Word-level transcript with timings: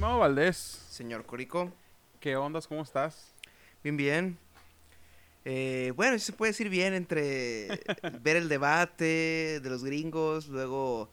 estimado 0.00 0.20
Valdés. 0.20 0.56
Señor 0.88 1.26
Corico. 1.26 1.70
¿Qué 2.20 2.34
ondas? 2.34 2.66
¿Cómo 2.66 2.80
estás? 2.80 3.34
Bien, 3.84 3.98
bien. 3.98 4.38
Eh, 5.44 5.92
bueno, 5.94 6.18
se 6.18 6.32
puede 6.32 6.52
decir 6.52 6.70
bien 6.70 6.94
entre 6.94 7.68
ver 8.22 8.36
el 8.36 8.48
debate 8.48 9.60
de 9.60 9.68
los 9.68 9.84
gringos, 9.84 10.48
luego 10.48 11.10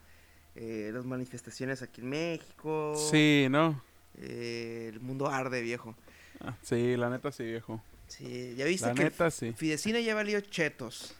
eh, 0.55 0.89
las 0.93 1.03
manifestaciones 1.03 1.81
aquí 1.81 1.99
en 1.99 2.11
México. 2.11 2.95
Sí, 3.11 3.47
¿no? 3.49 3.83
Eh, 4.21 4.91
el 4.93 5.01
mundo 5.01 5.27
arde, 5.27 5.61
viejo. 5.61 5.93
Ah, 6.39 6.55
sí, 6.61 6.95
la 6.95 7.09
neta 7.09 7.29
sí, 7.33 7.43
viejo. 7.43 7.83
Sí, 8.07 8.55
ya 8.55 8.63
viste 8.63 8.87
La 8.87 8.93
que 8.93 9.03
neta 9.03 9.29
sí. 9.31 9.51
Fidecina 9.51 9.99
ya 9.99 10.15
valió 10.15 10.39
chetos. 10.39 11.13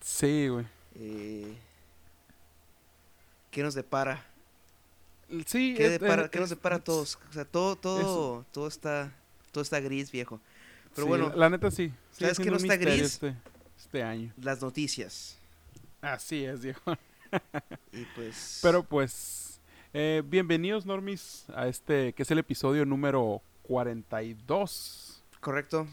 Sí, 0.00 0.46
güey. 0.46 0.64
Eh, 0.94 1.56
¿Qué 3.50 3.64
nos 3.64 3.74
depara? 3.74 4.24
Sí, 5.46 5.74
¿Qué, 5.76 5.98
depara- 5.98 6.28
qué 6.30 6.38
nos 6.40 6.50
depara 6.50 6.76
a 6.76 6.78
todos? 6.84 7.18
O 7.30 7.32
sea, 7.32 7.44
todo, 7.44 7.76
todo, 7.76 8.44
todo 8.52 8.68
está, 8.68 9.12
todo 9.52 9.62
está 9.62 9.80
gris, 9.80 10.10
viejo. 10.10 10.40
Pero 10.94 11.06
sí, 11.06 11.08
bueno, 11.08 11.32
la, 11.34 11.50
neta 11.50 11.70
sí. 11.70 11.92
¿sabes 12.12 12.38
qué 12.38 12.50
no 12.50 12.56
está 12.56 12.76
gris? 12.76 13.02
Este, 13.02 13.34
este 13.76 14.02
año. 14.02 14.32
las 14.40 14.60
noticias. 14.62 15.38
Así 16.00 16.44
es, 16.44 16.60
viejo. 16.60 16.96
Y 17.92 18.04
pues. 18.14 18.60
Pero 18.62 18.82
pues, 18.84 19.60
eh, 19.92 20.22
bienvenidos, 20.24 20.86
Normis, 20.86 21.46
a 21.54 21.66
este, 21.68 22.12
que 22.12 22.22
es 22.22 22.30
el 22.30 22.38
episodio 22.38 22.84
número 22.84 23.42
42 23.62 25.22
Correcto. 25.40 25.86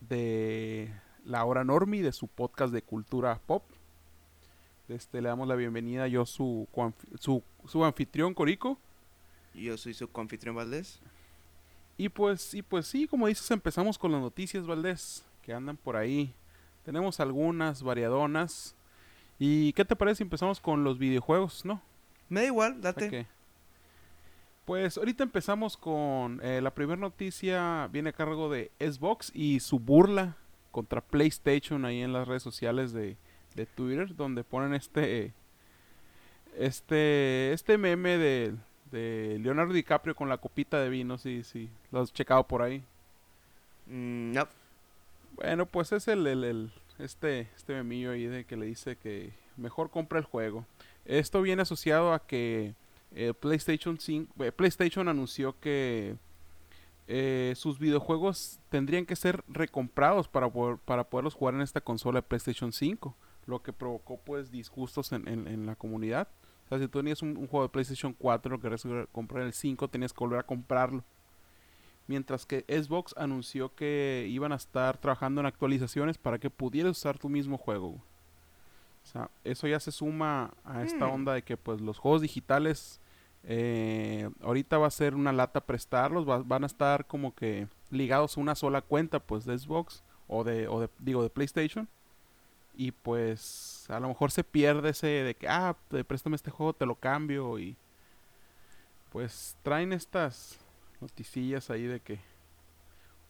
de 0.00 0.92
La 1.24 1.44
Hora 1.44 1.64
Normi, 1.64 2.00
de 2.00 2.12
su 2.12 2.28
podcast 2.28 2.72
de 2.72 2.82
cultura 2.82 3.40
pop. 3.46 3.64
Este, 4.90 5.22
le 5.22 5.28
damos 5.28 5.46
la 5.46 5.54
bienvenida, 5.54 6.08
yo 6.08 6.26
su, 6.26 6.66
su, 7.20 7.44
su 7.66 7.84
anfitrión, 7.84 8.34
Corico. 8.34 8.76
Yo 9.54 9.76
soy 9.76 9.94
su 9.94 10.10
confitrión 10.10 10.56
Valdés. 10.56 10.98
Y 11.96 12.08
pues, 12.08 12.54
y 12.54 12.62
pues 12.62 12.88
sí, 12.88 13.06
como 13.06 13.28
dices, 13.28 13.48
empezamos 13.52 13.96
con 13.98 14.10
las 14.10 14.20
noticias, 14.20 14.66
Valdés, 14.66 15.24
que 15.42 15.54
andan 15.54 15.76
por 15.76 15.94
ahí. 15.94 16.34
Tenemos 16.84 17.20
algunas 17.20 17.84
variadonas. 17.84 18.74
¿Y 19.38 19.72
qué 19.74 19.84
te 19.84 19.94
parece 19.94 20.18
si 20.18 20.22
empezamos 20.24 20.58
con 20.58 20.82
los 20.82 20.98
videojuegos, 20.98 21.64
no? 21.64 21.80
Me 22.28 22.40
da 22.40 22.46
igual, 22.46 22.80
date. 22.80 23.28
Pues 24.64 24.98
ahorita 24.98 25.22
empezamos 25.22 25.76
con 25.76 26.40
eh, 26.42 26.60
la 26.60 26.74
primera 26.74 27.00
noticia, 27.00 27.88
viene 27.92 28.10
a 28.10 28.12
cargo 28.12 28.50
de 28.50 28.72
Xbox 28.80 29.30
y 29.34 29.60
su 29.60 29.78
burla 29.78 30.36
contra 30.72 31.00
PlayStation 31.00 31.84
ahí 31.84 32.02
en 32.02 32.12
las 32.12 32.26
redes 32.26 32.42
sociales 32.42 32.92
de, 32.92 33.16
de 33.54 33.66
Twitter, 33.66 34.14
donde 34.16 34.44
ponen 34.44 34.74
este 34.74 35.32
este 36.58 37.52
este 37.52 37.78
meme 37.78 38.18
de, 38.18 38.54
de 38.90 39.38
Leonardo 39.40 39.72
DiCaprio 39.72 40.14
con 40.14 40.28
la 40.28 40.38
copita 40.38 40.80
de 40.80 40.88
vino, 40.88 41.18
sí, 41.18 41.42
sí, 41.44 41.68
lo 41.92 42.00
has 42.00 42.12
checado 42.12 42.46
por 42.46 42.62
ahí. 42.62 42.82
Mm, 43.86 44.32
no. 44.32 44.48
Bueno, 45.36 45.66
pues 45.66 45.92
es 45.92 46.08
el, 46.08 46.26
el, 46.26 46.44
el- 46.44 46.72
este, 46.98 47.48
este 47.56 47.72
memillo 47.74 48.10
ahí 48.10 48.26
de 48.26 48.44
que 48.44 48.56
le 48.56 48.66
dice 48.66 48.96
que 48.96 49.32
mejor 49.56 49.88
compra 49.90 50.18
el 50.18 50.24
juego. 50.26 50.66
Esto 51.06 51.40
viene 51.40 51.62
asociado 51.62 52.12
a 52.12 52.18
que 52.26 52.74
eh, 53.14 53.32
PlayStation 53.40 53.98
5, 53.98 54.44
eh, 54.44 54.52
PlayStation 54.52 55.08
anunció 55.08 55.58
que 55.60 56.16
eh, 57.08 57.54
sus 57.56 57.78
videojuegos 57.78 58.58
tendrían 58.68 59.06
que 59.06 59.16
ser 59.16 59.42
recomprados 59.48 60.28
para, 60.28 60.48
poder- 60.50 60.76
para 60.84 61.04
poderlos 61.04 61.34
jugar 61.34 61.54
en 61.54 61.62
esta 61.62 61.80
consola 61.80 62.18
de 62.18 62.26
PlayStation 62.28 62.70
5, 62.70 63.16
lo 63.50 63.62
que 63.62 63.72
provocó 63.72 64.18
pues 64.18 64.50
disgustos 64.50 65.12
en, 65.12 65.28
en- 65.28 65.46
en 65.48 65.66
la 65.66 65.76
comunidad. 65.76 66.28
O 66.66 66.68
sea, 66.68 66.78
si 66.78 66.86
tú 66.88 66.98
tenías 67.00 67.20
un, 67.22 67.36
un 67.36 67.46
juego 67.48 67.64
de 67.66 67.70
PlayStation 67.72 68.12
4, 68.14 68.52
lo 68.52 68.60
querías 68.60 68.84
comprar 69.12 69.44
el 69.44 69.52
5, 69.52 69.88
tenías 69.88 70.12
que 70.12 70.20
volver 70.20 70.38
a 70.40 70.44
comprarlo 70.44 71.02
mientras 72.06 72.44
que 72.44 72.64
Xbox 72.68 73.14
anunció 73.16 73.74
que 73.74 74.26
iban 74.28 74.50
a 74.52 74.56
estar 74.56 74.98
trabajando 74.98 75.40
en 75.40 75.46
actualizaciones 75.46 76.18
para 76.18 76.38
que 76.38 76.50
pudieras 76.50 76.92
usar 76.98 77.18
tu 77.18 77.28
mismo 77.28 77.56
juego. 77.56 77.88
O 79.02 79.06
sea, 79.06 79.30
eso 79.44 79.66
ya 79.68 79.78
se 79.80 79.92
suma 79.92 80.52
a 80.64 80.82
esta 80.82 81.06
Hmm. 81.06 81.12
onda 81.14 81.34
de 81.34 81.42
que 81.42 81.56
pues 81.56 81.80
los 81.80 81.98
juegos 81.98 82.20
digitales 82.22 83.00
eh, 83.44 84.28
ahorita 84.42 84.76
va 84.76 84.86
a 84.88 84.90
ser 84.90 85.14
una 85.14 85.32
lata 85.32 85.64
prestarlos, 85.64 86.28
va- 86.28 86.42
van 86.42 86.64
a 86.64 86.66
estar 86.66 87.06
como 87.06 87.34
que 87.34 87.68
ligados 87.90 88.36
a 88.36 88.40
una 88.40 88.54
sola 88.54 88.82
cuenta 88.82 89.18
pues 89.20 89.44
de 89.46 89.56
Xbox 89.58 90.02
o 90.28 90.44
de, 90.44 90.68
o 90.68 90.80
de 90.80 90.90
digo 90.98 91.22
de 91.22 91.30
PlayStation 91.30 91.88
y 92.74 92.92
pues 92.92 93.84
a 93.88 94.00
lo 94.00 94.08
mejor 94.08 94.30
se 94.30 94.44
pierde 94.44 94.90
ese 94.90 95.06
de 95.06 95.34
que 95.34 95.48
ah 95.48 95.76
préstame 96.06 96.36
este 96.36 96.50
juego 96.50 96.72
te 96.72 96.86
lo 96.86 96.94
cambio 96.94 97.58
y 97.58 97.76
pues 99.10 99.56
traen 99.62 99.92
estas 99.92 100.58
noticillas 101.00 101.70
ahí 101.70 101.84
de 101.84 102.00
que 102.00 102.20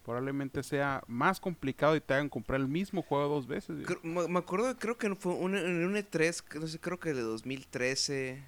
probablemente 0.05 0.63
sea 0.63 1.03
más 1.07 1.41
complicado 1.41 1.97
y 1.97 2.01
te 2.01 2.15
hagan 2.15 2.29
comprar 2.29 2.61
el 2.61 2.69
mismo 2.69 3.03
juego 3.03 3.29
dos 3.29 3.47
veces. 3.47 3.87
me, 4.03 4.39
acuerdo, 4.39 4.77
creo 4.79 4.99
que 4.99 5.15
fue 5.15 5.35
un, 5.35 5.57
en 5.57 5.85
un 5.85 5.95
E3, 5.95 6.43
que 6.43 6.59
no 6.59 6.67
sé, 6.67 6.79
creo 6.79 6.99
que 6.99 7.15
de 7.15 7.23
2013. 7.23 8.43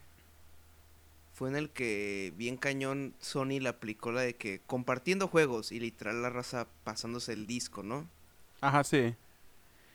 Fue 1.35 1.49
en 1.49 1.57
el 1.57 1.71
que 1.71 2.33
bien 2.37 2.57
cañón 2.57 3.15
Sony 3.21 3.59
le 3.61 3.69
aplicó 3.69 4.13
la 4.13 4.21
de 4.21 4.35
que 4.35 4.61
compartiendo 4.67 5.29
juegos 5.29 5.73
y 5.73 5.81
literal 5.81 6.21
la 6.21 6.31
raza 6.31 6.67
pasándose 6.85 7.33
el 7.33 7.47
disco, 7.47 7.83
¿no? 7.83 8.07
Ajá, 8.61 8.85
sí. 8.85 9.15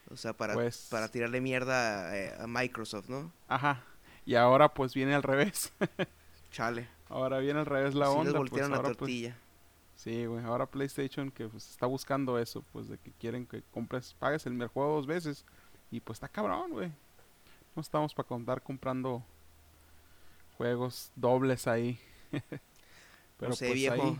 O 0.09 0.15
sea, 0.15 0.33
para, 0.33 0.53
Pues- 0.53 0.87
para 0.89 1.09
tirarle 1.09 1.41
mierda 1.41 2.09
a, 2.09 2.17
eh, 2.17 2.33
a 2.39 2.47
Microsoft, 2.47 3.09
¿no? 3.09 3.31
Ajá. 3.47 3.83
Y 4.25 4.35
ahora 4.35 4.73
pues 4.73 4.93
viene 4.93 5.13
al 5.15 5.23
revés. 5.23 5.73
Chale. 6.51 6.87
ahora 7.09 7.39
viene 7.39 7.59
al 7.59 7.65
revés 7.65 7.93
la 7.93 8.05
sí 8.07 8.11
les 8.11 8.19
onda. 8.19 8.31
Pues, 8.31 8.39
voltearon 8.49 8.71
la 8.71 8.77
ahora, 8.77 8.87
pues, 8.89 8.97
tortilla. 8.97 9.37
sí, 9.95 10.25
güey. 10.25 10.43
Ahora 10.45 10.65
PlayStation 10.65 11.29
que 11.31 11.47
pues, 11.47 11.69
está 11.69 11.85
buscando 11.85 12.39
eso, 12.39 12.63
pues 12.71 12.87
de 12.87 12.97
que 12.97 13.11
quieren 13.11 13.45
que 13.45 13.63
compres, 13.71 14.15
pagues 14.17 14.45
el 14.45 14.53
mismo 14.53 14.69
juego 14.69 14.95
dos 14.95 15.07
veces. 15.07 15.45
Y 15.91 15.99
pues 16.01 16.17
está 16.17 16.27
cabrón, 16.27 16.71
güey. 16.71 16.91
No 17.75 17.81
estamos 17.81 18.13
para 18.13 18.27
contar 18.27 18.61
comprando 18.61 19.23
juegos 20.57 21.11
dobles 21.15 21.67
ahí. 21.67 21.99
Pero 22.31 23.49
no 23.49 23.55
sé, 23.55 23.67
pues 23.67 23.75
viejo. 23.75 24.03
ahí. 24.03 24.19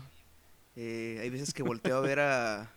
Eh, 0.76 1.18
hay 1.20 1.30
veces 1.30 1.52
que 1.52 1.62
volteo 1.62 1.96
a 1.96 2.00
ver 2.00 2.20
a 2.20 2.70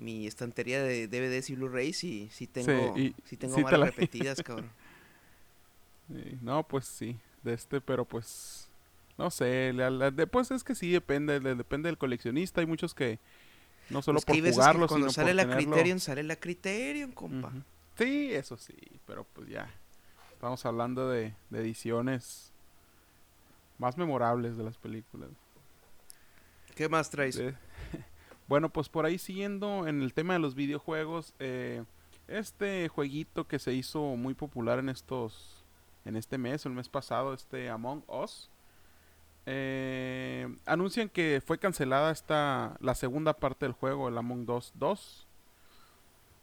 mi 0.00 0.26
estantería 0.26 0.82
de 0.82 1.06
DVDs 1.08 1.50
y 1.50 1.54
Blu-rays 1.56 2.02
y 2.04 2.28
sí 2.30 2.46
tengo, 2.46 2.96
y 2.96 3.14
sí 3.24 3.36
tengo 3.36 3.56
sí 3.56 3.58
te 3.60 3.64
malas 3.64 3.80
la- 3.80 3.86
repetidas, 3.86 4.42
cabrón. 4.44 4.70
No, 6.42 6.62
pues 6.66 6.86
sí, 6.86 7.18
de 7.44 7.52
este, 7.54 7.80
pero 7.80 8.04
pues 8.04 8.68
no 9.18 9.30
sé, 9.30 9.72
la- 9.72 9.90
la- 9.90 10.10
pues 10.26 10.50
es 10.50 10.64
que 10.64 10.74
sí 10.74 10.90
depende, 10.90 11.38
de- 11.38 11.54
depende 11.54 11.88
del 11.88 11.98
coleccionista, 11.98 12.60
hay 12.60 12.66
muchos 12.66 12.94
que 12.94 13.18
no 13.90 14.02
solo 14.02 14.16
Pues 14.16 14.24
que 14.24 14.32
por 14.32 14.42
que 14.42 14.52
jugarlo, 14.52 14.86
cuando 14.88 15.08
sino 15.08 15.12
sale 15.12 15.28
por 15.28 15.36
la 15.36 15.42
tenerlo. 15.42 15.70
Criterion, 15.72 16.00
sale 16.00 16.22
la 16.22 16.36
Criterion, 16.36 17.12
compa. 17.12 17.48
Ujú. 17.48 17.62
Sí, 17.98 18.32
eso 18.32 18.56
sí, 18.56 18.74
pero 19.06 19.24
pues 19.34 19.48
ya 19.48 19.68
estamos 20.32 20.64
hablando 20.64 21.08
de, 21.10 21.34
de 21.50 21.60
ediciones 21.60 22.50
más 23.78 23.98
memorables 23.98 24.56
de 24.56 24.64
las 24.64 24.78
películas. 24.78 25.28
¿Qué 26.74 26.88
más 26.88 27.10
traes? 27.10 27.36
De- 27.36 27.54
bueno, 28.50 28.68
pues 28.68 28.88
por 28.88 29.06
ahí 29.06 29.16
siguiendo 29.16 29.86
en 29.86 30.02
el 30.02 30.12
tema 30.12 30.32
de 30.32 30.40
los 30.40 30.56
videojuegos, 30.56 31.34
eh, 31.38 31.84
este 32.26 32.88
jueguito 32.88 33.46
que 33.46 33.60
se 33.60 33.72
hizo 33.72 34.00
muy 34.16 34.34
popular 34.34 34.80
en 34.80 34.88
estos, 34.88 35.64
en 36.04 36.16
este 36.16 36.36
mes, 36.36 36.66
el 36.66 36.72
mes 36.72 36.88
pasado, 36.88 37.32
este 37.32 37.70
Among 37.70 38.02
Us, 38.08 38.50
eh, 39.46 40.52
anuncian 40.66 41.08
que 41.08 41.40
fue 41.46 41.58
cancelada 41.58 42.10
esta, 42.10 42.76
la 42.80 42.96
segunda 42.96 43.34
parte 43.34 43.66
del 43.66 43.72
juego, 43.72 44.08
el 44.08 44.18
Among 44.18 44.50
Us 44.50 44.72
2. 44.74 45.28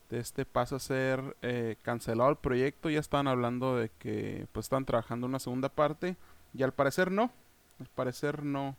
De 0.09 0.19
este 0.19 0.45
pasa 0.45 0.77
a 0.77 0.79
ser 0.79 1.35
eh, 1.41 1.75
cancelado 1.81 2.29
el 2.29 2.37
proyecto, 2.37 2.89
ya 2.89 3.01
están 3.01 3.27
hablando 3.27 3.75
de 3.75 3.89
que 3.99 4.47
pues 4.53 4.67
están 4.67 4.85
trabajando 4.85 5.27
una 5.27 5.39
segunda 5.39 5.67
parte 5.67 6.15
y 6.53 6.63
al 6.63 6.71
parecer 6.71 7.11
no, 7.11 7.33
al 7.81 7.87
parecer 7.87 8.43
no 8.43 8.77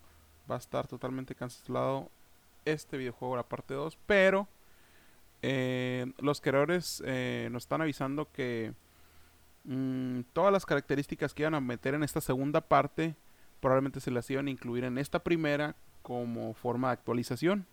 va 0.51 0.55
a 0.55 0.59
estar 0.59 0.87
totalmente 0.87 1.35
cancelado 1.35 2.11
este 2.73 2.97
videojuego, 2.97 3.37
la 3.37 3.49
parte 3.49 3.75
2, 3.75 3.99
pero 4.07 4.49
eh, 5.43 6.13
los 6.19 6.41
creadores 6.41 7.03
eh, 7.07 7.49
nos 7.53 7.65
están 7.65 7.81
avisando 7.81 8.31
que 8.33 8.75
mm, 9.65 10.21
todas 10.33 10.53
las 10.53 10.67
características 10.67 11.35
que 11.35 11.43
iban 11.43 11.55
a 11.55 11.61
meter 11.61 11.95
en 11.95 12.03
esta 12.03 12.21
segunda 12.21 12.61
parte 12.61 13.15
probablemente 13.61 14.01
se 14.01 14.11
las 14.11 14.29
iban 14.31 14.47
a 14.47 14.51
incluir 14.51 14.85
en 14.85 14.99
esta 14.99 15.21
primera 15.21 15.77
como 16.03 16.55
forma 16.55 16.89
de 16.89 16.95
actualización. 16.95 17.67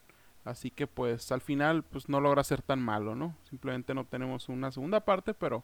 Así 0.43 0.69
que 0.69 0.85
pues 0.85 1.31
al 1.31 1.41
final 1.41 1.83
pues 1.83 2.07
no 2.07 2.21
logra 2.21 2.43
ser 2.43 2.61
tan 2.61 2.79
malo, 2.79 3.15
¿no? 3.15 3.35
Simplemente 3.49 3.95
no 3.95 4.05
tenemos 4.05 4.47
una 4.47 4.71
segunda 4.71 4.99
parte, 4.99 5.33
pero 5.33 5.63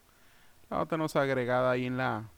la 0.69 0.85
tenemos 0.87 1.15
agregada 1.15 1.71
ahí 1.71 1.85
en 1.85 1.97
la 1.97 2.29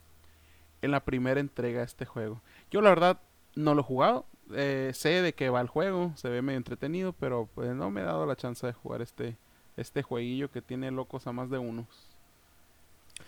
en 0.82 0.92
la 0.92 1.06
primera 1.06 1.40
entrega 1.40 1.84
este 1.84 2.06
juego. 2.06 2.42
Yo 2.70 2.82
la 2.82 2.90
verdad 2.90 3.22
no 3.56 3.74
lo 3.74 3.82
he 3.82 3.86
jugado, 3.86 4.26
eh, 4.56 4.92
sé 4.94 5.22
de 5.22 5.34
qué 5.34 5.50
va 5.50 5.62
el 5.62 5.68
juego, 5.68 6.14
se 6.16 6.30
ve 6.30 6.42
medio 6.42 6.58
entretenido, 6.58 7.14
pero 7.14 7.50
pues 7.54 7.74
no 7.76 7.92
me 7.92 8.02
he 8.02 8.04
dado 8.04 8.26
la 8.26 8.36
chance 8.36 8.66
de 8.66 8.74
jugar 8.74 9.02
este 9.02 9.38
este 9.76 10.04
jueguillo 10.04 10.52
que 10.52 10.62
tiene 10.62 10.92
locos 10.92 11.26
a 11.28 11.32
más 11.32 11.50
de 11.50 11.58
unos. 11.58 11.88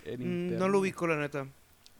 Mm, 0.06 0.56
no 0.58 0.68
lo 0.68 0.80
ubico, 0.80 1.06
la 1.06 1.16
neta. 1.16 1.46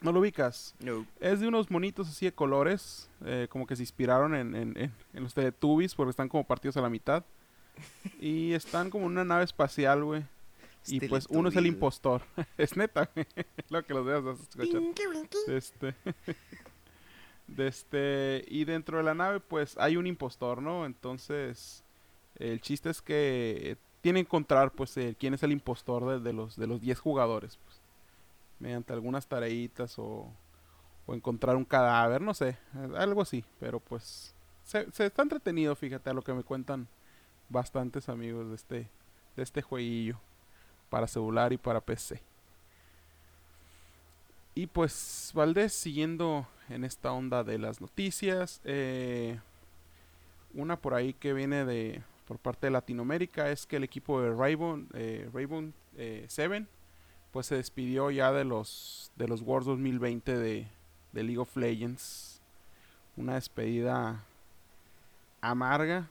¿No 0.01 0.13
lo 0.13 0.21
ubicas? 0.21 0.75
No. 0.79 1.07
Es 1.21 1.41
de 1.41 1.49
unos 1.49 1.71
monitos 1.71 2.09
así 2.09 2.27
de 2.27 2.33
colores, 2.33 3.11
eh, 3.25 3.49
como 3.51 3.67
que 3.67 3.77
se 3.77 3.83
inspiraron 3.83 4.35
en, 4.35 4.55
en, 4.55 4.77
en, 4.77 4.93
en 5.15 5.23
los 5.23 5.35
Teletubbies 5.35 5.95
porque 5.95 6.11
están 6.11 6.29
como 6.29 6.45
partidos 6.45 6.77
a 6.77 6.83
la 6.83 6.91
mitad. 6.91 7.25
Y 8.21 8.53
están 8.53 8.91
como 8.91 9.07
en 9.07 9.13
una 9.13 9.25
nave 9.25 9.45
espacial, 9.45 10.05
güey. 10.05 10.25
Y 10.87 11.01
pues 11.09 11.27
uno 11.29 11.49
es 11.49 11.57
el 11.57 11.67
impostor. 11.67 12.23
es 12.59 12.77
neta, 12.77 13.11
güey. 13.15 13.27
Lo 13.69 13.85
que 13.85 13.95
los 13.95 14.07
veas 14.07 14.25
escuchar. 14.41 14.83
Este. 15.49 15.95
este. 17.57 18.45
Y 18.49 18.65
dentro 18.65 18.99
de 18.99 19.05
la 19.05 19.15
nave, 19.15 19.41
pues 19.41 19.77
hay 19.79 19.97
un 19.97 20.07
impostor, 20.07 20.63
¿no? 20.63 20.87
Entonces. 20.87 21.83
El 22.37 22.61
chiste 22.61 22.91
es 22.91 23.01
que 23.01 23.79
tiene 24.03 24.21
que 24.21 24.27
encontrar, 24.27 24.71
pues, 24.73 24.95
eh, 24.99 25.17
quién 25.19 25.33
es 25.33 25.43
el 25.43 25.53
impostor 25.53 26.07
de, 26.07 26.21
de 26.21 26.35
los 26.35 26.57
de 26.57 26.67
los 26.67 26.81
10 26.81 26.99
jugadores, 27.01 27.59
pues. 27.65 27.81
Mediante 28.59 28.93
algunas 28.93 29.27
tareitas 29.27 29.99
o, 29.99 30.31
o 31.07 31.15
encontrar 31.15 31.57
un 31.57 31.65
cadáver, 31.65 32.21
no 32.21 32.35
sé, 32.35 32.51
eh, 32.51 32.93
algo 32.97 33.23
así. 33.23 33.45
Pero 33.59 33.81
pues. 33.81 34.35
Se, 34.65 34.91
se 34.93 35.07
está 35.07 35.23
entretenido, 35.23 35.75
fíjate, 35.77 36.11
a 36.11 36.13
lo 36.15 36.23
que 36.23 36.35
me 36.35 36.43
cuentan 36.43 36.89
bastantes 37.49 38.09
amigos 38.09 38.49
de 38.49 38.55
este, 38.57 38.91
de 39.37 39.43
este 39.43 39.63
jueguillo. 39.63 40.19
Para 40.91 41.07
celular 41.09 41.53
y 41.53 41.57
para 41.57 41.81
PC. 41.81 42.23
Y 44.57 44.69
pues 44.69 45.33
Valdés, 45.35 45.75
siguiendo 45.75 46.49
en 46.71 46.85
esta 46.85 47.13
onda 47.13 47.45
de 47.45 47.59
las 47.59 47.83
noticias, 47.83 48.63
eh, 48.65 49.39
una 50.55 50.81
por 50.81 50.95
ahí 50.95 51.13
que 51.13 51.35
viene 51.35 51.67
de 51.67 52.03
por 52.27 52.39
parte 52.39 52.69
de 52.69 52.71
Latinoamérica 52.71 53.51
es 53.51 53.67
que 53.67 53.77
el 53.77 53.85
equipo 53.85 54.19
de 54.23 54.31
Raven, 54.31 54.89
eh, 54.95 55.29
eh, 55.99 56.25
7 56.27 56.67
pues 57.33 57.47
se 57.49 57.57
despidió 57.57 58.11
ya 58.11 58.33
de 58.33 58.45
los 58.45 59.13
de 59.17 59.29
los 59.29 59.43
Worlds 59.43 59.67
2020 59.67 60.39
de, 60.39 60.69
de 61.13 61.23
League 61.23 61.39
of 61.39 61.55
Legends. 61.55 62.41
Una 63.15 63.35
despedida 63.35 64.25
amarga. 65.43 66.09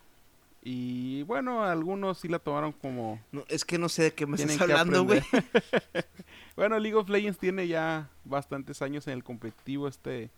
Y 0.67 1.21
bueno, 1.23 1.63
algunos 1.63 2.17
sí 2.17 2.27
la 2.27 2.39
tomaron 2.39 2.71
como 2.71 3.21
No, 3.31 3.45
es 3.49 3.63
que 3.65 3.77
no 3.77 3.87
sé 3.87 4.01
de 4.01 4.13
qué 4.15 4.25
me 4.25 4.35
estás 4.35 4.59
hablando, 4.59 5.03
güey. 5.05 5.21
bueno, 6.55 6.79
League 6.79 6.95
of 6.95 7.07
Legends 7.07 7.37
tiene 7.37 7.67
ya 7.67 8.09
bastantes 8.23 8.81
años 8.81 9.05
en 9.05 9.13
el 9.13 9.23
competitivo. 9.23 9.87
Este, 9.87 10.31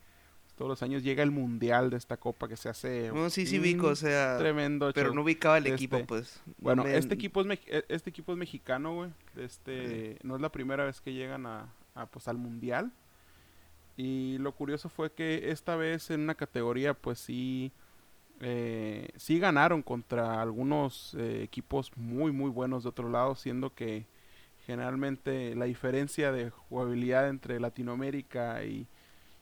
todos 0.58 0.68
los 0.68 0.84
años 0.84 1.02
llega 1.02 1.24
el 1.24 1.32
mundial 1.32 1.90
de 1.90 1.96
esta 1.98 2.18
copa 2.18 2.50
que 2.50 2.58
se 2.58 2.68
hace. 2.68 3.10
No, 3.14 3.30
sí, 3.30 3.46
sí, 3.46 3.58
Vico, 3.58 3.88
o 3.88 3.96
sea. 3.96 4.38
Tremendo. 4.38 4.92
Pero 4.94 5.08
show. 5.10 5.16
no 5.16 5.22
ubicaba 5.22 5.60
el 5.60 5.68
Este, 5.68 5.76
equipo, 5.76 6.06
pues. 6.06 6.42
No 6.46 6.54
Bueno, 6.58 6.84
me- 6.84 6.98
este 6.98 7.14
equipo 7.16 7.40
es 7.42 7.48
e- 7.68 7.86
este 7.88 8.10
equipo 8.10 8.34
es 8.34 8.38
mexicano, 8.38 8.96
güey. 8.96 9.12
Este 9.38 10.18
no 10.24 10.36
es 10.36 10.42
la 10.42 10.52
primera 10.52 10.84
vez 10.84 11.00
que 11.00 11.14
llegan 11.14 11.46
a, 11.46 11.72
a, 11.96 12.06
pues 12.06 12.28
al 12.28 12.38
mundial. 12.38 12.92
Y 13.96 14.38
lo 14.40 14.52
curioso 14.52 14.90
fue 14.90 15.12
que 15.12 15.52
esta 15.52 15.76
vez 15.78 16.12
en 16.12 16.20
una 16.22 16.36
categoría, 16.36 16.94
pues 16.94 17.18
sí, 17.20 17.72
eh, 18.40 19.10
sí 19.16 19.40
ganaron 19.40 19.82
contra 19.82 20.42
algunos 20.42 21.16
eh, 21.16 21.42
equipos 21.44 21.92
muy 21.96 22.32
muy 22.32 22.50
buenos 22.50 22.84
de 22.84 22.90
otro 22.90 23.10
lado, 23.10 23.36
siendo 23.36 23.74
que 23.74 24.06
generalmente 24.66 25.56
la 25.56 25.66
diferencia 25.66 26.32
de 26.32 26.50
jugabilidad 26.50 27.30
entre 27.30 27.60
Latinoamérica 27.60 28.64
y, 28.66 28.86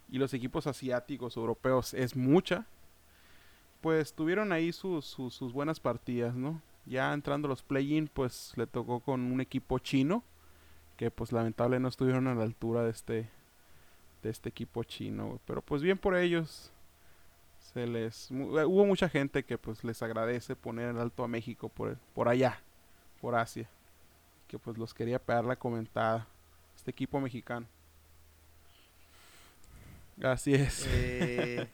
y 0.10 0.18
los 0.20 0.34
equipos 0.34 0.68
asiáticos, 0.68 1.36
europeos, 1.36 1.94
es 1.94 2.16
mucha. 2.16 2.68
Pues 3.82 4.14
tuvieron 4.14 4.52
ahí 4.52 4.72
sus, 4.72 5.06
sus, 5.06 5.34
sus 5.34 5.52
buenas 5.52 5.80
partidas, 5.80 6.36
¿no? 6.36 6.62
Ya 6.86 7.14
entrando 7.14 7.48
los 7.48 7.64
play-in, 7.64 8.08
pues 8.08 8.54
le 8.56 8.68
tocó 8.68 9.00
con 9.00 9.32
un 9.32 9.42
equipo 9.42 9.80
chino, 9.80 10.24
que 10.98 11.12
pues 11.12 11.32
lamentable 11.32 11.80
no 11.80 11.88
estuvieron 11.88 12.28
a 12.28 12.36
la 12.36 12.44
altura 12.44 12.84
de 12.84 12.92
este, 12.92 13.30
de 14.22 14.30
este 14.30 14.50
equipo 14.50 14.84
chino, 14.84 15.40
pero 15.46 15.62
pues 15.62 15.82
bien 15.82 15.98
por 15.98 16.16
ellos. 16.16 16.72
Se 17.76 17.86
les 17.86 18.32
eh, 18.32 18.36
hubo 18.66 18.86
mucha 18.86 19.10
gente 19.10 19.44
que 19.44 19.58
pues 19.58 19.84
les 19.84 20.02
agradece 20.02 20.56
poner 20.56 20.90
en 20.90 20.98
alto 20.98 21.26
a 21.26 21.28
México 21.28 21.68
por 21.68 21.98
por 22.16 22.30
allá, 22.30 22.58
por 23.20 23.36
Asia, 23.36 23.70
que 24.48 24.58
pues 24.58 24.78
los 24.78 24.94
quería 24.94 25.20
pegar 25.20 25.44
la 25.44 25.58
comentada. 25.58 26.26
Este 26.78 26.92
equipo 26.92 27.20
mexicano. 27.20 27.68
Así 30.24 30.54
es. 30.54 30.86
Eh, 30.88 31.68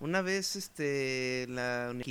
una 0.00 0.20
vez, 0.20 0.54
este, 0.56 1.46
la, 1.48 1.88
un 1.92 2.02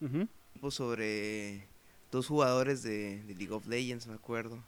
Ujú. 0.00 0.28
equipo 0.54 0.70
sobre 0.72 1.64
dos 2.10 2.26
jugadores 2.26 2.82
de, 2.82 3.22
de 3.22 3.34
League 3.36 3.52
of 3.52 3.66
Legends, 3.68 4.08
me 4.08 4.14
acuerdo. 4.14 4.58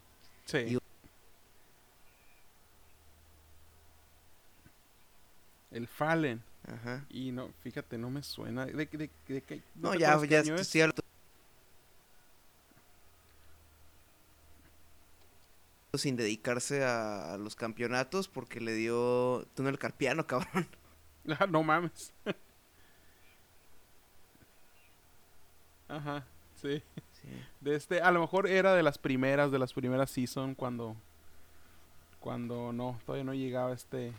Sí. 0.44 0.58
Y- 0.58 0.83
El 5.74 5.86
Fallen. 5.88 6.42
Ajá. 6.66 7.04
Y 7.10 7.30
no, 7.32 7.50
fíjate, 7.62 7.98
no 7.98 8.08
me 8.08 8.22
suena. 8.22 8.64
¿De, 8.64 8.72
de, 8.86 8.86
de, 8.88 9.10
de 9.28 9.62
No, 9.74 9.92
ya, 9.94 10.18
ya 10.24 10.38
es? 10.38 10.48
hablando- 10.76 11.02
sin 15.96 16.16
dedicarse 16.16 16.84
a, 16.84 17.34
a 17.34 17.38
los 17.38 17.54
campeonatos 17.54 18.26
porque 18.28 18.60
le 18.60 18.72
dio 18.74 19.46
túnel 19.54 19.78
carpiano, 19.78 20.26
cabrón. 20.26 20.66
Ah, 21.38 21.46
no 21.46 21.62
mames. 21.62 22.12
Ajá, 25.88 26.24
sí. 26.60 26.82
Sí. 27.12 27.28
De 27.60 27.74
este, 27.76 28.00
a 28.02 28.10
lo 28.10 28.20
mejor 28.20 28.46
era 28.48 28.74
de 28.74 28.82
las 28.82 28.98
primeras, 28.98 29.50
de 29.52 29.58
las 29.58 29.72
primeras 29.72 30.10
season 30.10 30.54
cuando 30.54 30.96
cuando 32.20 32.72
no, 32.72 32.98
todavía 33.04 33.24
no 33.24 33.34
llegaba 33.34 33.72
este 33.74 34.12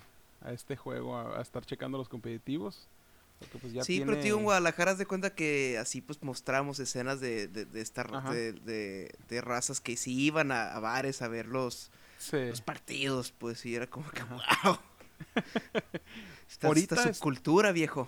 a 0.46 0.54
este 0.54 0.76
juego 0.76 1.16
a, 1.18 1.40
a 1.40 1.42
estar 1.42 1.66
checando 1.66 1.98
los 1.98 2.08
competitivos. 2.10 2.88
Porque 3.40 3.58
pues 3.58 3.74
ya 3.74 3.84
sí, 3.84 3.98
tiene... 3.98 4.12
pero 4.12 4.24
tío, 4.24 4.38
en 4.38 4.44
Guadalajara 4.44 4.92
haz 4.92 4.98
de 4.98 5.06
cuenta 5.06 5.36
que 5.36 5.78
así 5.78 6.02
pues 6.02 6.22
mostramos 6.24 6.80
escenas 6.80 7.20
de, 7.20 7.48
de, 7.48 7.66
de 7.66 7.82
esta 7.82 8.04
de, 8.32 8.54
de, 8.54 9.14
de 9.28 9.42
razas 9.42 9.82
que 9.82 9.98
sí 9.98 10.18
iban 10.22 10.54
a, 10.54 10.74
a 10.74 10.80
bares 10.80 11.22
a 11.22 11.28
ver 11.28 11.48
los, 11.48 11.92
Sí. 12.18 12.38
los 12.48 12.62
partidos, 12.62 13.34
pues, 13.38 13.66
y 13.66 13.76
era 13.76 13.88
como 13.88 14.10
que, 14.10 14.24
wow. 14.24 14.78
Ahorita 16.62 16.96
esta 16.96 17.10
es- 17.10 17.18
subcultura, 17.18 17.72
viejo. 17.72 18.08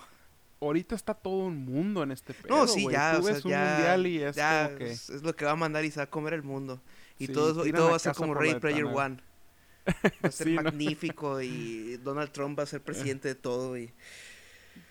Ahorita 0.59 0.95
está 0.95 1.13
todo 1.13 1.45
un 1.45 1.65
mundo 1.65 2.01
en 2.01 2.11
este 2.11 2.33
pedo, 2.33 2.55
No, 2.55 2.67
sí, 2.67 2.87
ya, 2.89 3.13
Tú 3.13 3.19
o 3.19 3.23
sea, 3.25 3.33
ves 3.33 3.45
un 3.45 3.51
ya, 3.51 3.73
mundial 3.73 4.07
y 4.07 4.23
es 4.23 4.35
ya 4.35 4.65
como 4.67 4.77
que... 4.79 4.91
es, 4.91 5.09
es 5.11 5.21
lo 5.21 5.35
que 5.35 5.45
va 5.45 5.51
a 5.51 5.55
mandar 5.55 5.85
y 5.85 5.91
se 5.91 5.99
va 5.99 6.05
a 6.05 6.09
comer 6.09 6.33
el 6.33 6.41
mundo. 6.41 6.81
Y 7.19 7.27
Sí, 7.27 7.33
todo, 7.33 7.65
y 7.67 7.71
todo 7.71 7.91
va 7.91 7.97
a 7.97 7.99
ser 7.99 8.15
como 8.15 8.33
Ready 8.33 8.59
Player. 8.59 8.85
One. 8.85 9.17
Va 10.23 10.29
a 10.29 10.31
ser 10.31 10.47
Sí, 10.47 10.55
¿no? 10.55 10.63
magnífico 10.63 11.41
y 11.41 11.97
Donald 11.97 12.31
Trump 12.31 12.57
va 12.59 12.63
a 12.63 12.67
ser 12.67 12.81
presidente 12.81 13.27
de 13.29 13.35
todo 13.35 13.77
y, 13.77 13.91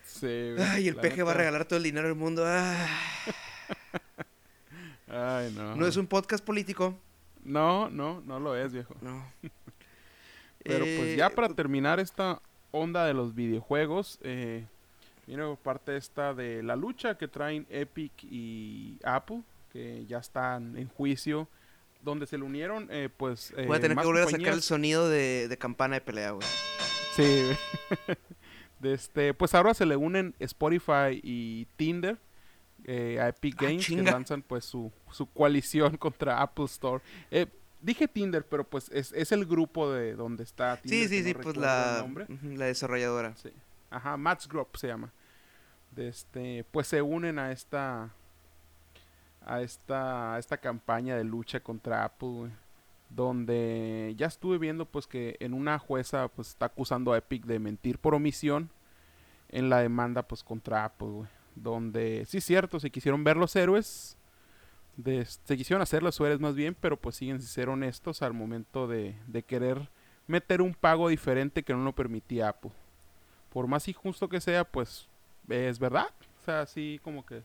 Sí, 0.05 0.55
ay, 0.59 0.89
el 0.89 0.97
peje 0.97 1.23
va 1.23 1.33
a 1.33 1.35
regalar 1.35 1.65
todo 1.67 1.77
el 1.77 1.83
dinero 1.83 2.09
del 2.09 2.17
mundo. 2.17 2.43
ah. 2.47 2.89
Ay, 5.09 5.53
no. 5.55 5.77
No 5.77 5.87
es 5.87 5.97
un 5.97 6.07
podcast 6.07 6.45
político. 6.45 6.95
No, 7.45 7.89
no, 7.91 8.21
no 8.23 8.41
lo 8.41 8.57
es, 8.57 8.73
viejo. 8.73 8.95
No. 9.01 9.25
Pero 10.65 10.85
Eh, 10.85 10.97
pues 10.99 11.17
ya 11.17 11.31
para 11.31 11.49
terminar 11.49 12.01
esta 12.01 12.41
onda 12.73 13.05
de 13.07 13.15
los 13.15 13.35
videojuegos, 13.35 14.19
eh, 14.23 14.67
parte 15.63 15.97
esta 15.97 16.35
de 16.35 16.63
la 16.63 16.77
lucha 16.77 17.17
que 17.17 17.29
traen 17.29 17.67
Epic 17.71 18.13
y 18.25 18.99
Apple, 19.05 19.43
que 19.73 20.05
ya 20.07 20.19
están 20.19 20.77
en 20.77 20.89
juicio, 20.89 21.49
donde 22.07 22.27
se 22.27 22.39
le 22.39 22.45
unieron, 22.45 22.89
eh, 22.91 23.11
pues... 23.15 23.53
eh, 23.59 23.67
Voy 23.67 23.77
a 23.77 23.81
tener 23.81 23.99
que 23.99 24.05
volver 24.07 24.23
a 24.23 24.31
sacar 24.31 24.55
el 24.55 24.63
sonido 24.63 25.09
de, 25.11 25.49
de 25.49 25.59
campana 25.59 25.97
de 25.97 26.01
pelea, 26.01 26.31
güey. 26.31 26.47
Sí, 27.15 27.51
de 28.81 28.93
este, 28.95 29.35
pues 29.35 29.55
ahora 29.55 29.75
se 29.75 29.85
le 29.85 29.97
unen 29.97 30.35
Spotify 30.39 31.21
y 31.23 31.67
Tinder 31.77 32.19
eh, 32.85 33.19
a 33.21 33.29
Epic 33.29 33.57
Ah, 33.59 33.65
Games 33.65 33.87
que 33.87 34.03
lanzan 34.03 34.43
pues 34.43 34.65
su, 34.65 34.93
su 35.11 35.27
coalición 35.27 35.97
contra 35.99 36.41
Apple 36.41 36.67
Store. 36.67 37.03
Eh, 37.31 37.47
dije 37.81 38.07
Tinder, 38.07 38.47
pero 38.47 38.65
pues 38.65 38.89
es, 38.93 39.13
es 39.13 39.33
el 39.33 39.45
grupo 39.45 39.91
de 39.93 40.15
donde 40.15 40.45
está 40.45 40.77
Tinder. 40.81 41.09
Sí, 41.09 41.19
sí, 41.19 41.25
sí, 41.25 41.35
pues 41.35 41.57
la, 41.57 42.07
la 42.43 42.65
desarrolladora. 42.67 43.35
Sí. 43.37 43.51
Ajá, 43.91 44.17
Matt's 44.17 44.49
Group 44.49 44.69
se 44.77 44.87
llama. 44.89 45.13
De 45.91 46.09
este, 46.09 46.65
pues 46.71 46.87
se 46.87 47.01
unen 47.03 47.39
a 47.39 47.51
esta 47.53 48.11
a 49.47 49.63
esta 49.63 50.39
esta 50.39 50.59
campaña 50.59 51.17
de 51.17 51.25
lucha 51.25 51.61
contra 51.61 52.05
Apple, 52.05 52.51
donde 53.11 54.15
ya 54.17 54.27
estuve 54.27 54.59
viendo 54.59 54.87
pues 54.87 55.07
que 55.07 55.37
en 55.41 55.55
una 55.55 55.79
jueza 55.79 56.29
pues 56.29 56.49
está 56.49 56.67
acusando 56.67 57.13
a 57.13 57.19
Epic 57.19 57.45
de 57.47 57.59
mentir 57.59 57.99
por 57.99 58.15
omisión 58.15 58.71
en 59.49 59.71
la 59.71 59.79
demanda 59.79 60.23
pues 60.23 60.43
contra 60.43 60.85
Apple, 60.85 61.25
donde 61.55 62.25
sí 62.27 62.39
es 62.39 62.45
cierto, 62.45 62.81
se 62.81 62.91
quisieron 62.91 63.25
ver 63.25 63.37
los 63.37 63.57
héroes 63.57 64.19
de, 64.97 65.25
se 65.25 65.57
quisieron 65.57 65.83
hacer 65.83 66.03
los 66.03 66.21
héroes 66.21 66.41
más 66.41 66.55
bien, 66.55 66.77
pero 66.79 66.99
pues 66.99 67.17
siguen 67.17 67.41
sin 67.41 67.49
ser 67.49 67.69
honestos 67.69 68.23
al 68.23 68.35
momento 68.35 68.87
de, 68.89 69.17
de 69.27 69.43
querer 69.43 69.91
meter 70.27 70.61
un 70.61 70.75
pago 70.75 71.09
diferente 71.09 71.63
que 71.63 71.75
no 71.75 71.85
lo 71.85 71.95
permitía 71.95 72.49
Apple 72.49 72.73
por 73.57 73.67
más 73.67 73.89
injusto 73.89 74.29
que 74.29 74.39
sea, 74.39 74.65
pues 74.65 75.09
es 75.49 75.79
verdad. 75.79 76.11
O 76.43 76.45
sea, 76.45 76.61
así 76.61 77.01
como 77.03 77.25
que 77.25 77.43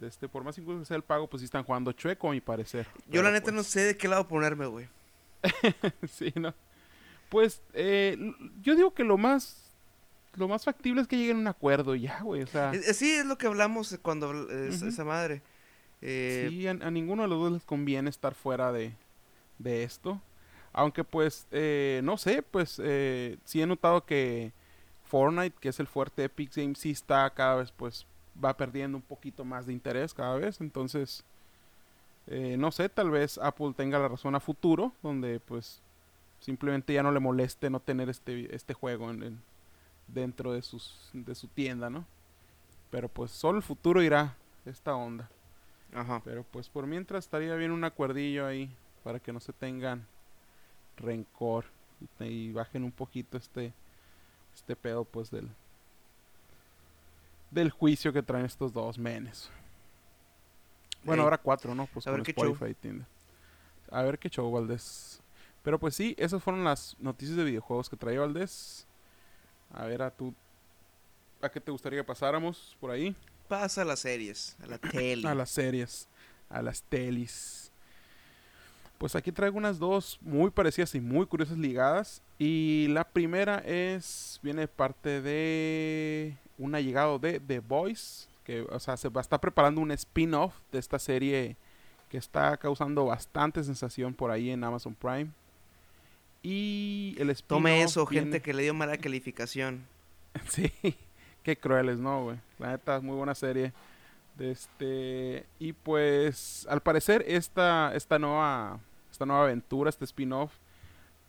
este, 0.00 0.28
por 0.28 0.44
más 0.44 0.56
incluso 0.58 0.80
que 0.80 0.86
sea 0.86 0.96
el 0.96 1.02
pago, 1.02 1.28
pues 1.28 1.40
sí 1.40 1.44
están 1.44 1.64
jugando 1.64 1.92
chueco, 1.92 2.28
a 2.28 2.32
mi 2.32 2.40
parecer. 2.40 2.86
Yo 3.08 3.22
la 3.22 3.30
neta 3.30 3.50
no 3.50 3.58
pues, 3.58 3.68
sé 3.68 3.80
de 3.80 3.96
qué 3.96 4.08
lado 4.08 4.26
ponerme, 4.26 4.66
güey. 4.66 4.88
sí, 6.08 6.32
¿no? 6.36 6.54
Pues 7.28 7.62
eh, 7.72 8.16
yo 8.62 8.74
digo 8.76 8.92
que 8.94 9.04
lo 9.04 9.16
más 9.18 9.58
lo 10.34 10.48
más 10.48 10.64
factible 10.64 11.02
es 11.02 11.08
que 11.08 11.16
lleguen 11.16 11.36
a 11.36 11.40
un 11.40 11.46
acuerdo 11.46 11.94
ya, 11.94 12.20
güey. 12.22 12.42
O 12.42 12.46
sea, 12.46 12.72
Sí, 12.94 13.12
es 13.12 13.26
lo 13.26 13.36
que 13.36 13.46
hablamos 13.46 13.98
cuando 14.02 14.48
esa 14.50 15.04
madre. 15.04 15.42
Eh, 16.00 16.46
sí, 16.50 16.66
a, 16.66 16.70
a 16.70 16.90
ninguno 16.90 17.22
de 17.22 17.28
los 17.28 17.38
dos 17.38 17.52
les 17.52 17.64
conviene 17.64 18.10
estar 18.10 18.34
fuera 18.34 18.72
de, 18.72 18.94
de 19.58 19.84
esto. 19.84 20.20
Aunque 20.72 21.04
pues, 21.04 21.46
eh, 21.50 22.00
no 22.02 22.16
sé, 22.16 22.42
pues 22.42 22.80
eh, 22.82 23.36
sí 23.44 23.60
he 23.60 23.66
notado 23.66 24.04
que 24.04 24.52
Fortnite, 25.04 25.56
que 25.60 25.68
es 25.68 25.78
el 25.80 25.86
fuerte 25.86 26.24
Epic 26.24 26.54
Games, 26.56 26.78
sí 26.78 26.90
está 26.90 27.28
cada 27.30 27.56
vez, 27.56 27.72
pues, 27.72 28.06
va 28.42 28.56
perdiendo 28.56 28.96
un 28.96 29.02
poquito 29.02 29.44
más 29.44 29.66
de 29.66 29.72
interés 29.72 30.14
cada 30.14 30.36
vez. 30.36 30.60
Entonces, 30.60 31.24
eh, 32.26 32.56
no 32.58 32.70
sé, 32.72 32.88
tal 32.88 33.10
vez 33.10 33.38
Apple 33.38 33.72
tenga 33.76 33.98
la 33.98 34.08
razón 34.08 34.34
a 34.34 34.40
futuro, 34.40 34.92
donde 35.02 35.40
pues 35.40 35.80
simplemente 36.40 36.92
ya 36.92 37.02
no 37.02 37.12
le 37.12 37.20
moleste 37.20 37.70
no 37.70 37.80
tener 37.80 38.08
este, 38.08 38.54
este 38.54 38.74
juego 38.74 39.10
en, 39.10 39.22
en- 39.22 39.42
dentro 40.08 40.52
de, 40.52 40.62
sus, 40.62 41.10
de 41.12 41.34
su 41.34 41.48
tienda, 41.48 41.88
¿no? 41.90 42.04
Pero 42.90 43.08
pues 43.08 43.30
solo 43.30 43.56
el 43.58 43.62
futuro 43.64 44.02
irá 44.02 44.34
esta 44.66 44.94
onda. 44.94 45.28
Ajá. 45.94 46.20
Pero 46.24 46.44
pues 46.50 46.68
por 46.68 46.86
mientras 46.86 47.24
estaría 47.24 47.54
bien 47.54 47.70
un 47.70 47.84
acuerdillo 47.84 48.46
ahí 48.46 48.74
para 49.04 49.18
que 49.20 49.32
no 49.32 49.40
se 49.40 49.52
tengan 49.52 50.06
rencor 50.96 51.64
y, 52.20 52.24
y 52.24 52.52
bajen 52.52 52.84
un 52.84 52.92
poquito 52.92 53.36
este 53.36 53.72
este 54.54 54.76
pedo 54.76 55.04
pues 55.04 55.30
del 55.30 55.48
del 57.52 57.70
juicio 57.70 58.12
que 58.12 58.22
traen 58.22 58.46
estos 58.46 58.72
dos 58.72 58.98
menes. 58.98 59.50
Bueno, 61.04 61.22
ahora 61.22 61.38
cuatro, 61.38 61.74
¿no? 61.74 61.86
Pues 61.86 62.06
a 62.06 62.10
con 62.10 62.22
ver. 62.22 62.30
Spotify 62.30 62.70
y 62.70 62.74
Tinder. 62.74 63.06
A 63.90 64.02
ver 64.02 64.18
qué 64.18 64.28
show, 64.28 64.50
Valdés. 64.50 65.20
Pero 65.62 65.78
pues 65.78 65.94
sí, 65.94 66.14
esas 66.18 66.42
fueron 66.42 66.64
las 66.64 66.96
noticias 66.98 67.36
de 67.36 67.44
videojuegos 67.44 67.88
que 67.88 67.96
traía 67.96 68.20
Valdés. 68.20 68.86
A 69.72 69.84
ver, 69.84 70.02
a 70.02 70.10
tú 70.10 70.34
¿A 71.42 71.50
qué 71.50 71.60
te 71.60 71.72
gustaría 71.72 71.98
que 71.98 72.04
pasáramos 72.04 72.76
por 72.78 72.92
ahí? 72.92 73.16
Pasa 73.48 73.82
a 73.82 73.84
las 73.84 73.98
series, 73.98 74.56
a 74.62 74.66
la 74.66 74.78
tele. 74.78 75.26
A 75.26 75.34
las 75.34 75.50
series, 75.50 76.08
a 76.48 76.62
las 76.62 76.82
telis. 76.82 77.72
Pues 78.96 79.16
aquí 79.16 79.32
traigo 79.32 79.58
unas 79.58 79.80
dos 79.80 80.18
muy 80.20 80.52
parecidas 80.52 80.94
y 80.94 81.00
muy 81.00 81.26
curiosas 81.26 81.58
ligadas. 81.58 82.22
Y 82.38 82.86
la 82.90 83.02
primera 83.02 83.58
es, 83.58 84.38
viene 84.40 84.60
de 84.60 84.68
parte 84.68 85.20
de 85.20 86.36
un 86.58 86.74
allegado 86.74 87.18
de 87.18 87.40
The 87.40 87.60
Voice. 87.60 88.28
Que, 88.44 88.62
o 88.62 88.80
sea, 88.80 88.96
se 88.96 89.08
va 89.08 89.20
a 89.20 89.22
estar 89.22 89.38
preparando 89.40 89.80
un 89.80 89.92
spin-off 89.92 90.52
de 90.72 90.78
esta 90.80 90.98
serie 90.98 91.56
que 92.08 92.18
está 92.18 92.56
causando 92.56 93.04
bastante 93.06 93.62
sensación 93.62 94.14
por 94.14 94.30
ahí 94.30 94.50
en 94.50 94.64
Amazon 94.64 94.94
Prime. 94.94 95.30
Y 96.42 97.14
el 97.18 97.30
spin-off 97.30 97.58
Tome 97.60 97.82
eso, 97.82 98.06
viene- 98.06 98.26
gente 98.26 98.42
que 98.42 98.52
le 98.52 98.64
dio 98.64 98.74
mala 98.74 98.96
calificación. 98.98 99.84
Sí, 100.48 100.72
qué 101.42 101.56
crueles, 101.56 101.98
¿no, 101.98 102.24
güey? 102.24 102.38
La 102.58 102.70
neta, 102.72 102.96
es 102.96 103.02
muy 103.02 103.16
buena 103.16 103.34
serie. 103.34 103.72
De 104.36 104.50
este, 104.50 105.46
y 105.58 105.72
pues, 105.74 106.66
al 106.68 106.80
parecer, 106.80 107.22
esta, 107.28 107.94
esta 107.94 108.18
nueva, 108.18 108.80
esta 109.10 109.26
nueva 109.26 109.44
aventura, 109.44 109.90
este 109.90 110.04
spin-off, 110.06 110.52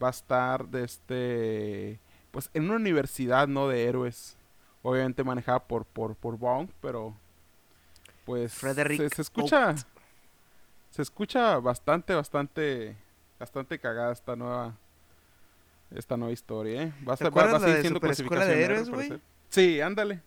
va 0.01 0.08
a 0.08 0.12
estar 0.12 0.68
de 0.70 0.84
este, 0.84 2.00
pues, 2.32 2.50
en 2.53 2.63
una 2.63 2.75
universidad, 2.77 3.48
¿no? 3.48 3.68
De 3.68 3.84
héroes. 3.84 4.36
Obviamente 4.84 5.24
manejada 5.24 5.60
por, 5.63 5.86
por, 5.86 6.16
por 6.16 6.38
Bong, 6.38 6.70
pero, 6.82 7.16
pues, 8.25 8.54
Frederick 8.54 9.02
se, 9.02 9.10
se 9.16 9.22
escucha, 9.22 9.75
se 10.92 11.02
escucha 11.02 11.58
bastante, 11.60 12.13
bastante, 12.13 12.96
bastante 13.40 13.80
cagada 13.80 14.12
esta 14.12 14.36
nueva, 14.36 14.75
esta 15.96 16.18
nueva 16.18 16.34
historia, 16.34 16.84
¿eh? 16.84 16.94
Va 17.08 17.13
a, 17.13 17.18
¿Te 17.18 17.24
ser- 17.25 17.38
va, 17.38 17.46
va 17.46 17.58
a 17.58 17.60
seguir 17.62 17.82
siendo 17.82 18.00
de 18.02 18.63
Héroes, 18.63 18.90
güey? 18.90 19.22
Sí, 19.50 19.80
ándale. 19.82 20.22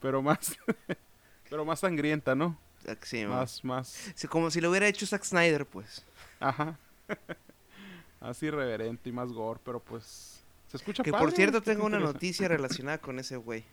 Pero 0.00 0.20
más, 0.22 0.56
pero 1.50 1.64
más 1.64 1.80
sangrienta, 1.80 2.34
¿no? 2.34 2.56
Ah, 2.86 2.96
Sí. 3.02 3.24
Más, 3.26 3.64
más, 3.64 4.12
Sí, 4.14 4.26
como 4.28 4.50
si 4.50 4.60
lo 4.60 4.70
hubiera 4.70 4.88
hecho 4.88 5.06
Zack 5.06 5.24
Snyder, 5.24 5.64
pues. 5.66 6.04
ajá. 6.38 6.76
Así 8.20 8.46
irreverente 8.46 9.08
y 9.08 9.12
más 9.12 9.32
gore, 9.32 9.58
pero 9.64 9.80
pues 9.80 10.39
se 10.70 10.76
escucha 10.76 11.02
Que 11.02 11.10
padre, 11.10 11.26
por 11.26 11.34
cierto 11.34 11.60
tengo 11.62 11.84
una 11.84 11.98
noticia 11.98 12.46
relacionada 12.46 12.98
con 12.98 13.18
ese 13.18 13.36
güey. 13.36 13.64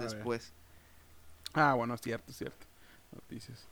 Después. 0.00 0.52
Ah, 1.52 1.74
bueno, 1.74 1.94
es 1.94 2.00
cierto, 2.00 2.30
es 2.30 2.38
cierto. 2.38 2.66
Noticias. 3.12 3.66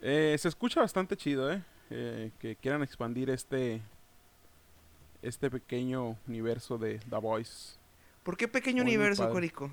Eh, 0.00 0.36
se 0.38 0.48
escucha 0.48 0.80
bastante 0.80 1.16
chido, 1.16 1.52
¿eh? 1.52 1.62
Eh, 1.90 2.30
Que 2.38 2.54
quieran 2.56 2.82
expandir 2.82 3.30
este 3.30 3.80
este 5.20 5.50
pequeño 5.50 6.16
universo 6.28 6.78
de 6.78 7.00
The 7.10 7.16
Voice. 7.16 7.76
¿Por 8.22 8.36
qué 8.36 8.46
pequeño 8.46 8.84
Muy, 8.84 8.92
muy 8.92 8.96
universo, 8.96 9.22
padre. 9.24 9.32
Corico? 9.34 9.72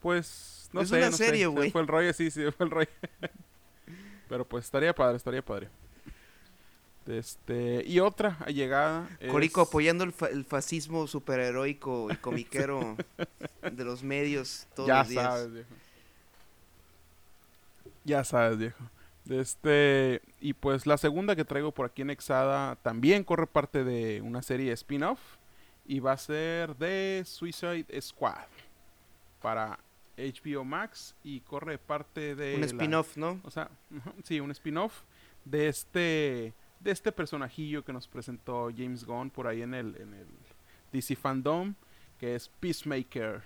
Pues, 0.00 0.68
no 0.72 0.80
Es 0.80 0.88
sé, 0.88 0.96
una 0.96 1.10
no 1.10 1.16
sé, 1.16 1.26
serie, 1.26 1.40
se 1.42 1.46
güey. 1.46 1.70
Fue 1.70 1.80
el 1.80 1.86
rollo, 1.86 2.12
sí, 2.12 2.30
sí, 2.30 2.42
fue 2.50 2.66
el 2.66 2.72
rollo. 2.72 2.90
Pero 4.28 4.44
pues 4.48 4.64
estaría 4.64 4.94
padre, 4.94 5.16
estaría 5.16 5.42
padre. 5.44 5.68
Este, 7.06 7.82
y 7.86 7.98
otra 7.98 8.36
allegada 8.44 9.08
Corico 9.30 9.62
es- 9.62 9.68
apoyando 9.68 10.04
el, 10.04 10.12
fa- 10.12 10.28
el 10.28 10.44
fascismo 10.44 11.06
superheroico 11.06 12.08
y 12.12 12.16
comiquero 12.16 12.96
de 13.72 13.84
los 13.84 14.02
medios 14.02 14.66
todos 14.74 14.88
ya 14.88 14.98
los 15.00 15.08
días. 15.08 15.24
sabes, 15.24 15.52
viejo. 15.52 15.68
Ya 18.04 18.24
sabes, 18.24 18.58
viejo. 18.58 18.84
Este, 19.28 20.22
y 20.40 20.54
pues 20.54 20.86
la 20.86 20.96
segunda 20.98 21.36
que 21.36 21.44
traigo 21.44 21.72
por 21.72 21.86
aquí 21.86 22.02
en 22.02 22.10
Exada 22.10 22.76
también 22.76 23.22
corre 23.24 23.46
parte 23.46 23.84
de 23.84 24.20
una 24.22 24.42
serie 24.42 24.72
spin-off 24.72 25.20
y 25.86 26.00
va 26.00 26.12
a 26.12 26.16
ser 26.16 26.74
de 26.76 27.22
Suicide 27.26 27.86
Squad 28.00 28.46
para 29.40 29.78
HBO 30.16 30.64
Max 30.64 31.14
y 31.22 31.40
corre 31.40 31.78
parte 31.78 32.34
de 32.34 32.56
Un 32.56 32.64
spin-off, 32.64 33.16
¿no? 33.16 33.40
o 33.44 33.50
sea, 33.50 33.70
sí, 34.24 34.40
un 34.40 34.50
spin-off 34.50 35.02
de 35.44 35.68
este 35.68 36.54
de 36.80 36.90
este 36.90 37.12
personajillo 37.12 37.84
que 37.84 37.92
nos 37.92 38.08
presentó 38.08 38.70
James 38.76 39.04
Gunn 39.04 39.30
por 39.30 39.46
ahí 39.46 39.62
en 39.62 39.74
el 39.74 39.96
en 39.96 40.14
el 40.14 40.26
DC 40.92 41.16
Fandom, 41.16 41.74
que 42.18 42.34
es 42.34 42.48
Peacemaker. 42.60 43.42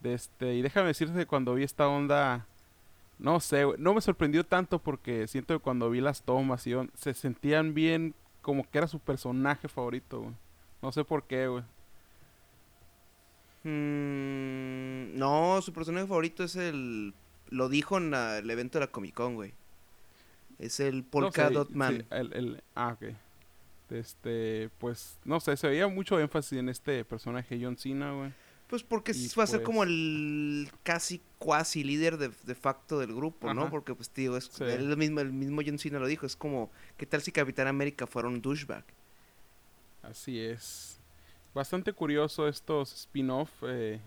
De 0.00 0.14
este, 0.14 0.54
y 0.54 0.62
déjame 0.62 0.88
decirte 0.88 1.18
que 1.18 1.26
cuando 1.26 1.54
vi 1.54 1.64
esta 1.64 1.88
onda 1.88 2.46
no 3.18 3.40
sé, 3.40 3.64
no 3.78 3.94
me 3.94 4.00
sorprendió 4.00 4.44
tanto 4.44 4.78
porque 4.78 5.26
siento 5.26 5.54
que 5.54 5.62
cuando 5.62 5.90
vi 5.90 6.00
las 6.00 6.22
tomas 6.22 6.66
y 6.66 6.74
se 6.94 7.14
sentían 7.14 7.72
bien 7.72 8.14
como 8.42 8.68
que 8.68 8.78
era 8.78 8.86
su 8.86 9.00
personaje 9.00 9.68
favorito, 9.68 10.20
güey. 10.20 10.34
No 10.82 10.92
sé 10.92 11.04
por 11.04 11.24
qué, 11.24 11.48
güey. 11.48 11.64
Mm, 13.64 15.18
no, 15.18 15.60
su 15.62 15.72
personaje 15.72 16.06
favorito 16.06 16.44
es 16.44 16.56
el... 16.56 17.14
Lo 17.48 17.68
dijo 17.68 17.96
en 17.96 18.12
el 18.12 18.48
evento 18.50 18.78
de 18.78 18.86
la 18.86 18.92
Comic 18.92 19.14
Con, 19.14 19.34
güey. 19.34 19.54
Es 20.58 20.80
el 20.80 21.04
Polka 21.04 21.44
No 21.44 21.48
sé, 21.48 21.54
Dot 21.54 21.68
sí, 21.68 21.74
Man. 21.74 22.06
el- 22.10 22.32
el- 22.32 22.62
ah, 22.74 22.96
ok. 23.00 23.14
Este, 23.90 24.68
pues, 24.78 25.18
no 25.24 25.38
sé, 25.40 25.56
se 25.56 25.68
veía 25.68 25.86
mucho 25.88 26.18
énfasis 26.18 26.58
en 26.58 26.68
este 26.68 27.04
personaje 27.04 27.58
John 27.62 27.76
Cena, 27.76 28.12
güey. 28.12 28.32
Pues 28.66 28.82
porque 28.82 29.12
Y 29.12 29.28
va 29.38 29.44
a 29.44 29.46
ser 29.46 29.62
como 29.62 29.78
pues- 29.80 29.90
el 29.90 30.68
casi 30.82 31.22
cuasi 31.38 31.84
líder 31.84 32.16
de, 32.18 32.32
de 32.42 32.54
facto 32.56 32.98
del 32.98 33.14
grupo, 33.14 33.54
¿no? 33.54 33.70
Porque 33.70 33.94
pues 33.94 34.10
tío, 34.10 34.36
es 34.36 34.46
Sí. 34.46 34.64
el 34.64 34.96
mismo, 34.96 35.20
el 35.20 35.32
mismo 35.32 35.60
John 35.64 35.78
Cena 35.78 36.00
lo 36.00 36.08
dijo, 36.08 36.26
es 36.26 36.34
como, 36.34 36.68
¿qué 36.96 37.06
tal 37.06 37.22
si 37.22 37.30
Capitán 37.30 37.68
América 37.68 38.08
fuera 38.08 38.26
un 38.26 38.42
douchebag? 38.42 38.84
Así 40.02 40.40
es. 40.40 40.98
Bastante 41.54 41.92
curioso 41.92 42.48
estos 42.48 42.92
spin-off 42.92 43.50
eh, 43.62 44.00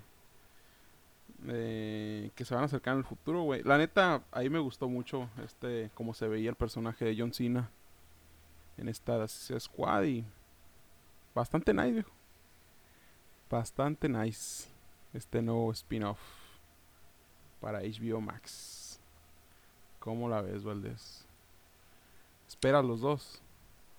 eh, 1.48 2.32
que 2.36 2.46
se 2.46 2.54
van 2.54 2.64
a 2.64 2.66
acercar 2.66 2.94
en 2.94 3.00
el 3.00 3.06
futuro, 3.06 3.44
güey. 3.44 3.64
La 3.64 3.78
neta, 3.78 4.24
ahí 4.32 4.50
me 4.50 4.60
gustó 4.60 4.90
mucho 4.90 5.30
este 5.44 5.92
cómo 5.94 6.14
se 6.14 6.28
veía 6.28 6.50
el 6.50 6.56
personaje 6.56 7.06
de 7.06 7.16
John 7.18 7.34
Cena 7.34 7.70
en 8.78 8.90
esta 8.90 9.26
Squad 9.28 10.04
y 10.04 10.26
bastante 11.34 11.74
nice, 11.74 11.92
viejo. 11.92 12.12
Bastante 13.50 14.10
nice 14.10 14.68
este 15.14 15.42
nuevo 15.42 15.72
spin-off 15.72 16.20
para 17.60 17.82
HBO 17.82 18.22
Max. 18.22 19.00
¿Cómo 20.00 20.30
la 20.30 20.42
ves, 20.42 20.64
Valdés? 20.64 21.26
¿Esperas 22.48 22.86
los 22.86 23.02
dos? 23.02 23.42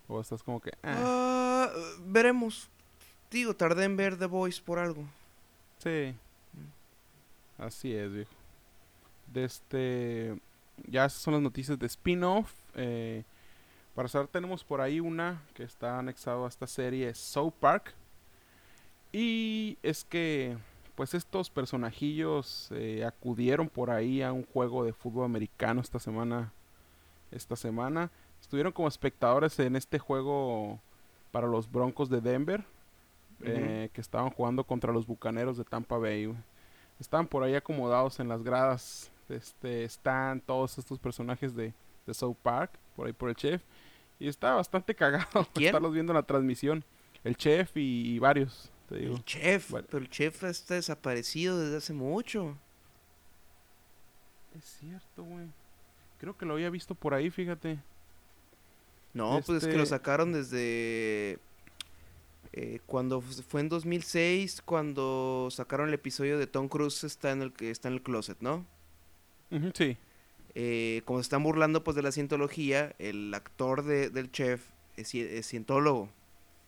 ¿O 0.09 0.21
estás 0.21 0.43
como 0.43 0.61
que... 0.61 0.73
Ah, 0.83 1.71
veremos. 2.01 2.69
Digo, 3.31 3.55
tardé 3.55 3.85
en 3.85 3.97
ver 3.97 4.19
The 4.19 4.27
Voice 4.27 4.61
por 4.63 4.79
algo. 4.79 5.05
Sí. 5.79 6.15
Así 7.61 7.95
es, 7.95 8.13
viejo. 8.13 8.33
De 9.27 9.45
este. 9.45 10.41
Ya 10.87 11.05
esas 11.05 11.21
son 11.21 11.35
las 11.35 11.43
noticias 11.43 11.79
de 11.79 11.87
spin-off. 11.87 12.53
Eh, 12.75 13.25
para 13.95 14.09
saber, 14.09 14.29
tenemos 14.29 14.65
por 14.65 14.81
ahí 14.81 14.99
una 14.99 15.43
que 15.55 15.63
está 15.63 15.99
anexado 15.99 16.47
a 16.47 16.49
esta 16.49 16.67
serie 16.67 17.13
South 17.15 17.53
Park. 17.61 17.95
Y 19.13 19.77
es 19.83 20.05
que, 20.05 20.57
pues 20.95 21.15
estos 21.15 21.51
personajillos 21.51 22.69
eh, 22.73 23.05
acudieron 23.05 23.69
por 23.69 23.91
ahí 23.91 24.23
a 24.23 24.33
un 24.33 24.47
juego 24.47 24.85
de 24.85 24.93
fútbol 24.93 25.25
americano 25.25 25.81
esta 25.81 25.99
semana. 25.99 26.53
Esta 27.31 27.57
semana 27.57 28.11
estuvieron 28.41 28.73
como 28.73 28.89
espectadores 28.89 29.59
en 29.59 29.77
este 29.77 29.99
juego 29.99 30.81
para 31.31 31.47
los 31.47 31.71
Broncos 31.71 32.09
de 32.09 32.21
Denver, 32.21 32.65
eh, 33.43 33.91
que 33.93 34.01
estaban 34.01 34.31
jugando 34.31 34.65
contra 34.65 34.93
los 34.93 35.07
Bucaneros 35.07 35.59
de 35.59 35.65
Tampa 35.65 35.99
Bay. 35.99 36.35
Estaban 37.01 37.27
por 37.27 37.43
ahí 37.43 37.55
acomodados 37.55 38.21
en 38.21 38.29
las 38.29 38.43
gradas. 38.43 39.11
Este, 39.29 39.85
están 39.85 40.41
todos 40.41 40.77
estos 40.79 40.99
personajes 40.99 41.55
de, 41.55 41.73
de 42.07 42.15
South 42.15 42.37
Park, 42.43 42.73
por 42.95 43.07
ahí 43.07 43.13
por 43.13 43.31
el 43.31 43.37
chef. 43.37 43.63
Y 44.19 44.29
está 44.29 44.55
bastante 44.55 44.95
cagado 44.95 45.47
estarlos 45.55 45.93
viendo 45.93 46.13
en 46.13 46.17
la 46.17 46.23
transmisión. 46.23 46.85
El 47.25 47.37
chef 47.37 47.71
y, 47.75 48.19
varios, 48.19 48.71
te 48.89 48.97
digo. 48.97 49.17
El 49.17 49.25
chef, 49.25 49.73
pero 49.73 49.99
el 49.99 50.11
chef 50.11 50.43
está 50.45 50.75
desaparecido 50.75 51.59
desde 51.59 51.79
hace 51.79 51.93
mucho. 51.93 52.57
Es 54.57 54.65
cierto, 54.65 55.25
güey. 55.25 55.47
Creo 56.19 56.37
que 56.37 56.45
lo 56.45 56.55
había 56.55 56.71
visto 56.71 56.95
por 56.95 57.15
ahí, 57.15 57.31
fíjate. 57.31 57.79
No, 59.15 59.41
pues 59.45 59.63
es 59.63 59.69
que 59.69 59.77
lo 59.77 59.85
este 59.85 59.97
sacaron 59.97 60.33
desde 60.33 61.39
eh, 62.53 62.81
cuando 62.87 63.21
fue 63.21 63.61
en 63.61 63.69
2006 63.69 64.63
cuando 64.63 65.49
sacaron 65.53 65.89
el 65.89 65.95
episodio 65.95 66.37
de 66.37 66.49
Tom 66.49 66.69
Cruise 66.69 67.05
está 67.05 67.31
en 67.31 67.43
el 67.43 67.53
que 67.53 67.71
está 67.71 67.89
en 67.89 67.95
el 67.95 68.03
closet, 68.03 68.39
¿no? 68.41 68.67
sí. 69.75 69.97
Eh, 70.57 71.03
como 71.05 71.21
se 71.21 71.23
están 71.23 71.45
burlando 71.45 71.85
pues 71.85 71.95
de 71.95 72.03
la 72.03 72.11
cientología, 72.11 72.95
el 72.99 73.33
actor 73.35 73.85
de, 73.85 74.11
del 74.11 74.33
chef 74.33 74.65
es, 74.97 75.47
cientólogo. 75.47 76.11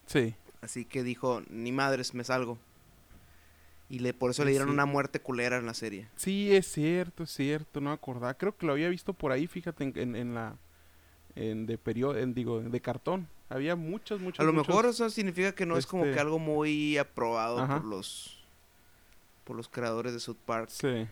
Sí. 0.07 0.35
Así 0.61 0.85
que 0.85 1.03
dijo, 1.03 1.43
ni 1.51 1.73
madres, 1.73 2.15
me 2.15 2.23
salgo. 2.23 2.59
Y 3.89 3.99
le, 3.99 4.15
por 4.15 4.31
eso 4.31 4.45
le 4.45 4.53
dieron 4.53 4.71
una 4.71 4.87
muerte 4.87 5.21
culera 5.21 5.59
en 5.59 5.67
la 5.67 5.75
serie. 5.75 6.09
Sí, 6.17 6.55
es 6.55 6.71
cierto, 6.71 7.25
es 7.25 7.31
cierto, 7.31 7.81
no 7.81 7.91
acordaba. 7.91 8.35
Creo 8.35 8.57
que 8.57 8.67
lo 8.67 8.73
había 8.73 8.89
visto 8.89 9.13
por 9.13 9.33
ahí, 9.33 9.47
fíjate, 9.49 9.85
en, 9.85 10.17
en, 10.17 10.35
la... 10.35 10.57
En 11.35 11.67
de 11.67 11.77
periodo, 11.77 12.17
en, 12.17 12.35
digo, 12.35 12.61
de 12.61 12.81
cartón. 12.81 13.27
Había 13.53 13.77
muchos, 13.77 14.19
muchos. 14.19 14.41
A 14.41 14.45
lo 14.45 14.55
mejor 14.55 14.87
eso 14.87 15.11
significa 15.11 15.55
que 15.55 15.67
no 15.67 15.77
es 15.77 15.87
como 15.87 16.05
que 16.05 16.11
este 16.11 16.21
algo 16.21 16.39
muy 16.39 16.97
aprobado 16.97 17.67
por 17.67 17.85
los 17.85 18.43
por 19.45 19.57
los 19.57 19.69
creadores 19.69 20.15
de 20.15 20.21
South 20.21 20.39
Park. 20.47 20.71
Sí. 20.71 21.07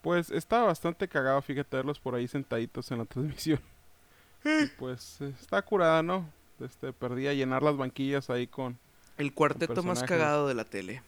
Pues 0.00 0.30
estaba 0.30 0.66
bastante 0.66 1.06
cagado, 1.06 1.42
fíjate, 1.42 1.76
verlos 1.76 2.00
por 2.00 2.14
ahí 2.14 2.26
sentaditos 2.26 2.90
en 2.92 2.98
la 2.98 3.04
transmisión. 3.04 3.60
pues 4.78 5.20
está 5.20 5.60
curada, 5.60 6.02
¿no? 6.02 6.26
Este, 6.60 6.94
perdí 6.94 7.26
a 7.26 7.34
llenar 7.34 7.62
las 7.62 7.76
banquillas 7.76 8.30
ahí 8.30 8.46
con... 8.46 8.78
El 9.18 9.34
cuarteto 9.34 9.82
más 9.82 10.02
cagado 10.04 10.48
de 10.48 10.54
la 10.54 10.64
tele. 10.64 11.02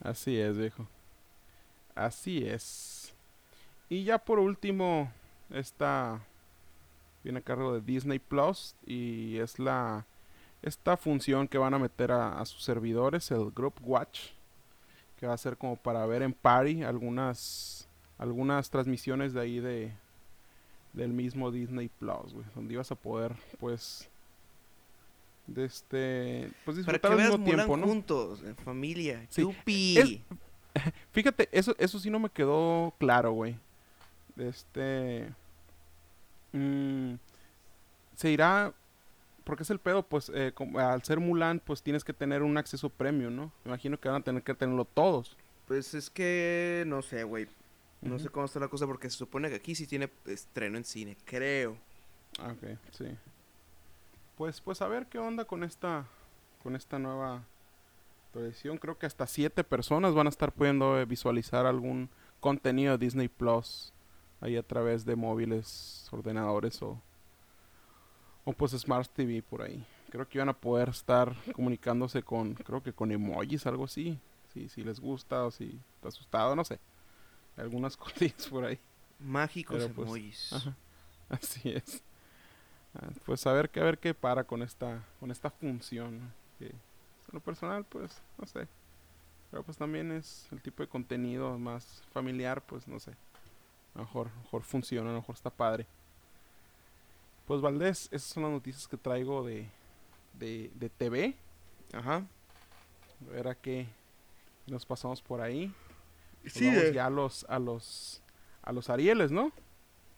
Así 0.00 0.38
es, 0.38 0.56
viejo. 0.56 0.86
Así 1.96 2.46
es. 2.46 3.14
Y 3.88 4.04
ya 4.04 4.18
por 4.18 4.38
último, 4.38 5.10
esta 5.50 6.20
viene 7.26 7.40
a 7.40 7.42
cargo 7.42 7.74
de 7.74 7.80
Disney 7.80 8.20
Plus 8.20 8.76
y 8.86 9.38
es 9.38 9.58
la 9.58 10.06
esta 10.62 10.96
función 10.96 11.48
que 11.48 11.58
van 11.58 11.74
a 11.74 11.78
meter 11.78 12.12
a, 12.12 12.38
a 12.40 12.46
sus 12.46 12.62
servidores, 12.62 13.32
el 13.32 13.50
Group 13.50 13.74
Watch, 13.82 14.28
que 15.18 15.26
va 15.26 15.34
a 15.34 15.38
ser 15.38 15.56
como 15.56 15.74
para 15.74 16.06
ver 16.06 16.22
en 16.22 16.32
party 16.32 16.84
algunas 16.84 17.88
algunas 18.16 18.70
transmisiones 18.70 19.32
de 19.32 19.40
ahí 19.40 19.58
de 19.58 19.92
del 20.92 21.12
mismo 21.12 21.50
Disney 21.50 21.90
Plus, 21.98 22.32
güey, 22.32 22.46
donde 22.54 22.74
ibas 22.74 22.92
a 22.92 22.94
poder 22.94 23.34
pues 23.58 24.08
de 25.48 25.64
este 25.64 26.50
pues 26.64 26.76
disfrutar 26.76 27.10
al 27.10 27.18
mismo 27.18 27.44
tiempo, 27.44 27.76
¿no? 27.76 27.88
juntos, 27.88 28.40
en 28.44 28.54
familia. 28.54 29.26
Sí. 29.30 30.22
fíjate, 31.10 31.48
eso 31.50 31.74
eso 31.78 31.98
sí 31.98 32.08
no 32.08 32.20
me 32.20 32.30
quedó 32.30 32.94
claro, 32.98 33.32
güey. 33.32 33.56
Este 34.36 35.28
mmm, 36.52 37.14
se 38.16 38.30
irá 38.30 38.74
porque 39.44 39.62
es 39.62 39.70
el 39.70 39.78
pedo, 39.78 40.02
pues 40.02 40.32
eh, 40.34 40.52
al 40.76 41.04
ser 41.04 41.20
Mulan, 41.20 41.60
pues 41.64 41.80
tienes 41.80 42.02
que 42.02 42.12
tener 42.12 42.42
un 42.42 42.58
acceso 42.58 42.90
premium, 42.90 43.36
¿no? 43.36 43.52
Me 43.64 43.70
imagino 43.70 43.98
que 44.00 44.08
van 44.08 44.20
a 44.20 44.24
tener 44.24 44.42
que 44.42 44.54
tenerlo 44.54 44.84
todos. 44.84 45.36
Pues 45.68 45.94
es 45.94 46.10
que 46.10 46.82
no 46.88 47.00
sé, 47.00 47.22
güey. 47.22 47.46
No 48.00 48.18
sé 48.18 48.28
cómo 48.28 48.46
está 48.46 48.58
la 48.58 48.68
cosa 48.68 48.86
porque 48.86 49.08
se 49.08 49.16
supone 49.16 49.48
que 49.48 49.54
aquí 49.54 49.76
sí 49.76 49.86
tiene 49.86 50.10
estreno 50.26 50.76
en 50.76 50.84
cine, 50.84 51.16
creo. 51.24 51.76
Ah, 52.40 52.52
ok, 52.52 52.76
sí. 52.90 53.06
Pues, 54.36 54.60
pues 54.60 54.82
a 54.82 54.88
ver 54.88 55.06
qué 55.06 55.18
onda 55.18 55.44
con 55.44 55.62
esta, 55.62 56.06
con 56.62 56.74
esta 56.74 56.98
nueva 56.98 57.44
tradición. 58.32 58.78
Creo 58.78 58.98
que 58.98 59.06
hasta 59.06 59.28
siete 59.28 59.62
personas 59.62 60.12
van 60.12 60.26
a 60.26 60.30
estar 60.30 60.50
pudiendo 60.50 60.98
eh, 60.98 61.04
visualizar 61.04 61.66
algún 61.66 62.10
contenido 62.40 62.98
de 62.98 63.06
Disney 63.06 63.28
Plus 63.28 63.92
ahí 64.40 64.56
a 64.56 64.62
través 64.62 65.04
de 65.04 65.14
móviles, 65.14 66.08
ordenadores 66.10 66.82
o, 66.82 67.00
o 68.46 68.54
pues 68.54 68.72
Smart 68.72 69.10
TV 69.12 69.42
por 69.42 69.60
ahí. 69.60 69.84
Creo 70.08 70.26
que 70.26 70.38
van 70.38 70.48
a 70.48 70.56
poder 70.56 70.88
estar 70.88 71.34
comunicándose 71.52 72.22
con, 72.22 72.54
creo 72.54 72.82
que 72.82 72.94
con 72.94 73.12
emojis, 73.12 73.66
algo 73.66 73.84
así. 73.84 74.18
Si, 74.54 74.70
si 74.70 74.82
les 74.82 75.00
gusta 75.00 75.44
o 75.44 75.50
si 75.50 75.78
está 75.98 76.08
asustado, 76.08 76.56
no 76.56 76.64
sé 76.64 76.78
algunas 77.56 77.96
cosillas 77.96 78.46
por 78.48 78.64
ahí. 78.64 78.78
Mágicos 79.18 79.88
pues, 79.94 80.52
así 81.28 81.70
es. 81.70 82.02
Ah, 82.94 83.08
pues 83.24 83.46
a 83.46 83.52
ver, 83.52 83.70
a 83.74 83.80
ver 83.80 83.98
qué 83.98 84.14
para 84.14 84.44
con 84.44 84.62
esta, 84.62 85.04
con 85.20 85.30
esta 85.30 85.50
función. 85.50 86.32
Que 86.58 86.66
en 86.66 87.32
lo 87.32 87.40
personal, 87.40 87.84
pues, 87.84 88.20
no 88.38 88.46
sé. 88.46 88.68
Pero 89.50 89.62
pues 89.62 89.78
también 89.78 90.12
es 90.12 90.48
el 90.52 90.60
tipo 90.60 90.82
de 90.82 90.88
contenido 90.88 91.58
más 91.58 92.02
familiar, 92.12 92.62
pues 92.62 92.86
no 92.88 92.98
sé. 93.00 93.12
A 93.94 93.98
lo 93.98 94.04
mejor, 94.04 94.30
mejor 94.42 94.62
funciona, 94.62 95.08
a 95.08 95.12
lo 95.12 95.20
mejor 95.20 95.34
está 95.34 95.50
padre. 95.50 95.86
Pues 97.46 97.60
Valdés, 97.60 98.08
esas 98.10 98.24
son 98.24 98.42
las 98.42 98.52
noticias 98.52 98.88
que 98.88 98.96
traigo 98.96 99.44
de, 99.44 99.68
de, 100.34 100.70
de 100.74 100.90
TV. 100.90 101.36
Ajá. 101.92 102.26
A 103.26 103.30
ver 103.30 103.46
a 103.48 103.54
qué 103.54 103.86
nos 104.66 104.84
pasamos 104.84 105.22
por 105.22 105.40
ahí. 105.40 105.72
Sí, 106.44 106.66
vamos 106.66 106.92
ya 106.92 107.06
a 107.06 107.10
los, 107.10 107.46
a 107.48 107.58
los, 107.60 108.20
a 108.62 108.72
los 108.72 108.90
Arieles, 108.90 109.30
¿no? 109.30 109.52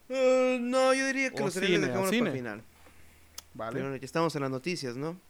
Uh, 0.08 0.58
no, 0.58 0.94
yo 0.94 1.06
diría 1.06 1.30
que 1.30 1.40
los 1.40 1.56
Arieles 1.58 1.82
dejamos 1.82 2.10
para 2.10 2.30
el 2.30 2.32
final. 2.32 2.62
Vale. 3.52 3.72
Pero 3.74 3.94
ya 3.94 4.04
estamos 4.04 4.34
en 4.34 4.42
las 4.42 4.50
noticias, 4.50 4.96
¿no? 4.96 5.20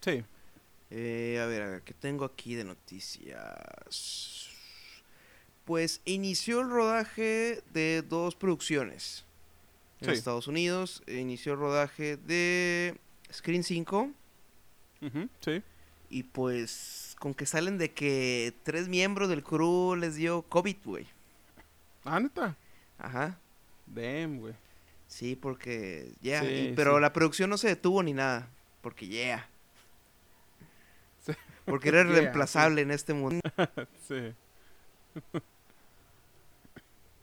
Sí. 0.00 0.24
Eh, 0.90 1.38
a 1.42 1.46
ver, 1.46 1.82
¿qué 1.82 1.92
tengo 1.92 2.24
aquí 2.24 2.54
de 2.54 2.64
noticias? 2.64 4.48
Pues 5.66 6.00
inició 6.06 6.60
el 6.60 6.70
rodaje 6.70 7.62
de 7.74 8.00
dos 8.00 8.34
producciones 8.34 9.27
en 10.00 10.10
Estados 10.10 10.46
Unidos. 10.46 11.02
Inició 11.06 11.54
el 11.54 11.58
rodaje 11.58 12.16
de 12.16 12.96
Screen 13.32 13.62
5. 13.62 14.10
sí. 15.40 15.62
Y 16.10 16.22
pues 16.22 17.16
con 17.18 17.34
que 17.34 17.44
salen 17.44 17.76
de 17.76 17.92
que 17.92 18.54
tres 18.62 18.88
miembros 18.88 19.28
del 19.28 19.42
crew 19.42 19.94
les 19.94 20.14
dio 20.14 20.42
COVID, 20.42 20.76
güey. 20.84 21.06
Ah, 22.04 22.18
neta. 22.18 22.56
Ajá. 22.96 23.38
Damn, 23.86 24.38
güey. 24.40 24.54
Sí, 25.06 25.36
porque 25.36 26.12
ya. 26.20 26.42
pero 26.76 27.00
la 27.00 27.12
producción 27.12 27.50
no 27.50 27.58
se 27.58 27.68
detuvo 27.68 28.02
ni 28.02 28.12
nada. 28.14 28.48
Porque 28.80 29.06
yeah. 29.06 29.48
Porque 31.64 31.88
era 31.88 32.02
reemplazable 32.04 32.82
en 32.82 32.90
este 32.90 33.14
mundo. 33.14 33.40
sí. 34.08 34.32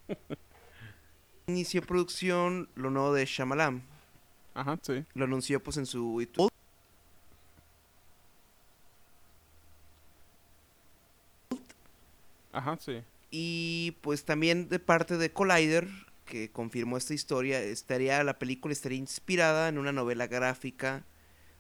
Inició 1.47 1.81
producción 1.83 2.69
lo 2.75 2.89
nuevo 2.89 3.13
de 3.13 3.25
Shyamalan. 3.25 3.83
Ajá, 4.55 4.79
sí. 4.81 5.05
Lo 5.13 5.25
anunció 5.25 5.61
pues 5.61 5.77
en 5.77 5.85
su 5.85 6.19
YouTube. 6.19 6.51
Ajá, 12.51 12.77
sí. 12.79 13.03
Y 13.29 13.97
pues 14.01 14.23
también 14.23 14.69
de 14.69 14.79
parte 14.79 15.17
de 15.17 15.31
Collider, 15.31 15.87
que 16.25 16.49
confirmó 16.51 16.97
esta 16.97 17.13
historia, 17.13 17.61
estaría 17.61 18.23
la 18.23 18.39
película 18.39 18.71
estaría 18.71 18.97
inspirada 18.97 19.67
en 19.67 19.77
una 19.77 19.91
novela 19.91 20.27
gráfica 20.27 21.03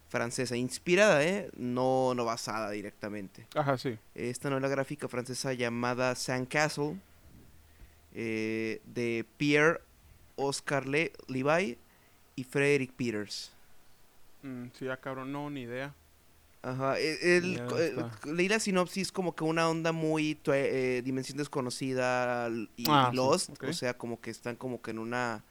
francesa, 0.07 0.55
inspirada, 0.55 1.23
¿eh? 1.23 1.49
No, 1.57 2.13
no 2.15 2.25
basada 2.25 2.71
directamente. 2.71 3.45
Ajá, 3.55 3.77
sí. 3.77 3.97
Esta 4.15 4.49
novela 4.49 4.69
gráfica 4.69 5.07
francesa 5.07 5.53
llamada 5.53 6.15
Sandcastle, 6.15 6.99
eh, 8.15 8.81
de 8.85 9.25
Pierre 9.37 9.81
Oscar 10.37 10.87
Le 10.87 11.11
Levi 11.27 11.77
y 12.35 12.43
Frederick 12.43 12.93
Peters. 12.93 13.51
Mm, 14.41 14.67
sí, 14.73 14.85
ya 14.85 14.97
cabrón, 14.97 15.31
no, 15.31 15.49
ni 15.49 15.61
idea. 15.61 15.93
Ajá, 16.61 16.99
e, 16.99 17.37
el, 17.37 17.61
eh, 17.77 17.95
leí 18.25 18.47
la 18.47 18.59
sinopsis 18.59 19.11
como 19.11 19.35
que 19.35 19.43
una 19.43 19.69
onda 19.69 19.91
muy 19.91 20.39
eh, 20.47 21.03
dimensión 21.05 21.37
desconocida 21.37 22.49
y, 22.75 22.85
ah, 22.89 23.11
Lost, 23.13 23.61
o 23.61 23.73
sea, 23.73 23.95
como 23.95 24.19
que 24.19 24.31
están 24.31 24.55
como 24.55 24.81
que 24.81 24.91
en 24.91 24.99
una... 24.99 25.43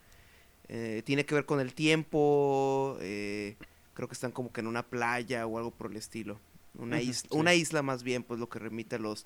Eh, 0.69 1.03
tiene 1.05 1.25
que 1.25 1.35
ver 1.35 1.45
con 1.45 1.61
el 1.61 1.75
tiempo, 1.75 2.97
creo 2.99 4.09
que 4.09 4.13
están 4.13 4.33
como 4.33 4.53
que 4.53 4.61
en 4.61 4.67
una 4.67 4.83
playa 4.83 5.47
o 5.47 5.59
algo 5.59 5.71
por 5.71 5.91
el 5.91 5.99
estilo. 5.99 6.41
Una, 6.77 7.01
isla, 7.01 7.29
una 7.31 7.55
isla 7.55 7.83
más 7.83 8.03
bien, 8.03 8.25
pues 8.25 8.41
lo 8.41 8.49
que 8.49 8.59
remite 8.59 8.97
a 8.97 8.99
los... 8.99 9.23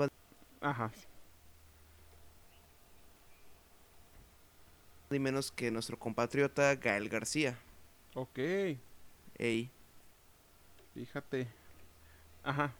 Ajá. 0.61 0.91
Ni 5.11 5.19
menos 5.19 5.51
que 5.51 5.71
nuestro 5.71 5.99
compatriota 5.99 6.75
Gael 6.77 7.09
García. 7.09 7.59
Ok. 8.15 8.39
Ey. 9.39 9.71
Fíjate. 10.95 11.49
Ajá. 12.43 12.73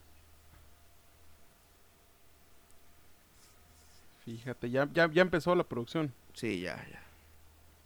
Fíjate, 4.25 4.69
ya, 4.69 4.87
ya, 4.93 5.11
ya 5.11 5.23
empezó 5.23 5.55
la 5.55 5.65
producción. 5.65 6.13
Sí, 6.35 6.61
ya, 6.61 6.77
ya. 6.91 7.03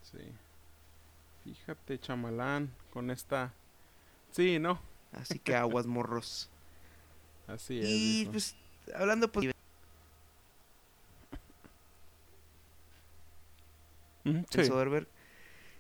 Sí. 0.03 0.19
Fíjate, 1.45 2.01
chamalán, 2.01 2.75
con 2.93 3.11
esta... 3.11 3.53
Sí, 4.33 4.59
¿no? 4.59 4.81
Así 5.13 5.39
que 5.39 5.55
aguas 5.55 5.87
morros. 5.87 6.51
Así 7.47 7.79
es. 7.79 7.87
y 7.89 8.27
pues, 8.27 8.57
hablando 8.95 9.31
pues, 9.31 9.52
Sí. 14.53 14.65
Soderbergh, 14.65 15.09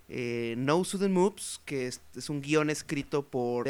eh, 0.08 0.54
No 0.58 0.82
Sudden 0.84 1.12
Moves, 1.12 1.60
que 1.64 1.86
es, 1.86 2.00
es 2.14 2.30
un 2.30 2.40
guion 2.40 2.70
escrito 2.70 3.22
por 3.22 3.68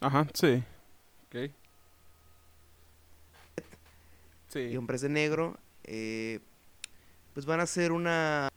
Ajá, 0.00 0.26
sí. 0.34 0.62
Ok. 1.26 1.50
Sí. 4.48 4.60
y 4.60 4.76
Hombres 4.76 5.00
de 5.00 5.08
Negro, 5.08 5.58
eh, 5.84 6.40
pues 7.32 7.46
van 7.46 7.60
a 7.60 7.62
hacer 7.62 7.92
una 7.92 8.48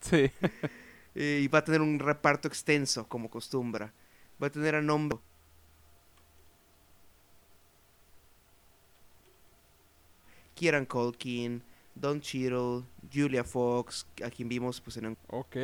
Sí. 0.00 0.30
eh, 1.14 1.40
y 1.42 1.48
va 1.48 1.58
a 1.60 1.64
tener 1.64 1.80
un 1.80 1.98
reparto 1.98 2.48
extenso 2.48 3.08
como 3.08 3.30
costumbra. 3.30 3.92
Va 4.42 4.48
a 4.48 4.50
tener 4.50 4.74
a 4.74 4.82
nombre 4.82 5.18
Kieran 10.54 10.86
Culkin, 10.86 11.62
Don 11.94 12.20
Cheadle, 12.20 12.84
Julia 13.12 13.44
Fox, 13.44 14.06
a 14.24 14.30
quien 14.30 14.48
vimos 14.48 14.80
pues 14.80 14.96
en 14.96 15.16
ok. 15.28 15.56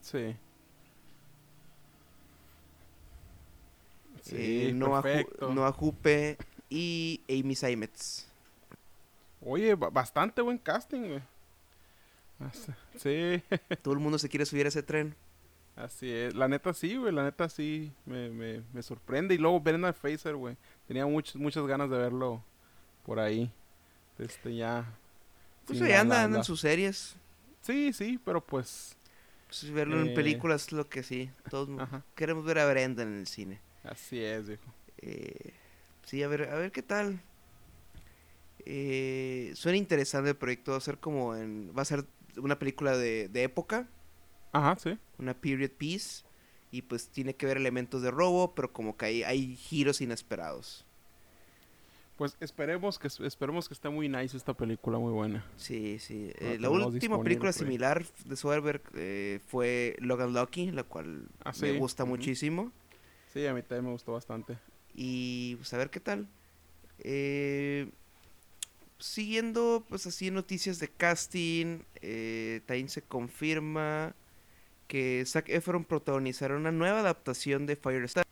Sí. 0.00 0.36
Sí, 4.22 4.68
eh, 4.68 4.72
Noah, 4.74 5.02
Ju-. 5.02 5.52
Noah 5.54 5.72
Jupe 5.72 6.36
y 6.68 7.20
Amy 7.28 7.54
Seimetz. 7.54 8.26
Oye, 9.40 9.74
ba- 9.74 9.88
bastante 9.90 10.42
buen 10.42 10.58
casting, 10.58 11.00
güey. 11.08 11.22
Sí, 12.96 13.42
Todo 13.82 13.94
el 13.94 14.00
mundo 14.00 14.18
se 14.18 14.28
quiere 14.28 14.46
subir 14.46 14.66
a 14.66 14.68
ese 14.68 14.82
tren. 14.82 15.14
así 15.76 16.10
es. 16.10 16.34
La 16.34 16.48
neta 16.48 16.72
sí, 16.74 16.96
güey. 16.96 17.12
La 17.12 17.22
neta 17.24 17.48
sí 17.48 17.92
me, 18.06 18.28
me, 18.30 18.62
me 18.72 18.82
sorprende. 18.82 19.34
Y 19.34 19.38
luego 19.38 19.60
Brendan 19.60 19.94
Fraser, 19.94 20.36
güey. 20.36 20.56
Tenía 20.86 21.06
muchas 21.06 21.36
muchas 21.36 21.66
ganas 21.66 21.88
de 21.90 21.96
verlo 21.98 22.42
por 23.04 23.18
ahí. 23.20 23.50
Este 24.20 24.54
ya. 24.54 24.84
Pues 25.66 25.80
ahí 25.82 25.90
la- 25.90 26.00
anda, 26.00 26.14
la- 26.16 26.24
anda 26.24 26.34
la- 26.36 26.40
en 26.40 26.44
sus 26.44 26.60
series. 26.60 27.16
Sí, 27.62 27.92
sí, 27.92 28.18
pero 28.24 28.44
pues. 28.44 28.96
Pues, 29.46 29.70
verlo 29.72 29.98
Eh. 30.02 30.08
en 30.08 30.14
películas 30.14 30.66
es 30.66 30.72
lo 30.72 30.88
que 30.88 31.02
sí. 31.02 31.30
Todos 31.50 31.68
Ajá. 31.80 32.04
queremos 32.14 32.44
ver 32.44 32.58
a 32.58 32.66
Brenda 32.70 33.02
en 33.02 33.18
el 33.18 33.26
cine. 33.26 33.60
Así 33.84 34.20
es, 34.22 34.46
viejo. 34.48 34.72
Eh, 34.98 35.52
sí, 36.04 36.22
a 36.22 36.28
ver, 36.28 36.48
a 36.50 36.54
ver 36.56 36.70
qué 36.72 36.82
tal. 36.82 37.20
Eh, 38.66 39.52
suena 39.54 39.78
interesante 39.78 40.30
el 40.30 40.36
proyecto. 40.36 40.72
Va 40.72 40.78
a 40.78 40.80
ser 40.82 40.98
como 40.98 41.34
en. 41.36 41.72
Va 41.76 41.82
a 41.82 41.86
ser 41.86 42.04
una 42.36 42.58
película 42.58 42.96
de, 42.96 43.28
de 43.28 43.42
época. 43.44 43.88
Ajá, 44.52 44.76
sí. 44.80 44.98
Una 45.18 45.34
period 45.34 45.70
piece. 45.70 46.24
Y 46.72 46.82
pues 46.82 47.08
tiene 47.08 47.34
que 47.34 47.46
ver 47.46 47.56
elementos 47.56 48.00
de 48.02 48.10
robo, 48.12 48.54
pero 48.54 48.72
como 48.72 48.96
que 48.96 49.06
hay, 49.06 49.22
hay 49.24 49.56
giros 49.56 50.00
inesperados. 50.00 50.84
Pues 52.20 52.36
esperemos 52.40 52.98
que 52.98 53.08
esperemos 53.08 53.66
que 53.66 53.72
esté 53.72 53.88
muy 53.88 54.06
nice 54.06 54.36
esta 54.36 54.52
película, 54.52 54.98
muy 54.98 55.10
buena. 55.10 55.42
Sí, 55.56 55.98
sí. 55.98 56.30
La 56.38 56.50
Eh, 56.50 56.58
la 56.60 56.68
última 56.68 57.22
película 57.22 57.48
ahí. 57.48 57.54
similar 57.54 58.04
de 58.26 58.36
Soderbergh 58.36 58.82
eh, 58.92 59.40
fue 59.46 59.96
Logan 60.00 60.34
Lucky, 60.34 60.70
la 60.70 60.82
cual 60.82 61.28
Ah, 61.42 61.52
me 61.62 61.78
gusta 61.78 62.04
muchísimo. 62.04 62.72
Sí, 63.32 63.46
a 63.46 63.54
mí 63.54 63.62
también 63.62 63.86
me 63.86 63.92
gustó 63.92 64.12
bastante. 64.12 64.58
Y 64.94 65.56
pues 65.56 65.72
a 65.72 65.78
ver 65.78 65.88
qué 65.88 65.98
tal. 65.98 66.28
Eh, 66.98 67.88
siguiendo 68.98 69.86
pues 69.88 70.06
así 70.06 70.30
noticias 70.30 70.78
de 70.78 70.88
casting, 70.88 71.78
eh, 72.02 72.60
también 72.66 72.90
se 72.90 73.00
confirma 73.00 74.14
que 74.88 75.24
Zac 75.24 75.48
Efron 75.48 75.86
protagonizará 75.86 76.54
una 76.54 76.70
nueva 76.70 77.00
adaptación 77.00 77.64
de 77.64 77.76
Firestar. 77.76 78.26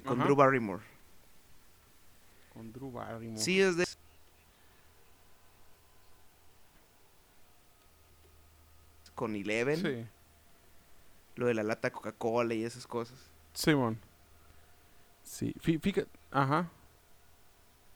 Eh, 0.00 0.02
con 0.04 0.18
Ajá. 0.18 0.24
Drew 0.24 0.36
Barrymore. 0.36 0.82
Con 2.52 2.72
Drew 2.72 2.90
Barrymore. 2.90 3.40
Sí, 3.40 3.60
es 3.60 3.76
de... 3.76 3.84
Con 9.14 9.34
Eleven, 9.34 9.76
Sí. 9.76 10.06
lo 11.36 11.46
de 11.46 11.54
la 11.54 11.62
lata 11.62 11.90
Coca-Cola 11.90 12.54
y 12.54 12.64
esas 12.64 12.86
cosas. 12.86 13.18
Simón. 13.52 13.98
Sí, 15.22 15.54
fí- 15.62 15.80
fíjate, 15.80 16.08
ajá. 16.30 16.68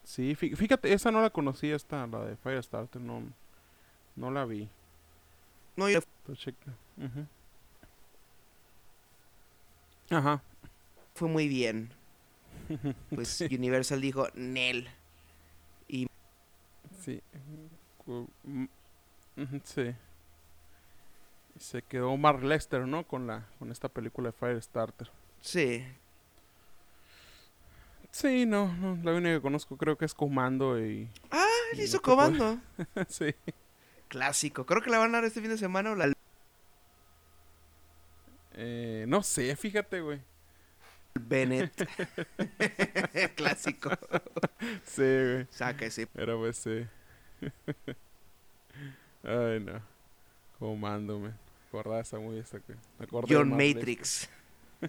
Sí, 0.04 0.34
fí- 0.36 0.54
fíjate, 0.54 0.92
esa 0.92 1.10
no 1.10 1.22
la 1.22 1.30
conocí, 1.30 1.70
esta, 1.70 2.06
la 2.06 2.20
de 2.24 2.36
Firestarter, 2.36 3.00
no, 3.00 3.22
no 4.16 4.30
la 4.30 4.44
vi. 4.44 4.68
No, 5.76 5.88
yo-. 5.88 6.00
Ajá. 10.10 10.42
Fue 11.14 11.28
muy 11.28 11.48
bien. 11.48 11.90
Pues 13.14 13.40
Universal 13.50 14.00
dijo, 14.00 14.28
Nel. 14.34 14.88
Sí. 17.00 17.20
Ujú, 18.06 19.60
Sí. 19.64 19.94
Y 21.56 21.60
Se 21.60 21.82
quedó 21.82 22.16
Mark 22.16 22.42
Lester, 22.42 22.86
¿no? 22.86 23.06
Con 23.06 23.26
la, 23.26 23.46
con 23.58 23.70
esta 23.70 23.88
película 23.88 24.30
de 24.30 24.32
Firestarter. 24.32 25.10
Sí, 25.40 25.84
Sí, 28.14 28.46
no, 28.46 28.72
no, 28.76 28.96
la 29.02 29.12
única 29.12 29.34
que 29.34 29.40
conozco 29.40 29.76
creo 29.76 29.98
que 29.98 30.04
es 30.04 30.14
Comando 30.14 30.78
y... 30.78 31.08
Ah, 31.32 31.44
y 31.72 31.74
él 31.74 31.84
hizo 31.84 32.00
comando. 32.00 32.60
sí. 33.08 33.34
Clásico. 34.06 34.64
Creo 34.66 34.82
que 34.82 34.90
la 34.90 34.98
van 34.98 35.10
a 35.10 35.18
dar 35.18 35.24
este 35.24 35.40
fin 35.40 35.50
de 35.50 35.58
semana 35.58 35.90
o 35.90 35.96
la... 35.96 36.12
Eh, 38.52 39.04
no 39.08 39.24
sé, 39.24 39.56
fíjate, 39.56 40.00
güey. 40.00 40.20
Bennett. 41.14 41.72
Clásico. 43.36 43.90
Sí, 44.84 45.02
güey. 45.02 45.46
Saca 45.50 45.86
ese. 45.86 46.06
Pero 46.08 46.38
pues 46.38 46.56
sí. 46.56 46.86
Ay, 49.22 49.60
no. 49.60 49.80
Comando, 50.58 51.18
me. 51.18 51.30
Acordaba 51.68 52.00
esa 52.00 52.18
muy 52.18 52.38
esa 52.38 52.60
que. 52.60 52.74
John 53.28 53.50
Matrix. 53.50 54.28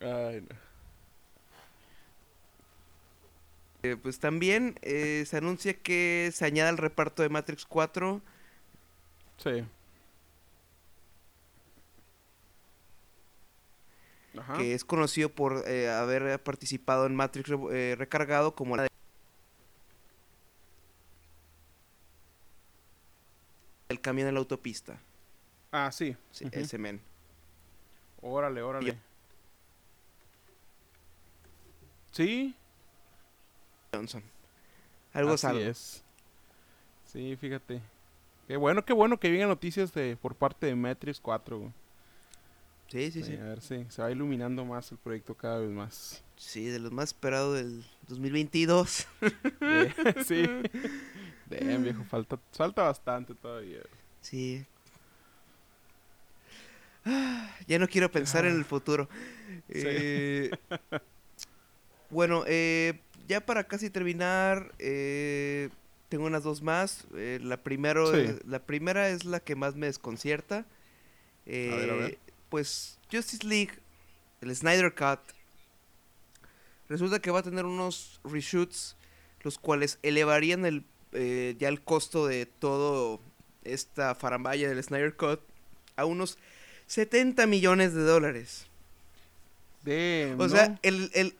Ay, 0.00 0.40
no. 0.42 0.66
Eh, 3.82 3.96
pues 3.96 4.18
también 4.18 4.78
eh, 4.82 5.24
se 5.26 5.36
anuncia 5.36 5.74
que 5.74 6.30
se 6.32 6.44
añade 6.44 6.70
al 6.70 6.78
reparto 6.78 7.22
de 7.22 7.28
Matrix 7.28 7.64
4 7.64 8.20
Sí. 9.38 9.64
Ajá. 14.38 14.58
que 14.58 14.74
es 14.74 14.84
conocido 14.84 15.28
por 15.30 15.64
eh, 15.66 15.88
haber 15.90 16.42
participado 16.42 17.06
en 17.06 17.14
Matrix 17.16 17.50
eh, 17.72 17.94
Recargado 17.98 18.54
como 18.54 18.76
la 18.76 18.84
de- 18.84 18.88
el 23.88 24.00
camión 24.00 24.28
en 24.28 24.34
la 24.34 24.40
autopista. 24.40 24.98
Ah, 25.70 25.90
sí. 25.92 26.16
Sí. 26.30 26.46
Ese 26.52 26.78
men. 26.78 27.00
Órale, 28.20 28.62
órale. 28.62 28.98
Sí, 32.10 32.54
Johnson. 33.92 34.22
Algo 35.12 35.32
así 35.32 35.42
salvo. 35.42 35.60
es. 35.60 36.02
Sí, 37.04 37.36
fíjate. 37.36 37.80
Qué 38.48 38.56
bueno, 38.56 38.84
qué 38.84 38.92
bueno 38.92 39.18
que 39.20 39.30
vengan 39.30 39.48
noticias 39.48 39.92
de 39.92 40.16
por 40.16 40.34
parte 40.34 40.66
de 40.66 40.74
Matrix 40.74 41.20
4. 41.20 41.58
güey. 41.58 41.72
Sí, 42.88 43.10
sí, 43.10 43.22
Sí, 43.22 43.32
sí. 43.32 43.36
A 43.36 43.44
ver 43.44 43.60
si 43.60 43.84
se 43.88 44.02
va 44.02 44.10
iluminando 44.10 44.64
más 44.64 44.90
el 44.92 44.98
proyecto 44.98 45.34
cada 45.34 45.58
vez 45.58 45.70
más. 45.70 46.22
Sí, 46.36 46.66
de 46.66 46.78
los 46.78 46.92
más 46.92 47.06
esperados 47.10 47.56
del 47.56 47.84
2022. 48.08 49.06
Eh, 49.60 49.94
sí. 50.26 50.44
Damn, 51.50 51.82
viejo, 51.82 52.04
falta, 52.04 52.38
falta 52.52 52.82
bastante 52.82 53.34
todavía. 53.34 53.80
Sí. 54.20 54.64
Ah, 57.04 57.50
Ya 57.66 57.78
no 57.78 57.88
quiero 57.88 58.10
pensar 58.10 58.44
en 58.46 58.56
el 58.56 58.64
futuro. 58.64 59.08
Eh, 59.68 60.50
bueno, 62.10 62.44
eh, 62.46 63.00
ya 63.28 63.40
para 63.44 63.64
casi 63.64 63.90
terminar, 63.90 64.72
eh, 64.78 65.70
tengo 66.08 66.26
unas 66.26 66.44
dos 66.44 66.62
más. 66.62 67.06
Eh, 67.16 67.38
la, 67.42 67.56
primero, 67.62 68.12
Sí. 68.12 68.18
eh, 68.20 68.38
la 68.46 68.60
primera 68.60 69.08
es 69.08 69.24
la 69.24 69.40
que 69.40 69.56
más 69.56 69.74
me 69.74 69.86
desconcierta. 69.86 70.64
ver, 71.46 71.90
a 71.90 71.94
ver. 71.94 72.18
Pues 72.48 72.98
Justice 73.12 73.46
League, 73.46 73.72
el 74.40 74.54
Snyder 74.54 74.94
Cut, 74.94 75.20
resulta 76.88 77.20
que 77.20 77.30
va 77.30 77.40
a 77.40 77.42
tener 77.42 77.64
unos 77.64 78.20
reshoots, 78.24 78.96
los 79.42 79.58
cuales 79.58 79.98
elevarían 80.02 80.64
el, 80.64 80.84
eh, 81.12 81.56
ya 81.58 81.68
el 81.68 81.82
costo 81.82 82.26
de 82.26 82.46
todo 82.46 83.20
esta 83.64 84.14
farambaya 84.14 84.68
del 84.68 84.82
Snyder 84.82 85.16
Cut 85.16 85.40
a 85.96 86.04
unos 86.04 86.38
70 86.86 87.46
millones 87.46 87.94
de 87.94 88.02
dólares. 88.02 88.66
De, 89.82 90.34
O 90.38 90.48
sea, 90.48 90.78
el, 90.82 91.10
el, 91.14 91.36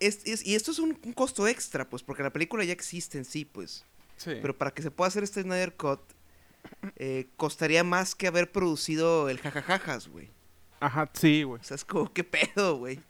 es- 0.00 0.20
es- 0.24 0.46
y 0.46 0.54
esto 0.54 0.70
es 0.70 0.78
un, 0.78 0.98
un 1.04 1.12
costo 1.12 1.46
extra, 1.48 1.88
pues, 1.88 2.02
porque 2.02 2.22
la 2.22 2.32
película 2.32 2.64
ya 2.64 2.72
existe 2.72 3.18
en 3.18 3.24
sí, 3.24 3.44
pues. 3.44 3.84
sí. 4.16 4.32
Pero 4.40 4.56
para 4.56 4.72
que 4.72 4.82
se 4.82 4.90
pueda 4.90 5.08
hacer 5.08 5.22
este 5.24 5.42
Snyder 5.42 5.74
Cut, 5.74 6.00
eh, 6.96 7.26
costaría 7.36 7.84
más 7.84 8.14
que 8.14 8.26
haber 8.26 8.50
producido 8.52 9.28
el 9.28 9.38
jajajajas, 9.38 10.08
güey. 10.08 10.30
Ajá, 10.80 11.08
sí, 11.14 11.42
güey. 11.44 11.60
O 11.60 11.64
sea, 11.64 11.74
es 11.76 11.84
como, 11.84 12.12
¿qué 12.12 12.24
pedo, 12.24 12.76
güey? 12.78 13.00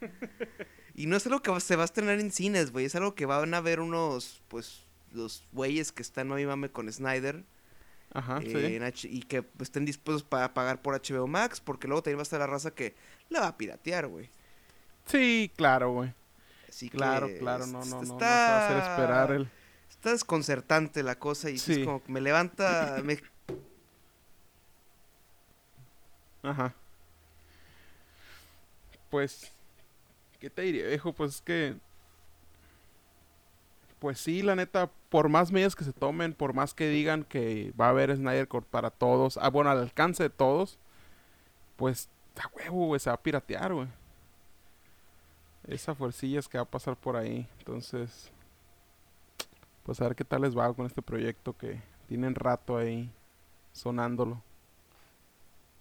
Y 0.94 1.06
no 1.06 1.16
es 1.16 1.24
algo 1.26 1.40
que 1.40 1.58
se 1.60 1.76
va 1.76 1.82
a 1.82 1.84
estrenar 1.86 2.20
en 2.20 2.30
cines, 2.30 2.70
güey. 2.70 2.84
Es 2.84 2.94
algo 2.94 3.14
que 3.14 3.24
van 3.26 3.54
a 3.54 3.60
ver 3.60 3.80
unos, 3.80 4.42
pues, 4.48 4.84
los 5.12 5.44
güeyes 5.52 5.90
que 5.92 6.02
están 6.02 6.30
hoy 6.32 6.44
mame 6.46 6.70
con 6.70 6.92
Snyder. 6.92 7.44
Ajá, 8.14 8.40
eh, 8.42 8.50
sí. 8.68 8.74
en 8.76 8.82
H- 8.82 9.08
y 9.10 9.22
que 9.22 9.42
estén 9.58 9.86
dispuestos 9.86 10.22
para 10.22 10.52
pagar 10.52 10.82
por 10.82 10.94
HBO 10.94 11.26
Max. 11.26 11.60
Porque 11.60 11.88
luego 11.88 12.02
también 12.02 12.18
va 12.18 12.22
a 12.22 12.24
estar 12.24 12.40
la 12.40 12.46
raza 12.46 12.72
que 12.74 12.94
la 13.30 13.40
va 13.40 13.46
a 13.48 13.56
piratear, 13.56 14.06
güey. 14.06 14.28
Sí, 15.06 15.50
claro, 15.56 15.92
güey. 15.92 16.12
Que 16.78 16.90
Claro, 16.90 17.28
claro, 17.38 17.66
no, 17.66 17.84
no, 17.84 18.02
no, 18.02 18.02
no 18.02 18.18
se 18.18 18.24
va 18.24 18.28
a 18.58 18.66
hacer 18.66 18.76
esperar 18.78 19.30
el... 19.32 19.48
Está 19.90 20.10
desconcertante 20.12 21.02
la 21.02 21.18
cosa 21.18 21.48
y 21.50 21.58
sí 21.58 21.74
Sí. 21.74 21.80
es 21.80 21.86
como 21.86 22.02
que 22.02 22.10
me 22.12 22.20
levanta... 22.20 23.00
me- 23.04 23.22
Ajá. 26.42 26.74
Pues, 29.10 29.52
¿qué 30.40 30.50
te 30.50 30.62
diré, 30.62 30.88
viejo? 30.88 31.12
Pues 31.12 31.36
es 31.36 31.40
que... 31.42 31.76
Pues 33.98 34.18
sí, 34.18 34.42
la 34.42 34.56
neta, 34.56 34.90
por 35.10 35.28
más 35.28 35.52
medidas 35.52 35.76
que 35.76 35.84
se 35.84 35.92
tomen, 35.92 36.34
por 36.34 36.54
más 36.54 36.74
que 36.74 36.88
digan 36.88 37.22
que 37.22 37.72
va 37.80 37.86
a 37.86 37.90
haber 37.90 38.16
Snyder 38.16 38.48
Cut 38.48 38.64
para 38.64 38.90
todos, 38.90 39.38
ah, 39.40 39.48
bueno, 39.48 39.70
al 39.70 39.78
alcance 39.78 40.24
de 40.24 40.30
todos, 40.30 40.80
pues, 41.76 42.08
a 42.36 42.48
huevo, 42.48 42.86
güey, 42.86 42.98
se 42.98 43.10
va 43.10 43.14
a 43.14 43.22
piratear, 43.22 43.74
güey. 43.74 43.86
Esa 45.66 45.94
fuercilla 45.94 46.40
es 46.40 46.48
que 46.48 46.58
va 46.58 46.64
a 46.64 46.70
pasar 46.70 46.96
por 46.96 47.16
ahí. 47.16 47.48
Entonces, 47.58 48.32
pues 49.84 50.00
a 50.00 50.04
ver 50.04 50.16
qué 50.16 50.24
tal 50.24 50.42
les 50.42 50.56
va 50.56 50.72
con 50.74 50.86
este 50.86 51.02
proyecto 51.02 51.56
que 51.56 51.80
tienen 52.08 52.34
rato 52.34 52.76
ahí 52.76 53.10
sonándolo. 53.72 54.42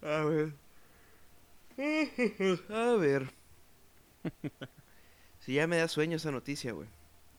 A 0.02 0.24
ver. 0.24 0.54
A 2.70 2.96
ver. 2.98 3.30
Si 5.44 5.54
ya 5.56 5.66
me 5.66 5.78
da 5.78 5.88
sueño 5.88 6.18
esa 6.18 6.30
noticia, 6.32 6.72
güey. 6.74 6.88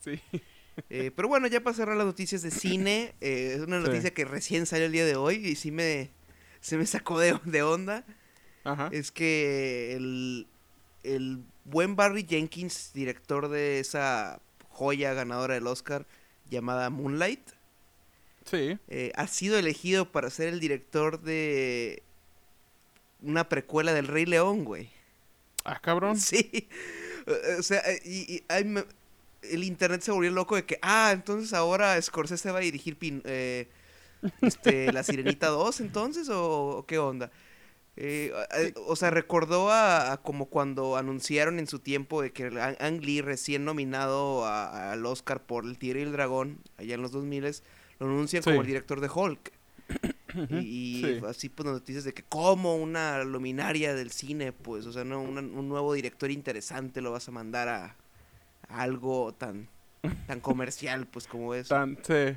Sí. 0.05 0.21
Eh, 0.89 1.11
pero 1.15 1.29
bueno, 1.29 1.47
ya 1.49 1.61
para 1.63 1.77
cerrar 1.77 1.99
las 1.99 2.07
noticias 2.07 2.41
de 2.41 2.51
cine, 2.51 3.15
eh, 3.21 3.53
es 3.57 3.61
una 3.61 3.79
Sí. 3.83 3.89
noticia 3.89 4.15
que 4.15 4.25
recién 4.25 4.65
salió 4.65 4.87
el 4.87 4.93
día 4.93 5.05
de 5.05 5.17
hoy 5.17 5.35
y 5.37 5.55
sí 5.55 5.71
me, 5.71 6.09
se 6.63 6.79
me 6.79 6.87
sacó 6.87 7.19
de, 7.21 7.39
de 7.45 7.63
onda. 7.63 8.07
Ajá. 8.65 8.89
Es 8.91 9.13
que 9.13 9.93
el, 9.95 10.47
el 11.03 11.45
buen 11.67 11.95
Barry 11.95 12.25
Jenkins, 12.27 12.93
director 12.95 13.49
de 13.51 13.81
esa 13.81 14.41
joya 14.71 15.13
ganadora 15.13 15.53
del 15.53 15.67
Oscar 15.67 16.07
llamada 16.49 16.89
Moonlight, 16.89 17.51
Sí. 18.47 18.79
eh, 18.89 19.13
ha 19.15 19.27
sido 19.27 19.59
elegido 19.59 20.11
para 20.11 20.31
ser 20.31 20.49
el 20.49 20.59
director 20.59 21.21
de 21.21 22.03
una 23.23 23.49
precuela 23.49 23.93
del 23.93 24.07
Rey 24.09 24.27
León, 24.27 24.65
güey. 24.65 24.91
Ah, 25.65 25.81
cabrón. 25.81 26.17
Sí. 26.21 26.69
O- 27.59 27.63
sea, 27.63 27.79
eh, 27.81 28.01
y, 28.05 28.35
y 28.35 28.45
ay, 28.49 28.65
me- 28.65 28.85
el 29.43 29.65
internet 29.65 30.01
se 30.03 30.11
volvió 30.13 30.31
loco 30.31 30.57
de 30.57 30.65
que, 30.65 30.79
ah, 30.83 31.11
entonces 31.13 31.53
ahora 31.53 32.01
Scorsese 32.01 32.51
va 32.51 32.59
a 32.59 32.63
dirigir 32.63 32.99
Pin- 32.99 33.23
eh, 33.25 33.69
este, 34.41 34.93
La 34.93 35.03
Sirenita 35.03 35.49
2, 35.49 35.81
entonces, 35.81 36.29
o, 36.29 36.79
o 36.79 36.87
qué 36.87 36.99
onda. 36.99 37.31
Eh, 37.97 38.33
Sí. 38.57 38.73
O 38.87 38.97
sea, 38.97 39.11
recordó 39.11 39.71
a, 39.71 40.13
a 40.13 40.17
como 40.23 40.47
cuando 40.47 40.97
anunciaron 40.97 41.59
en 41.59 41.67
su 41.67 41.79
tiempo 41.79 42.23
de 42.23 42.33
que 42.33 42.45
Ang 42.81 43.01
Lee, 43.05 43.21
recién 43.21 43.65
nominado 43.65 44.45
a- 44.47 44.93
al 44.93 45.05
Oscar 45.07 45.43
por 45.45 45.65
El 45.65 45.79
Tigre 45.79 46.01
y 46.01 46.05
el 46.05 46.13
Dragón, 46.13 46.59
allá 46.79 46.95
en 46.95 47.03
los 47.03 47.13
2000 47.13 47.45
lo 47.99 48.07
anuncian 48.07 48.43
como 48.43 48.57
el 48.63 48.67
director 48.67 49.01
de 49.01 49.11
Hulk. 49.13 49.53
Y, 50.49 50.57
y 50.57 51.01
sí. 51.03 51.21
así 51.27 51.49
pues 51.49 51.67
noticias 51.67 52.05
de 52.05 52.15
que 52.15 52.23
como 52.23 52.77
una 52.77 53.23
luminaria 53.25 53.95
del 53.95 54.11
cine, 54.11 54.53
pues, 54.53 54.87
o 54.87 54.93
sea, 54.93 55.05
no, 55.05 55.21
una- 55.21 55.41
un 55.41 55.69
nuevo 55.69 55.93
director 55.95 56.31
interesante 56.31 57.01
lo 57.01 57.13
vas 57.13 57.29
a 57.29 57.33
mandar 57.33 57.69
a, 57.69 57.97
a 58.69 58.83
algo 58.83 59.35
tan, 59.35 59.69
tan 60.27 60.41
comercial, 60.41 61.07
pues, 61.07 61.27
como 61.27 61.55
eso. 61.55 61.75
Tan, 61.75 61.99
sí. 62.03 62.37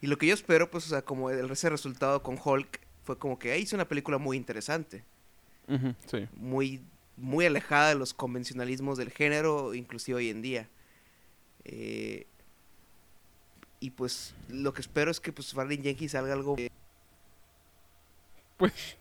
Y 0.00 0.06
lo 0.06 0.18
que 0.18 0.26
yo 0.26 0.34
espero, 0.34 0.70
pues, 0.70 0.86
o 0.86 0.88
sea, 0.88 1.02
como 1.02 1.30
el, 1.30 1.50
ese 1.50 1.68
resultado 1.70 2.22
con 2.22 2.38
Hulk, 2.42 2.80
fue 3.04 3.18
como 3.18 3.38
que 3.38 3.52
ahí 3.52 3.62
hizo 3.62 3.76
una 3.76 3.88
película 3.88 4.18
muy 4.18 4.36
interesante, 4.36 5.04
sí. 6.06 6.28
muy, 6.36 6.80
muy 7.16 7.46
alejada 7.46 7.90
de 7.90 7.94
los 7.94 8.14
convencionalismos 8.14 8.98
del 8.98 9.10
género, 9.10 9.74
inclusive 9.74 10.16
hoy 10.18 10.30
en 10.30 10.42
día. 10.42 10.68
Eh, 11.64 12.26
y 13.80 13.90
pues, 13.90 14.34
lo 14.48 14.72
que 14.72 14.80
espero 14.80 15.10
es 15.10 15.20
que, 15.20 15.32
pues, 15.32 15.52
Barney 15.54 15.78
Jenkins 15.82 16.12
salga 16.12 16.32
algo... 16.32 16.56
Pues, 18.56 18.72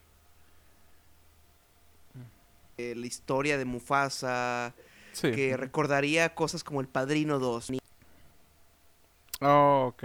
eh, 2.77 2.93
la 2.95 3.05
historia 3.05 3.57
de 3.57 3.65
Mufasa, 3.65 4.73
sí. 5.13 5.31
que 5.31 5.55
recordaría 5.57 6.33
cosas 6.35 6.63
como 6.63 6.81
El 6.81 6.87
Padrino 6.87 7.39
2. 7.39 7.69
ni- 7.71 7.79
Oh, 9.41 9.87
ok. 9.93 10.03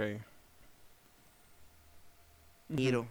Niro. 2.69 3.07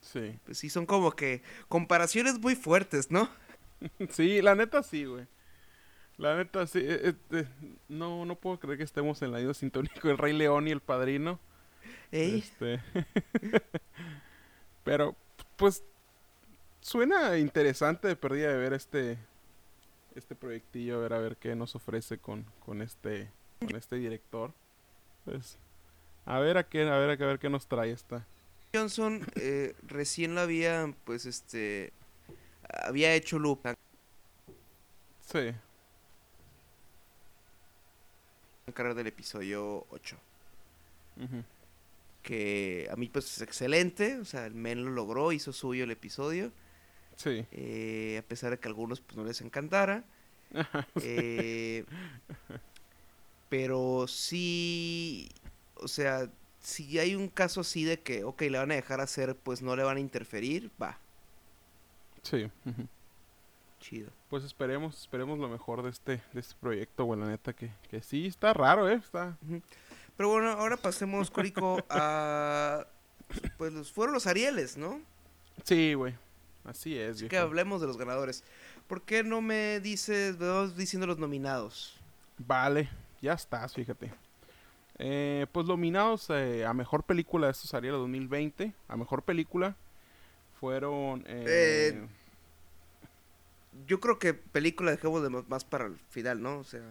Sí. 0.00 0.38
Pues 0.44 0.58
sí, 0.58 0.70
son 0.70 0.86
como 0.86 1.12
que 1.12 1.42
comparaciones 1.68 2.38
muy 2.38 2.54
fuertes, 2.56 3.10
¿no? 3.10 3.28
Sí, 4.10 4.42
la 4.42 4.56
neta 4.56 4.82
sí, 4.82 5.04
güey. 5.04 5.26
La 6.16 6.34
neta 6.36 6.66
sí. 6.66 6.80
eh, 6.82 7.00
eh, 7.10 7.14
eh, 7.30 7.46
no, 7.88 8.24
no 8.24 8.34
puedo 8.34 8.58
creer 8.58 8.76
que 8.78 8.82
estemos 8.84 9.22
en 9.22 9.30
la 9.30 9.40
isla 9.40 9.54
sintónico 9.54 10.10
El 10.10 10.18
Rey 10.18 10.32
León 10.32 10.66
y 10.66 10.72
El 10.72 10.80
Padrino. 10.80 11.38
Ey, 12.10 12.38
Este. 12.40 12.80
Pero, 14.84 15.14
pues, 15.58 15.82
suena 16.80 17.36
interesante 17.36 18.08
de 18.08 18.16
perdida 18.16 18.48
de 18.50 18.56
ver 18.56 18.72
este 18.72 19.18
este 20.14 20.34
proyectillo, 20.34 20.96
a 20.96 21.00
ver 21.00 21.12
a 21.12 21.18
ver 21.18 21.36
qué 21.36 21.54
nos 21.54 21.74
ofrece 21.76 22.18
con, 22.18 22.44
con 22.64 22.80
este 22.82 23.30
con 23.60 23.76
este 23.76 23.96
director. 23.96 24.52
Pues, 25.24 25.58
a 26.24 26.38
ver 26.40 26.56
a 26.58 26.64
qué, 26.68 26.82
a 26.88 26.96
ver 26.96 27.10
a 27.10 27.16
qué, 27.16 27.24
a 27.24 27.26
ver 27.26 27.38
qué 27.38 27.50
nos 27.50 27.66
trae 27.66 27.90
esta. 27.90 28.24
Johnson 28.74 29.24
eh, 29.36 29.74
recién 29.86 30.34
lo 30.34 30.40
había, 30.40 30.92
pues, 31.04 31.24
este, 31.26 31.92
había 32.84 33.14
hecho 33.14 33.38
Loop, 33.38 33.60
Sí. 35.26 35.54
carrera 38.74 38.94
del 38.94 39.06
episodio 39.06 39.86
8. 39.90 40.16
ujú, 41.16 41.42
Que 42.28 42.86
a 42.92 42.96
mí, 42.96 43.08
pues, 43.08 43.24
es 43.36 43.40
excelente. 43.40 44.18
O 44.18 44.24
sea, 44.26 44.44
el 44.44 44.52
men 44.54 44.84
lo 44.84 44.90
logró, 44.90 45.32
hizo 45.32 45.50
suyo 45.54 45.84
el 45.84 45.90
episodio. 45.90 46.52
Sí. 47.16 47.46
eh, 47.52 48.20
a 48.22 48.28
pesar 48.28 48.50
de 48.50 48.58
que 48.58 48.68
a 48.68 48.70
algunos, 48.70 49.00
pues, 49.00 49.16
no 49.16 49.24
les 49.24 49.40
encantara. 49.40 50.04
Eh, 51.02 51.84
pero 53.48 54.06
sí, 54.08 55.30
o 55.76 55.88
sea, 55.88 56.30
si 56.60 56.98
hay 56.98 57.14
un 57.14 57.28
caso 57.28 57.62
así 57.62 57.84
de 57.84 58.00
que, 58.00 58.24
ok, 58.24 58.42
le 58.42 58.58
van 58.58 58.70
a 58.72 58.74
dejar 58.74 59.00
hacer, 59.00 59.34
pues 59.36 59.62
no 59.62 59.74
le 59.74 59.82
van 59.84 59.96
a 59.96 60.00
interferir, 60.00 60.70
va, 60.80 60.98
Sí. 62.22 62.50
chido. 63.80 64.10
Pues 64.28 64.44
esperemos, 64.44 65.00
esperemos 65.00 65.38
lo 65.38 65.48
mejor 65.48 65.82
de 65.82 65.88
este, 65.90 66.20
de 66.34 66.40
este 66.40 66.54
proyecto, 66.60 67.04
güey, 67.04 67.18
la 67.20 67.26
neta 67.28 67.54
que, 67.54 67.70
que 67.90 68.02
sí 68.02 68.26
está 68.26 68.52
raro, 68.52 68.86
eh, 68.88 68.94
está. 69.02 69.38
Pero 70.18 70.30
bueno, 70.30 70.50
ahora 70.50 70.76
pasemos, 70.76 71.30
Córico, 71.30 71.78
a... 71.88 72.86
Pues 73.56 73.72
los, 73.72 73.92
fueron 73.92 74.14
los 74.14 74.26
Arieles, 74.26 74.76
¿no? 74.76 75.00
Sí, 75.62 75.94
güey. 75.94 76.14
Así 76.64 76.98
es, 76.98 77.16
Así 77.16 77.28
que 77.28 77.38
hablemos 77.38 77.80
de 77.80 77.86
los 77.86 77.96
ganadores. 77.96 78.42
¿Por 78.88 79.02
qué 79.02 79.22
no 79.22 79.40
me 79.40 79.78
dices, 79.80 80.36
vas 80.38 80.76
diciendo 80.76 81.06
los 81.06 81.18
nominados? 81.18 81.96
Vale, 82.36 82.88
ya 83.22 83.34
estás, 83.34 83.74
fíjate. 83.74 84.12
Eh, 84.98 85.46
pues 85.52 85.66
nominados 85.66 86.28
eh, 86.30 86.66
a 86.66 86.74
mejor 86.74 87.04
película 87.04 87.46
de 87.46 87.52
estos 87.52 87.72
Ariel 87.72 87.94
2020, 87.94 88.72
a 88.88 88.96
mejor 88.96 89.22
película 89.22 89.76
fueron 90.58 91.20
eh, 91.28 91.44
Eh, 91.46 92.08
Yo 93.86 94.00
creo 94.00 94.18
que 94.18 94.34
película 94.34 94.90
dejemos 94.90 95.22
de 95.22 95.30
más 95.30 95.64
para 95.64 95.86
el 95.86 95.96
final, 96.10 96.42
¿no? 96.42 96.58
O 96.58 96.64
sea, 96.64 96.82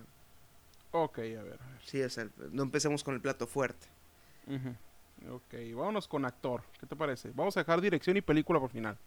Ok, 0.92 1.20
a 1.20 1.22
ver, 1.22 1.38
a 1.40 1.44
ver. 1.44 1.60
sí, 1.84 2.02
o 2.02 2.10
sea, 2.10 2.28
no 2.52 2.64
empecemos 2.64 3.04
con 3.04 3.14
el 3.14 3.22
plato 3.22 3.48
fuerte. 3.48 3.88
Ujú. 4.48 5.36
Ok, 5.36 5.54
vámonos 5.76 6.08
con 6.08 6.26
actor. 6.26 6.64
¿Qué 6.80 6.86
te 6.86 6.96
parece? 6.96 7.32
Vamos 7.34 7.58
a 7.58 7.62
dejar 7.62 7.82
dirección 7.82 8.18
y 8.18 8.22
película 8.22 8.60
por 8.60 8.70
final. 8.70 8.98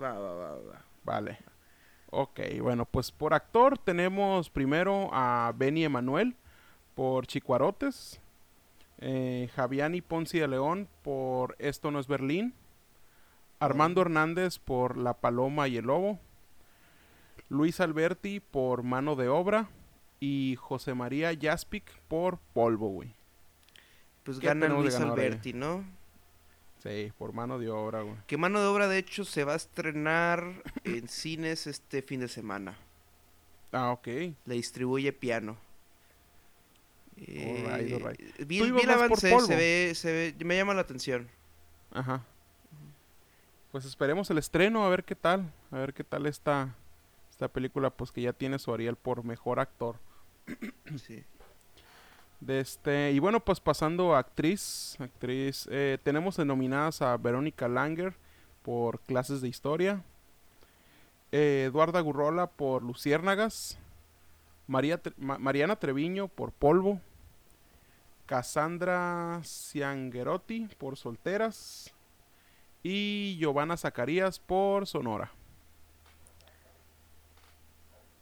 Va, 0.00 0.18
va, 0.18 0.34
va, 0.34 0.50
va. 0.58 0.84
Vale. 1.04 1.38
Ok, 2.10 2.40
bueno, 2.60 2.84
pues 2.86 3.10
por 3.10 3.34
actor 3.34 3.78
tenemos 3.78 4.48
primero 4.50 5.10
a 5.12 5.52
Benny 5.56 5.84
Emanuel 5.84 6.36
por 6.94 7.26
Chicuarotes, 7.26 8.20
eh, 8.98 9.50
Javiani 9.54 10.00
Ponce 10.00 10.40
de 10.40 10.48
León 10.48 10.88
por 11.02 11.56
Esto 11.58 11.90
no 11.90 12.00
es 12.00 12.06
Berlín, 12.06 12.54
Armando 13.58 14.00
Hernández 14.00 14.58
por 14.58 14.96
La 14.96 15.14
Paloma 15.14 15.68
y 15.68 15.76
el 15.76 15.86
Lobo, 15.86 16.18
Luis 17.48 17.80
Alberti 17.80 18.40
por 18.40 18.82
Mano 18.82 19.14
de 19.16 19.28
Obra 19.28 19.68
y 20.26 20.56
José 20.56 20.94
María 20.94 21.36
Jaspic 21.40 21.84
por 22.08 22.38
Polvo, 22.52 22.88
güey. 22.88 23.14
Pues 24.24 24.40
¿Qué 24.40 24.46
gana 24.48 24.62
tenemos 24.62 24.84
de 24.84 24.90
Luis? 24.90 25.00
Alberti, 25.00 25.52
¿no? 25.52 25.84
Sí, 26.82 27.12
por 27.16 27.32
Mano 27.32 27.60
de 27.60 27.70
Obra, 27.70 28.02
güey. 28.02 28.16
Que 28.26 28.36
Mano 28.36 28.60
de 28.60 28.66
Obra, 28.66 28.88
de 28.88 28.98
hecho, 28.98 29.24
se 29.24 29.44
va 29.44 29.52
a 29.52 29.56
estrenar 29.56 30.62
en 30.84 31.06
cines 31.08 31.68
este 31.68 32.02
fin 32.02 32.20
de 32.20 32.28
semana. 32.28 32.76
Ah, 33.70 33.92
ok. 33.92 34.08
La 34.46 34.54
distribuye 34.54 35.12
Piano. 35.12 35.56
Eh, 37.18 38.16
vi 38.46 38.58
el 38.58 38.72
más 38.72 38.82
por 38.82 38.90
avance, 38.90 39.40
se 39.40 39.56
ve, 39.56 39.92
se 39.94 40.12
ve, 40.12 40.44
me 40.44 40.56
llama 40.56 40.74
la 40.74 40.82
atención. 40.82 41.28
Ajá. 41.92 42.24
Pues 43.72 43.84
esperemos 43.86 44.28
el 44.30 44.38
estreno, 44.38 44.84
a 44.84 44.88
ver 44.90 45.04
qué 45.04 45.14
tal. 45.14 45.52
A 45.70 45.78
ver 45.78 45.94
qué 45.94 46.04
tal 46.04 46.26
esta, 46.26 46.74
esta 47.30 47.48
película, 47.48 47.90
pues 47.90 48.10
que 48.10 48.22
ya 48.22 48.32
tiene 48.32 48.58
su 48.58 48.74
Ariel 48.74 48.96
por 48.96 49.24
mejor 49.24 49.60
actor. 49.60 49.96
Sí. 51.06 51.24
De 52.40 52.60
este, 52.60 53.12
y 53.12 53.18
bueno, 53.18 53.40
pues 53.40 53.60
pasando 53.60 54.14
a 54.14 54.18
actriz, 54.18 54.96
actriz, 55.00 55.66
eh, 55.70 55.98
tenemos 56.02 56.36
denominadas 56.36 57.00
a 57.00 57.16
Verónica 57.16 57.66
Langer 57.66 58.14
por 58.62 59.00
clases 59.00 59.40
de 59.40 59.48
historia, 59.48 60.02
eh, 61.32 61.64
Eduarda 61.68 62.00
Gurrola 62.00 62.46
por 62.48 62.82
Luciérnagas, 62.82 63.78
María 64.66 65.02
Tre- 65.02 65.14
Ma- 65.16 65.38
Mariana 65.38 65.76
Treviño 65.76 66.28
por 66.28 66.52
Polvo, 66.52 67.00
Cassandra 68.26 69.40
Ciangerotti 69.42 70.68
por 70.78 70.96
Solteras 70.98 71.94
y 72.82 73.36
Giovanna 73.38 73.76
Zacarías 73.78 74.38
por 74.40 74.86
Sonora. 74.86 75.30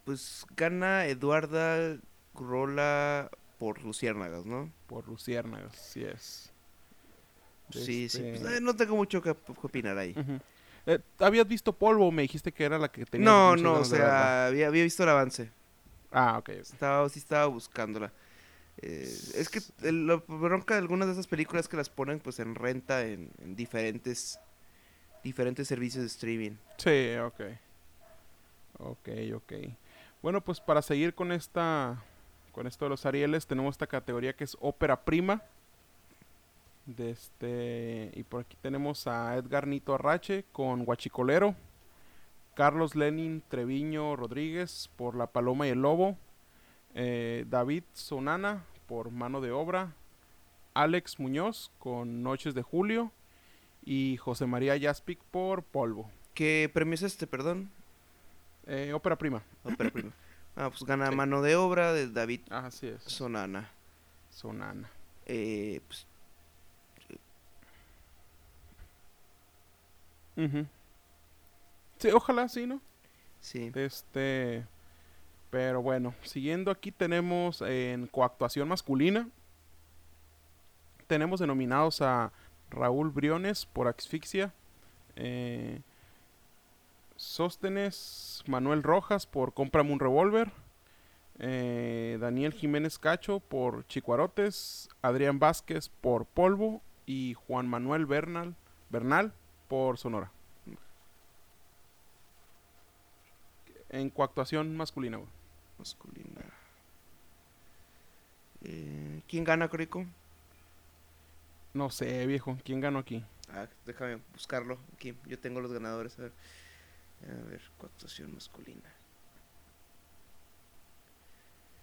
Pues 0.04 0.46
gana 0.56 1.06
Eduarda 1.06 1.96
Rola 2.34 3.30
por 3.58 3.82
Luciérnagas, 3.82 4.44
¿no? 4.44 4.70
Por 4.86 5.06
Luciérnagas, 5.08 5.76
sí 5.76 6.04
es. 6.04 6.52
Sí, 7.70 8.08
sí. 8.08 8.20
este- 8.20 8.38
pues, 8.38 8.52
eh, 8.52 8.60
no 8.60 8.76
tengo 8.76 8.96
mucho 8.96 9.22
que, 9.22 9.30
opinar 9.30 9.96
ahí. 9.98 10.14
Eh, 10.86 10.98
¿Habías 11.18 11.48
visto 11.48 11.72
Polvo? 11.72 12.10
Me 12.12 12.22
dijiste 12.22 12.52
que 12.52 12.64
era 12.64 12.78
la 12.78 12.88
que 12.88 13.06
tenía. 13.06 13.24
No, 13.24 13.56
no, 13.56 13.74
o 13.80 13.84
sea, 13.84 14.46
había, 14.46 14.68
había 14.68 14.84
visto 14.84 15.02
el 15.02 15.08
avance. 15.08 15.50
Ah, 16.10 16.36
ok. 16.38 16.50
ok. 16.50 16.60
Estaba, 16.60 17.08
sí 17.08 17.18
estaba 17.18 17.46
buscándola. 17.46 18.12
Eh, 18.82 19.18
es 19.34 19.48
que 19.48 19.62
el- 19.82 20.06
la 20.06 20.16
bronca 20.26 20.74
de 20.74 20.80
algunas 20.80 21.06
de 21.06 21.12
esas 21.14 21.26
películas 21.26 21.68
que 21.68 21.76
las 21.76 21.88
ponen 21.88 22.18
pues 22.20 22.38
en 22.40 22.54
renta 22.54 23.04
en, 23.06 23.30
en 23.42 23.56
diferentes 23.56 24.38
diferentes 25.22 25.66
servicios 25.66 26.02
de 26.02 26.08
streaming. 26.08 26.52
Sí, 26.76 27.14
ok. 27.16 27.40
Ok, 28.78 29.08
ok. 29.34 29.52
Bueno, 30.22 30.42
pues 30.42 30.60
para 30.60 30.82
seguir 30.82 31.14
con 31.14 31.32
esta. 31.32 32.02
Con 32.54 32.68
esto 32.68 32.84
de 32.84 32.90
los 32.90 33.04
Arieles, 33.04 33.46
tenemos 33.48 33.74
esta 33.74 33.88
categoría 33.88 34.34
que 34.34 34.44
es 34.44 34.56
ópera 34.60 35.04
prima. 35.04 35.42
De 36.86 37.10
este. 37.10 38.12
Y 38.14 38.22
por 38.22 38.42
aquí 38.42 38.56
tenemos 38.60 39.06
a 39.06 39.36
Edgar 39.36 39.66
Nito 39.66 39.94
Arrache 39.94 40.44
con 40.52 40.84
Guachicolero. 40.84 41.56
Carlos 42.54 42.94
Lenin 42.94 43.42
Treviño 43.48 44.14
Rodríguez 44.14 44.88
por 44.96 45.16
La 45.16 45.26
Paloma 45.26 45.66
y 45.66 45.70
el 45.70 45.82
Lobo. 45.82 46.16
eh, 46.94 47.44
David 47.48 47.82
Sonana 47.92 48.64
por 48.86 49.10
Mano 49.10 49.40
de 49.40 49.50
Obra. 49.50 49.94
Alex 50.74 51.18
Muñoz 51.18 51.72
con 51.80 52.22
Noches 52.22 52.54
de 52.54 52.62
Julio. 52.62 53.10
Y 53.84 54.16
José 54.18 54.46
María 54.46 54.78
Jaspic 54.80 55.18
por 55.30 55.64
Polvo. 55.64 56.08
¿Qué 56.34 56.70
premio 56.72 56.94
es 56.94 57.02
este, 57.02 57.26
perdón? 57.26 57.70
Eh, 58.66 58.92
ópera 58.94 59.16
prima. 59.16 59.42
Ópera 59.64 59.90
prima. 59.90 60.12
Ah, 60.56 60.70
pues 60.70 60.84
gana 60.84 61.08
Sí. 61.10 61.16
mano 61.16 61.42
de 61.42 61.56
obra 61.56 61.92
de 61.92 62.08
David 62.08 62.42
Ah, 62.50 62.66
así 62.66 62.86
es. 62.86 63.02
Sonana. 63.02 63.70
Sonana. 64.30 64.90
Eh, 65.26 65.80
pues, 65.86 66.06
Ujú. 70.36 70.66
Sí, 71.98 72.08
ojalá 72.12 72.48
sí, 72.48 72.66
¿no? 72.66 72.80
sí. 73.40 73.70
Este. 73.74 74.66
Pero 75.50 75.80
bueno, 75.82 76.14
siguiendo 76.22 76.70
aquí 76.72 76.90
tenemos 76.90 77.62
en 77.62 78.08
coactuación 78.08 78.68
masculina. 78.68 79.28
Tenemos 81.06 81.38
denominados 81.38 82.02
a 82.02 82.32
Raúl 82.70 83.10
Briones 83.10 83.64
por 83.66 83.86
asfixia. 83.86 84.52
eh, 85.16 85.80
Sóstenes 87.24 88.42
Manuel 88.46 88.82
Rojas 88.82 89.26
por 89.26 89.54
Cómprame 89.54 89.92
un 89.92 90.00
revólver. 90.00 90.52
eh, 91.38 92.16
Daniel 92.20 92.52
Jiménez 92.52 92.98
Cacho 92.98 93.40
por 93.40 93.86
Chicuarotes. 93.88 94.88
Adrián 95.02 95.38
Vázquez 95.38 95.88
por 95.88 96.26
Polvo. 96.26 96.82
Y 97.06 97.34
Juan 97.34 97.68
Manuel 97.68 98.06
Bernal, 98.06 98.54
Bernal 98.88 99.34
por 99.68 99.98
Sonora. 99.98 100.30
En 103.90 104.08
coactuación 104.10 104.74
masculina, 104.76 105.18
güey. 105.18 105.28
Masculina. 105.78 106.40
Eh, 108.64 109.20
¿Quién 109.28 109.44
gana, 109.44 109.68
Corico? 109.68 110.06
No 111.74 111.90
sé, 111.90 112.26
viejo. 112.26 112.56
¿Quién 112.64 112.80
ganó 112.80 113.00
aquí? 113.00 113.22
Ah, 113.52 113.66
déjame 113.84 114.18
buscarlo. 114.32 114.78
Aquí, 114.94 115.14
yo 115.26 115.38
tengo 115.38 115.60
los 115.60 115.72
ganadores. 115.72 116.18
A 116.18 116.22
ver, 116.22 116.32
a 117.30 117.44
ver 117.48 117.62
coactuación 117.78 118.34
masculina. 118.34 118.90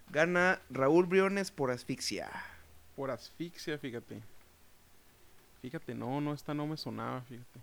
Gana 0.09 0.61
Raúl 0.69 1.05
Briones 1.05 1.51
por 1.51 1.71
asfixia. 1.71 2.29
Por 2.95 3.11
asfixia, 3.11 3.77
fíjate. 3.77 4.21
Fíjate, 5.61 5.95
no, 5.95 6.19
no, 6.19 6.33
esta 6.33 6.53
no 6.53 6.67
me 6.67 6.75
sonaba, 6.75 7.21
fíjate. 7.21 7.59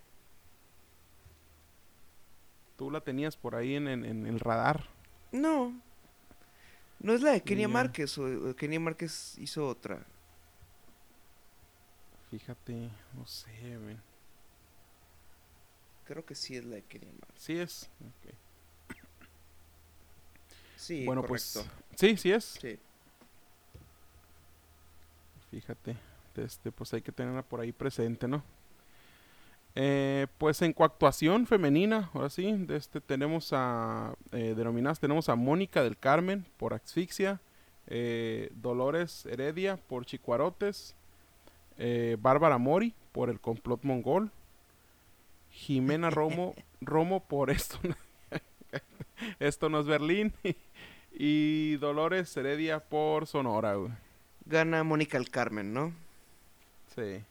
Tú 2.76 2.90
la 2.90 3.00
tenías 3.00 3.36
por 3.36 3.54
ahí 3.54 3.74
en, 3.74 3.88
en- 3.88 4.04
en 4.04 4.26
el 4.26 4.40
radar. 4.40 4.84
No. 5.32 5.74
No 7.00 7.12
es 7.12 7.20
la 7.22 7.32
de 7.32 7.42
Kenia. 7.42 7.68
Márquez. 7.68 8.16
O, 8.18 8.50
o 8.50 8.56
Kenia 8.56 8.80
Márquez 8.80 9.36
hizo 9.38 9.66
otra. 9.66 10.04
Fíjate, 12.30 12.90
no 13.14 13.26
sé, 13.26 13.50
ven. 13.78 14.00
Creo 16.08 16.24
que 16.24 16.34
sí 16.34 16.56
es 16.56 16.64
la 16.64 16.76
de 16.76 16.82
Márquez. 16.82 17.36
Sí 17.36 17.58
es. 17.58 17.90
ok. 18.00 18.34
Sí, 20.74 21.04
bueno, 21.04 21.20
correcto. 21.20 21.28
pues. 21.28 22.00
Sí, 22.00 22.16
sí 22.16 22.32
es. 22.32 22.44
Sí. 22.44 22.78
Fíjate, 25.50 25.96
este, 26.36 26.72
pues 26.72 26.94
hay 26.94 27.02
que 27.02 27.12
tenerla 27.12 27.42
por 27.42 27.60
ahí 27.60 27.72
presente, 27.72 28.26
¿no? 28.26 28.42
Eh, 29.74 30.28
pues 30.38 30.62
en 30.62 30.72
coactuación 30.72 31.46
femenina, 31.46 32.10
ahora 32.14 32.30
sí, 32.30 32.52
de 32.52 32.76
este 32.76 33.02
tenemos 33.02 33.50
a, 33.52 34.14
eh, 34.32 34.54
denominadas, 34.56 35.00
tenemos 35.00 35.28
a 35.28 35.36
Mónica 35.36 35.82
del 35.82 35.98
Carmen 35.98 36.46
por 36.56 36.72
asfixia, 36.72 37.38
eh, 37.86 38.50
Dolores 38.54 39.26
Heredia 39.26 39.76
por 39.76 40.06
Chicuarotes, 40.06 40.94
eh, 41.76 42.16
Bárbara 42.18 42.56
Mori 42.56 42.94
por 43.12 43.28
el 43.28 43.40
complot 43.40 43.82
mongol, 43.82 44.32
Jimena 45.58 46.08
Romo, 46.10 46.54
Romo 46.80 47.24
por 47.24 47.50
esto, 47.50 47.78
esto 49.40 49.68
no 49.68 49.80
es 49.80 49.86
Berlín, 49.86 50.32
y 51.12 51.76
Dolores 51.78 52.36
Heredia 52.36 52.78
por 52.80 53.26
Sonora, 53.26 53.74
güey. 53.74 53.90
Gana 54.46 54.84
Mónica 54.84 55.18
el 55.18 55.30
Carmen, 55.30 55.74
¿no? 55.74 55.92
Sí. 56.94 57.22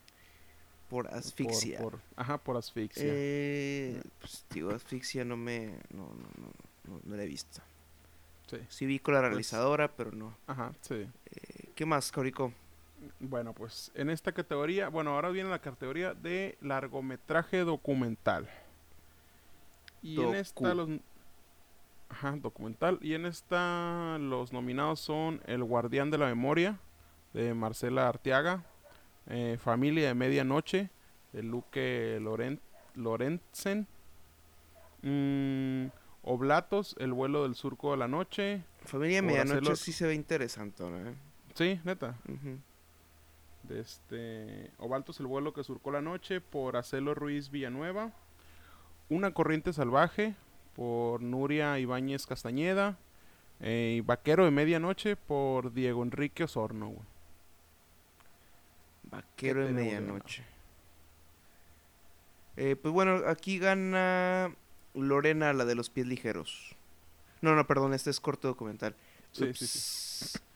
Por 0.90 1.08
asfixia. 1.14 1.80
Por, 1.80 1.94
por- 1.94 2.02
ajá, 2.16 2.38
por 2.38 2.58
asfixia. 2.58 3.04
Eh, 3.08 4.02
pues 4.20 4.46
digo, 4.54 4.72
asfixia 4.72 5.24
no 5.26 5.36
me. 5.38 5.68
No, 5.90 6.04
no, 6.04 6.28
no, 6.38 6.48
no, 6.94 7.02
no 7.04 7.16
la 7.16 7.24
he 7.24 7.28
visto. 7.28 7.62
Sí. 8.50 8.58
Sí 8.70 8.86
vi 8.86 9.00
con 9.00 9.14
la 9.14 9.22
Pues- 9.22 9.30
realizadora, 9.32 9.88
pero 9.90 10.12
no. 10.12 10.36
Ajá, 10.48 10.74
sí. 10.82 10.96
Eh, 10.96 11.70
¿Qué 11.76 11.86
más, 11.86 12.12
Corico? 12.12 12.54
Bueno, 13.20 13.54
pues 13.54 13.92
en 13.96 14.10
esta 14.10 14.32
categoría, 14.32 14.90
bueno, 14.90 15.12
ahora 15.12 15.30
viene 15.30 15.50
la 15.50 15.60
categoría 15.60 16.14
de 16.14 16.58
largometraje 16.62 17.60
documental. 17.60 18.48
Y 20.02 20.22
en 20.22 20.36
esta 20.36 20.74
los 20.74 20.90
Ajá, 22.10 22.38
documental 22.38 23.00
y 23.02 23.16
en 23.16 23.26
esta 23.26 24.18
los 24.20 24.54
nominados 24.54 25.02
son 25.02 25.42
El 25.46 25.64
guardián 25.64 26.10
de 26.10 26.18
la 26.18 26.28
memoria 26.28 26.80
de 27.34 27.54
Marcela 27.54 28.08
Arteaga, 28.08 28.64
Eh, 29.30 29.58
Familia 29.62 30.08
de 30.08 30.14
Medianoche, 30.14 30.90
de 31.34 31.44
Luque 31.44 32.18
Loren 32.22 32.62
Lorentzen. 32.96 33.88
Mm, 35.02 35.88
Oblatos, 36.24 36.96
El 37.00 37.12
vuelo 37.14 37.44
del 37.44 37.56
surco 37.56 37.92
de 37.92 37.98
la 37.98 38.08
noche. 38.08 38.64
Familia 38.86 39.18
de 39.18 39.22
Medianoche 39.24 39.52
hacerlo- 39.60 39.76
sí 39.76 39.92
se 39.92 40.08
ve 40.08 40.14
interesante, 40.14 40.84
¿no? 40.84 41.14
Sí, 41.56 41.80
neta. 41.84 42.16
Ujú. 42.28 42.58
De 43.68 43.82
este 43.82 44.72
Obaltos 44.78 45.20
el 45.20 45.26
vuelo 45.28 45.54
que 45.54 45.64
surcó 45.64 45.92
la 45.92 46.02
noche 46.02 46.40
por 46.42 46.78
Acelo 46.78 47.14
Ruiz 47.14 47.50
Villanueva. 47.50 48.12
Una 49.10 49.32
corriente 49.34 49.74
salvaje 49.74 50.36
por 50.76 51.22
Nuria 51.22 51.78
Ibáñez 51.80 52.26
Castañeda. 52.26 52.98
eh, 53.60 53.96
y 53.98 54.02
Vaquero 54.02 54.46
de 54.46 54.52
medianoche 54.52 55.16
por 55.16 55.74
Diego 55.74 56.04
Enrique 56.04 56.44
Osorno. 56.44 56.88
güey. 56.90 57.06
Vaquero 59.04 59.66
de 59.66 59.72
Medianoche. 59.72 60.44
Eh, 62.58 62.76
pues 62.76 62.94
bueno, 62.94 63.22
aquí 63.28 63.60
gana 63.60 64.54
Lorena, 64.94 65.54
la 65.54 65.66
de 65.66 65.76
los 65.76 65.90
pies 65.90 66.08
ligeros. 66.08 66.76
No, 67.42 67.56
no, 67.56 67.66
perdón, 67.68 67.94
este 67.94 68.10
es 68.10 68.20
corto 68.20 68.48
documental. 68.48 68.96
Sí, 69.32 69.54
sí, 69.54 69.68
sí. 69.68 69.78
Ups. 69.78 70.42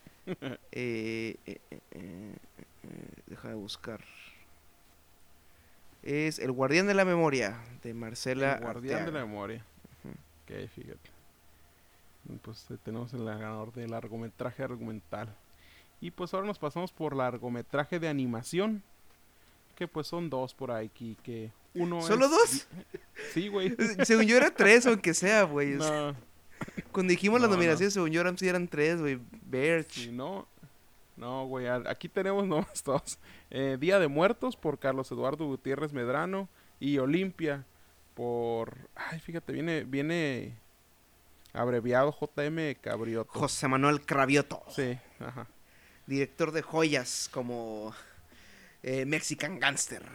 Eh, 0.72 1.36
eh, 1.46 2.36
eh, 2.84 2.88
eh, 2.88 3.14
eh, 3.18 3.22
deja 3.28 3.50
de 3.50 3.56
buscar. 3.56 4.02
Es 6.04 6.40
El 6.40 6.52
Guardián 6.52 6.88
de 6.88 6.94
la 6.96 7.06
Memoria, 7.06 7.60
de 7.84 7.94
Marcela. 7.94 8.54
El 8.56 8.62
guardián 8.62 9.06
de 9.06 9.12
la 9.12 9.20
memoria. 9.20 9.64
Ujú. 10.04 10.14
Ok, 10.64 10.70
fíjate. 10.74 11.10
Pues 12.42 12.66
eh, 12.72 12.78
tenemos 12.84 13.14
el 13.14 13.24
ganador 13.26 13.72
de 13.74 13.88
largometraje 13.88 14.64
argumental. 14.64 15.36
Y 16.00 16.10
pues 16.12 16.34
ahora 16.34 16.48
nos 16.48 16.58
pasamos 16.58 16.92
por 16.92 17.16
largometraje 17.16 18.00
de 18.00 18.08
animación. 18.08 18.82
Que 19.76 19.88
pues 19.88 20.08
son 20.08 20.30
dos 20.30 20.54
por 20.56 20.72
aquí. 20.72 21.18
Que 21.24 21.52
uno 21.76 22.02
¿Solo 22.02 22.26
es- 22.26 22.32
dos? 22.32 22.68
Sí, 23.34 23.48
güey. 23.48 23.76
Según 24.06 24.26
yo 24.26 24.38
era 24.38 24.50
tres, 24.52 24.86
aunque 24.88 25.14
sea, 25.14 25.44
güey. 25.44 25.76
No, 25.76 26.16
Cuando 26.92 27.12
dijimos 27.12 27.40
las 27.42 27.50
No, 27.50 27.56
no. 27.56 27.60
nominaciones, 27.62 27.94
según 27.94 28.10
yo 28.12 28.22
eran, 28.22 28.38
sí 28.38 28.48
eran 28.48 28.68
tres, 28.68 29.00
güey. 29.00 29.20
Berch. 29.46 29.92
sí, 29.92 30.12
no. 30.12 30.48
No, 31.22 31.46
güey. 31.46 31.68
Aquí 31.68 32.10
tenemos 32.10 32.48
nomás 32.48 32.84
dos. 32.84 33.20
Eh, 33.52 33.78
Día 33.80 34.00
de 34.00 34.08
Muertos 34.08 34.58
por 34.58 34.80
Carlos 34.80 35.12
Eduardo 35.12 35.46
Gutiérrez 35.46 35.94
Medrano. 35.94 36.50
Y 36.80 36.98
Olimpia 36.98 37.64
por... 38.16 38.90
Ay, 38.96 39.20
fíjate, 39.20 39.54
viene, 39.54 39.84
viene 39.84 40.58
abreviado 41.54 42.12
JM 42.12 42.74
Cabrioto. 42.82 43.32
José 43.40 43.68
Manuel 43.68 44.02
Cravioto. 44.04 44.64
Sí, 44.70 44.98
ajá. 45.20 45.46
Director 46.08 46.52
de 46.52 46.64
joyas 46.64 47.30
como 47.32 47.94
eh, 48.82 49.06
Mexican 49.06 49.60
Gangster. 49.60 50.04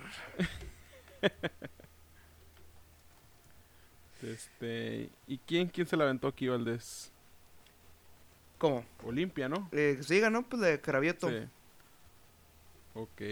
Este, 4.23 5.11
¿y 5.29 5.39
quién, 5.39 5.69
quién 5.69 5.87
se 5.87 5.97
la 5.97 6.05
aventó 6.05 6.27
aquí, 6.27 6.49
Valdés? 6.49 7.13
¿Cómo? 8.59 8.85
Olimpia, 9.05 9.49
¿no? 9.49 9.69
Eh, 9.73 9.99
sí, 10.03 10.21
ganó 10.21 10.43
pues 10.43 10.63
de 10.63 10.81
Cravioto. 10.81 11.29
Sí. 11.29 11.37
Ok. 12.95 13.23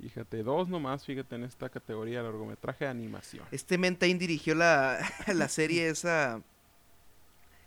Fíjate, 0.00 0.42
dos 0.42 0.68
nomás, 0.68 1.04
fíjate, 1.04 1.36
en 1.36 1.44
esta 1.44 1.68
categoría, 1.68 2.22
largometraje 2.22 2.84
de 2.84 2.90
animación. 2.90 3.46
Este 3.52 3.78
Mentain 3.78 4.18
dirigió 4.18 4.54
la, 4.54 4.98
la 5.34 5.48
serie 5.48 5.88
esa. 5.88 6.40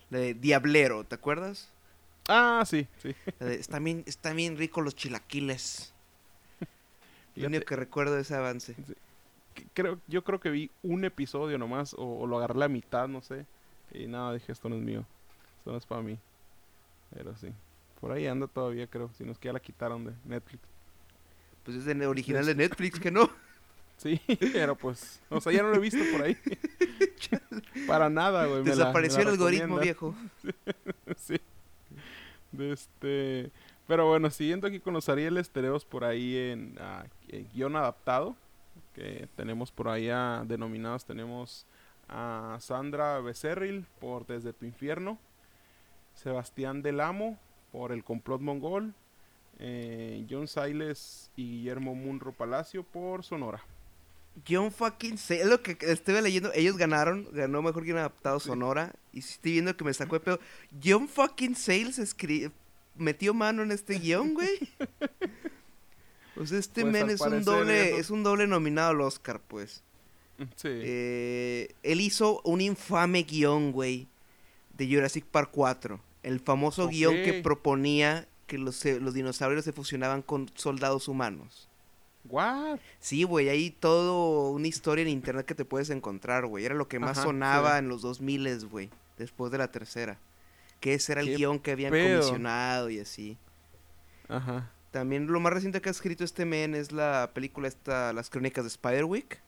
La 0.09 0.19
de 0.19 0.33
Diablero, 0.33 1.03
¿te 1.03 1.15
acuerdas? 1.15 1.69
Ah, 2.27 2.63
sí, 2.65 2.87
sí. 3.01 3.15
De, 3.39 3.55
están, 3.55 3.83
bien, 3.83 4.03
están 4.05 4.35
bien 4.35 4.57
ricos 4.57 4.83
los 4.83 4.95
chilaquiles. 4.95 5.93
Lo 7.35 7.47
único 7.47 7.65
que 7.65 7.75
recuerdo 7.75 8.15
de 8.15 8.21
ese 8.21 8.35
avance. 8.35 8.75
que- 9.53 9.65
creo, 9.73 9.99
yo 10.07 10.23
creo 10.23 10.39
que 10.39 10.49
vi 10.49 10.71
un 10.83 11.03
episodio 11.05 11.57
nomás, 11.57 11.93
o, 11.95 12.19
o 12.19 12.27
lo 12.27 12.37
agarré 12.37 12.55
la 12.59 12.67
mitad, 12.69 13.07
no 13.07 13.21
sé. 13.21 13.45
Y 13.93 14.07
nada, 14.07 14.33
dije, 14.33 14.51
esto 14.51 14.69
no 14.69 14.75
es 14.75 14.81
mío. 14.81 15.05
Esto 15.59 15.71
no 15.71 15.77
es 15.77 15.85
para 15.85 16.01
mí. 16.01 16.17
Pero 17.15 17.35
sí. 17.35 17.47
Por 17.99 18.11
ahí 18.11 18.27
anda 18.27 18.47
todavía, 18.47 18.87
creo. 18.87 19.09
Si 19.17 19.23
no 19.23 19.31
es 19.31 19.39
que 19.39 19.47
ya 19.47 19.53
la 19.53 19.59
quitaron 19.59 20.05
de 20.05 20.13
Netflix. 20.25 20.61
Pues 21.63 21.77
es 21.77 21.85
de 21.85 22.05
original 22.05 22.45
de 22.45 22.53
Netflix, 22.53 22.99
que 22.99 23.11
no. 23.11 23.29
Sí, 23.97 24.19
pero 24.51 24.75
pues, 24.75 25.21
o 25.29 25.39
sea, 25.39 25.53
ya 25.53 25.63
no 25.63 25.69
lo 25.69 25.75
he 25.75 25.79
visto 25.79 26.03
por 26.11 26.25
ahí. 26.25 26.37
Para 27.87 28.09
nada, 28.09 28.45
güey. 28.45 28.61
Desapareció 28.61 29.19
la 29.19 29.23
el 29.23 29.29
algoritmo, 29.29 29.79
viejo. 29.79 30.13
sí. 31.15 31.39
De 32.51 32.73
este, 32.73 33.51
pero 33.87 34.05
bueno, 34.05 34.29
siguiendo 34.31 34.67
aquí 34.67 34.81
con 34.81 34.93
los 34.93 35.07
Arieles, 35.07 35.49
tenemos 35.49 35.85
por 35.85 36.03
ahí 36.03 36.35
en, 36.35 36.75
ah, 36.81 37.05
en 37.29 37.47
guion 37.53 37.77
adaptado, 37.77 38.35
que 38.93 39.29
tenemos 39.37 39.71
por 39.71 39.87
ahí 39.87 40.09
a 40.09 40.43
denominados, 40.45 41.05
tenemos 41.05 41.65
a 42.09 42.57
Sandra 42.59 43.21
Becerril 43.21 43.85
por 44.01 44.25
Desde 44.27 44.51
tu 44.51 44.65
Infierno, 44.65 45.17
Sebastián 46.15 46.81
Del 46.81 46.99
Amo 47.01 47.37
por 47.71 47.91
El 47.91 48.03
Complot 48.03 48.41
Mongol, 48.41 48.93
eh, 49.59 50.25
John 50.29 50.47
Siles 50.47 51.29
y 51.35 51.57
Guillermo 51.57 51.95
Munro 51.95 52.31
Palacio 52.33 52.83
por 52.83 53.23
Sonora. 53.23 53.63
John 54.47 54.69
fucking 54.71 55.13
es 55.13 55.45
lo 55.45 55.61
que 55.61 55.77
estuve 55.81 56.21
leyendo, 56.21 56.51
ellos 56.53 56.75
ganaron, 56.75 57.25
ganó 57.31 57.61
mejor 57.61 57.85
guion 57.85 57.99
adaptado 57.99 58.39
Sonora, 58.41 58.93
y 59.13 59.19
estoy 59.19 59.53
viendo 59.53 59.77
que 59.77 59.85
me 59.85 59.93
sacó 59.93 60.15
de 60.15 60.19
pedo. 60.19 60.39
John 60.83 61.07
fucking 61.07 61.55
Sales 61.55 61.99
escri- 61.99 62.51
metió 62.97 63.33
mano 63.33 63.63
en 63.63 63.71
este 63.71 63.97
guion, 63.97 64.33
güey. 64.33 64.57
O 66.35 66.45
sea, 66.45 66.59
este 66.59 66.81
Pues, 66.81 66.91
men 66.91 67.09
es 67.09 67.21
un 67.21 67.43
doble, 67.45 67.89
eso- 67.91 67.97
es 67.97 68.09
un 68.09 68.23
doble 68.23 68.45
nominado 68.45 68.89
al 68.89 69.01
Oscar, 69.01 69.39
pues. 69.47 69.83
Sí. 70.57 70.67
Eh, 70.69 71.73
él 71.83 72.01
hizo 72.01 72.41
un 72.43 72.59
infame 72.59 73.23
guion, 73.23 73.71
güey, 73.71 74.09
de 74.77 74.87
Jurassic 74.87 75.25
Park 75.25 75.49
4. 75.51 75.99
El 76.23 76.39
famoso 76.39 76.87
guion 76.87 77.15
que 77.23 77.41
proponía 77.41 78.27
que 78.47 78.57
los, 78.57 78.85
eh, 78.85 78.99
los 78.99 79.13
dinosaurios 79.13 79.65
se 79.65 79.73
fusionaban 79.73 80.21
con 80.21 80.49
soldados 80.55 81.07
humanos. 81.07 81.69
What? 82.27 82.79
Sí, 82.99 83.23
güey, 83.23 83.49
hay 83.49 83.69
todo 83.69 84.49
una 84.49 84.67
historia 84.67 85.03
en 85.03 85.09
internet 85.09 85.45
que 85.45 85.55
te 85.55 85.65
puedes 85.65 85.89
encontrar, 85.91 86.45
güey. 86.47 86.65
Era 86.65 86.73
lo 86.73 86.87
que 86.87 86.99
más 86.99 87.17
Ajá, 87.17 87.27
sonaba 87.27 87.73
sí. 87.73 87.79
en 87.79 87.89
los 87.89 88.01
2000, 88.01 88.67
güey, 88.67 88.89
después 89.17 89.51
de 89.51 89.59
la 89.59 89.71
tercera. 89.71 90.17
Que 90.79 90.95
ese 90.95 91.11
era 91.11 91.21
el 91.21 91.27
¿Qué 91.27 91.35
guion 91.37 91.59
que 91.59 91.71
habían 91.71 91.91
pedo? 91.91 92.19
comisionado 92.19 92.89
y 92.89 92.99
así. 92.99 93.37
Ajá. 94.27 94.71
También 94.91 95.27
lo 95.27 95.39
más 95.39 95.53
reciente 95.53 95.81
que 95.81 95.89
ha 95.89 95.91
escrito 95.91 96.23
este 96.23 96.45
men 96.45 96.73
es 96.73 96.91
la 96.91 97.31
película 97.33 97.67
esta, 97.67 98.13
Las 98.13 98.29
Crónicas 98.29 98.63
de 98.63 98.69
Spiderwick. 98.71 99.41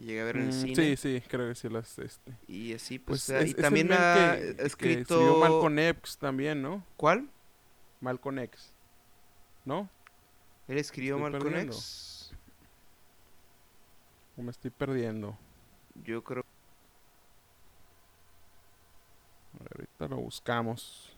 Que 0.00 0.06
llegué 0.06 0.20
a 0.22 0.24
ver 0.24 0.36
en 0.36 0.42
el 0.44 0.48
Mm, 0.48 0.52
cine. 0.52 0.74
sí, 0.74 0.96
sí, 0.96 1.22
creo 1.28 1.48
que 1.48 1.54
sí 1.54 1.68
las 1.68 1.98
este. 1.98 2.32
Y 2.48 2.72
así, 2.72 2.98
pues, 2.98 3.26
Pues 3.26 3.42
es- 3.42 3.50
y 3.50 3.54
también 3.54 3.92
ha 3.92 4.34
que- 4.38 4.56
que 4.56 4.62
escrito... 4.64 5.00
escribió 5.14 5.36
Malcolm 5.36 5.78
X 5.78 6.16
también, 6.16 6.62
¿no? 6.62 6.82
¿Cuál? 6.96 7.28
Malcolm 8.00 8.38
X. 8.38 8.72
¿No? 9.66 9.90
Él 10.68 10.78
escribió 10.78 11.18
Malcolm. 11.18 11.54
X. 11.56 12.32
¿O 14.38 14.42
me 14.42 14.50
estoy 14.52 14.70
perdiendo? 14.70 15.36
Yo 16.02 16.24
creo... 16.24 16.44
Ahorita 19.74 20.08
lo 20.08 20.16
buscamos. 20.16 21.14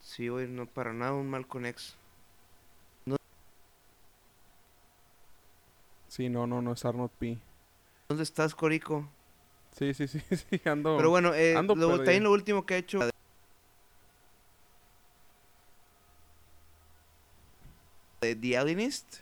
Sí, 0.00 0.28
güey, 0.28 0.46
no 0.48 0.66
para 0.66 0.92
nada 0.92 1.14
un 1.14 1.30
Malcolm 1.30 1.64
X. 1.66 1.96
Sí, 6.14 6.28
no, 6.28 6.46
no, 6.46 6.62
no 6.62 6.74
es 6.74 6.84
Arnold 6.84 7.10
P. 7.18 7.36
¿Dónde 8.08 8.22
estás, 8.22 8.54
Corico? 8.54 9.10
Sí, 9.72 9.92
sí, 9.94 10.06
sí, 10.06 10.20
sí, 10.30 10.60
ando. 10.64 10.96
Pero 10.96 11.10
bueno, 11.10 11.34
eh, 11.34 11.56
ando 11.56 11.74
lo- 11.74 11.88
también 11.96 12.22
lo 12.22 12.30
último 12.30 12.64
que 12.64 12.74
ha 12.74 12.76
hecho... 12.76 13.00
De 18.20 18.36
The 18.36 18.56
Alienist. 18.56 19.16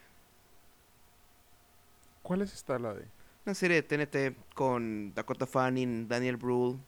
¿Cuál 2.22 2.42
es 2.42 2.52
esta 2.52 2.78
la 2.78 2.92
de? 2.92 3.06
Una 3.46 3.54
serie 3.54 3.80
de 3.80 3.82
TNT 3.84 4.36
con 4.54 5.14
Dakota 5.14 5.46
Fanning, 5.46 6.08
Daniel 6.08 6.36
Brühl. 6.36 6.78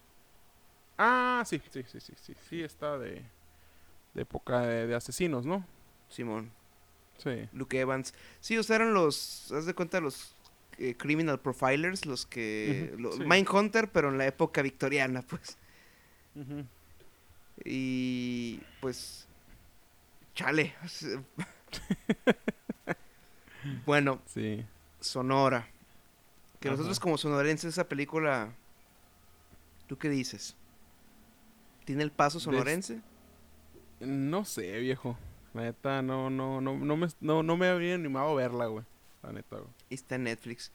Ah, 0.98 1.42
sí, 1.46 1.62
sí, 1.70 1.82
sí, 1.90 1.98
sí, 1.98 2.12
sí, 2.20 2.34
sí, 2.46 2.62
está 2.62 2.98
de, 2.98 3.22
de 4.12 4.22
época 4.22 4.60
de, 4.60 4.86
de 4.86 4.94
asesinos, 4.94 5.46
¿no? 5.46 5.64
Simón. 6.10 6.50
Sí. 7.18 7.48
Luke 7.52 7.78
Evans. 7.78 8.14
Sí, 8.40 8.56
eran 8.70 8.94
los, 8.94 9.50
haz 9.52 9.66
de 9.66 9.74
cuenta, 9.74 10.00
los 10.00 10.34
eh, 10.78 10.96
criminal 10.96 11.40
profilers, 11.40 12.06
los 12.06 12.26
que... 12.26 12.90
Ujú, 12.94 13.02
lo- 13.02 13.12
sí. 13.12 13.22
Mindhunter, 13.24 13.90
pero 13.90 14.08
en 14.10 14.18
la 14.18 14.26
época 14.26 14.62
victoriana, 14.62 15.22
pues. 15.22 15.56
Y 17.64 18.60
pues... 18.80 19.26
Chale. 20.34 20.74
bueno, 23.86 24.20
Sí. 24.26 24.64
Sonora. 25.00 25.68
Que 26.60 26.68
Ajá. 26.68 26.76
nosotros 26.76 27.00
como 27.00 27.18
sonorenses 27.18 27.74
esa 27.74 27.88
película... 27.88 28.52
¿Tú 29.86 29.98
qué 29.98 30.08
dices? 30.08 30.56
¿Tiene 31.84 32.02
el 32.02 32.10
paso 32.10 32.38
Des- 32.38 32.44
sonorense? 32.44 33.00
No 34.00 34.44
sé, 34.44 34.78
viejo. 34.80 35.18
La 35.54 35.62
neta, 35.62 36.02
no, 36.02 36.30
no, 36.30 36.60
no, 36.60 36.76
no 36.76 36.96
me, 36.96 37.06
no, 37.20 37.42
no 37.42 37.56
me 37.56 37.68
había 37.68 37.94
animado 37.94 38.30
a 38.30 38.34
verla, 38.34 38.66
güey. 38.66 38.84
La 39.22 39.32
neta, 39.32 39.56
güey. 39.56 39.70
Y 39.88 39.94
está 39.94 40.16
en 40.16 40.24
Netflix. 40.24 40.72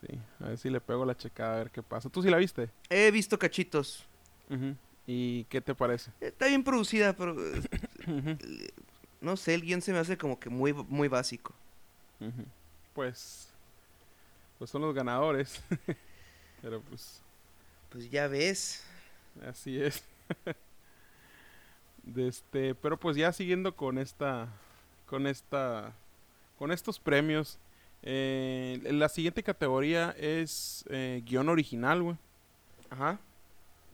Sí, 0.00 0.18
a 0.40 0.48
ver 0.48 0.58
si 0.58 0.68
le 0.70 0.80
pego 0.80 1.04
la 1.04 1.16
checada 1.16 1.54
a 1.54 1.58
ver 1.58 1.70
qué 1.70 1.82
pasa. 1.82 2.10
¿Tú 2.10 2.22
sí 2.22 2.28
la 2.28 2.36
viste? 2.36 2.68
He 2.90 3.10
visto 3.10 3.38
cachitos. 3.38 4.04
Ujú. 4.50 4.76
¿Y 5.06 5.44
qué 5.44 5.60
te 5.60 5.74
parece? 5.74 6.10
Está 6.20 6.46
bien 6.46 6.62
producida, 6.64 7.14
pero 7.16 7.34
eh, 7.38 7.62
no 9.20 9.36
sé, 9.36 9.54
el 9.54 9.62
guion 9.62 9.80
se 9.82 9.92
me 9.92 9.98
hace 9.98 10.18
como 10.18 10.38
que 10.38 10.50
muy, 10.50 10.72
muy 10.72 11.08
básico. 11.08 11.54
ujú. 12.20 12.44
Pues, 12.94 13.48
pues 14.58 14.70
son 14.70 14.82
los 14.82 14.94
ganadores. 14.94 15.62
Pero 16.62 16.80
pues, 16.82 17.20
Pues 17.90 18.10
ya 18.10 18.28
ves. 18.28 18.84
así 19.46 19.82
es. 19.82 20.02
Este, 22.16 22.74
pero 22.74 22.98
pues 22.98 23.16
ya 23.16 23.32
siguiendo 23.32 23.74
con 23.74 23.98
esta, 23.98 24.48
con 25.06 25.26
esta, 25.26 25.92
con 26.58 26.70
estos 26.72 26.98
premios. 26.98 27.58
eh, 28.02 28.80
la 28.92 29.08
siguiente 29.08 29.42
categoría 29.42 30.14
es 30.18 30.84
eh, 30.90 31.22
guion 31.24 31.48
original, 31.48 32.02
güey. 32.02 32.16
Ajá. 32.90 33.18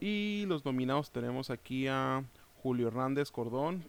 Y 0.01 0.45
los 0.49 0.65
nominados 0.65 1.11
tenemos 1.11 1.51
aquí 1.51 1.87
a 1.87 2.25
Julio 2.63 2.89
Hernández 2.89 3.31
Cordón 3.31 3.85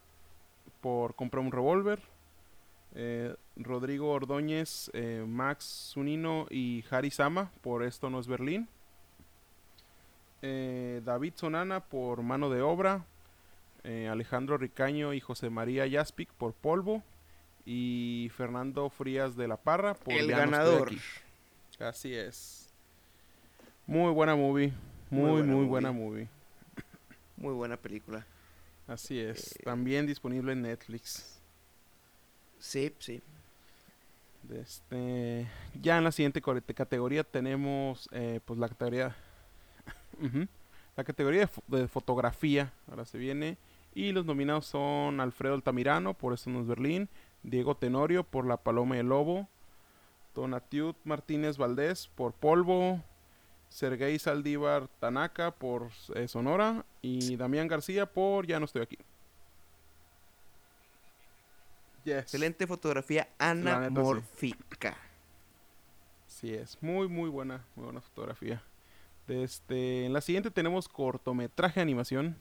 por 0.82 1.16
Compra 1.16 1.42
un 1.42 1.52
Revólver. 1.52 2.00
eh, 2.94 3.36
Rodrigo 3.56 4.12
Ordóñez, 4.12 4.92
eh, 4.94 5.24
Max 5.28 5.92
Zunino 5.94 6.46
y 6.50 6.84
Harry 6.92 7.10
Sama 7.12 7.52
por 7.62 7.84
Esto 7.84 8.10
no 8.10 8.20
es 8.20 8.28
Berlín. 8.28 8.68
David 10.42 11.34
Sonana 11.36 11.80
por 11.82 12.24
Mano 12.24 12.50
de 12.50 12.62
Obra. 12.62 13.06
Eh, 13.84 14.08
Alejandro 14.08 14.58
Ricaño 14.58 15.14
y 15.14 15.20
José 15.20 15.50
María 15.50 15.86
Yaspic 15.88 16.30
por 16.34 16.54
Polvo. 16.54 17.04
Y 17.66 18.32
Fernando 18.36 18.90
Frías 18.90 19.36
de 19.36 19.48
la 19.48 19.58
Parra 19.58 19.94
por 19.94 20.14
el 20.14 20.28
ganador. 20.32 20.88
aquí. 20.88 21.00
Así 21.80 22.14
es. 22.14 22.70
Muy 23.86 24.12
buena 24.12 24.36
movie. 24.36 24.74
Muy 25.10 25.22
Muy, 25.22 25.32
buena 25.32 25.54
muy 25.54 25.66
buena 25.66 25.92
movie. 25.92 26.28
Muy 27.38 27.54
buena 27.54 27.78
película. 27.78 28.26
Así 28.88 29.20
es. 29.20 29.56
Eh, 29.58 29.62
También 29.64 30.06
disponible 30.08 30.54
en 30.54 30.64
Netflix. 30.64 31.40
Sí, 32.60 32.94
sí. 33.00 33.22
Este, 34.50 35.48
ya 35.82 35.98
en 35.98 36.04
la 36.04 36.12
siguiente 36.12 36.42
categoría 36.42 37.24
tenemos 37.24 38.10
eh, 38.12 38.40
pues 38.44 38.60
la 38.60 38.68
categoría 38.68 39.16
la 40.98 41.04
categoría 41.04 41.50
de 41.68 41.88
fotografía. 41.88 42.72
Ahora 42.90 43.06
se 43.06 43.18
viene. 43.18 43.58
Y 43.94 44.12
los 44.12 44.26
nominados 44.26 44.66
son 44.66 45.20
Alfredo 45.20 45.54
Altamirano 45.54 46.14
por 46.14 46.34
Esto 46.34 46.50
no 46.50 46.62
es 46.62 46.68
Berlín, 46.68 47.10
Diego 47.44 47.76
Tenorio 47.76 48.24
por 48.24 48.46
La 48.46 48.58
Paloma 48.58 48.96
y 48.96 49.00
el 49.00 49.10
Lobo, 49.10 49.50
Tonatiuh 50.34 50.96
Martínez 51.04 51.58
Valdés 51.58 52.08
por 52.16 52.34
Polvo, 52.34 53.02
Sergei 53.70 54.20
Saldívar 54.20 54.88
Tanaka 55.00 55.52
por 55.52 55.90
eh, 56.16 56.28
Sonora 56.28 56.86
y 57.02 57.36
Damián 57.36 57.68
García 57.68 58.06
por 58.06 58.46
Ya 58.46 58.60
no 58.60 58.66
estoy 58.66 58.82
aquí. 58.82 58.98
Yes. 62.04 62.18
Excelente 62.18 62.66
fotografía 62.66 63.28
neta, 63.40 63.54
sí. 63.54 63.70
anamórfica. 63.70 64.98
Sí 66.28 66.54
es, 66.54 66.78
muy 66.82 67.08
muy 67.08 67.30
buena, 67.30 67.66
muy 67.76 67.86
buena 67.86 68.02
fotografía. 68.02 68.64
Este, 69.28 70.06
en 70.06 70.14
la 70.14 70.22
siguiente 70.22 70.52
tenemos 70.52 70.90
cortometraje 70.90 71.80
animación. 71.80 72.36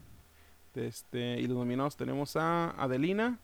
Este, 0.75 1.41
y 1.41 1.47
los 1.47 1.57
nominados 1.57 1.97
tenemos 1.97 2.37
a 2.37 2.71
Adelina 2.71 3.39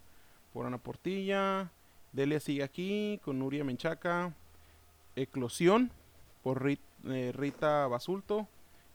por 0.53 0.67
Ana 0.67 0.79
Portilla, 0.79 1.71
Delia 2.13 2.41
sigue 2.41 2.63
aquí 2.63 3.21
con 3.25 3.39
Nuria 3.39 3.65
Menchaca, 3.65 4.33
Eclosión 5.17 5.91
por 6.43 6.67
eh, 6.69 7.33
Rita 7.35 7.87
Basulto, 7.89 8.49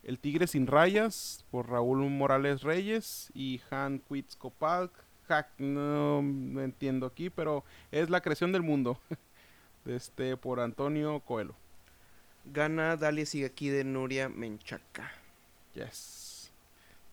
El 0.04 0.18
Tigre 0.18 0.48
sin 0.48 0.66
Rayas 0.66 1.46
por 1.52 1.70
Raúl 1.70 2.10
Morales 2.10 2.64
Reyes 2.64 3.30
y 3.34 3.62
Han 3.70 4.00
Quetzalcoatl. 4.00 4.92
Hack, 5.28 5.48
no, 5.60 6.22
no 6.22 6.62
entiendo 6.62 7.06
aquí, 7.06 7.30
pero 7.30 7.64
es 7.92 8.10
la 8.10 8.22
creación 8.22 8.52
del 8.52 8.64
mundo. 8.64 9.00
este 9.86 10.36
por 10.36 10.60
Antonio 10.60 11.20
Coelho. 11.22 11.56
Gana 12.46 12.98
Dalia 12.98 13.26
sigue 13.26 13.46
aquí 13.46 13.70
de 13.70 13.84
Nuria 13.84 14.30
Menchaca. 14.30 15.12
Yes. 15.74 16.21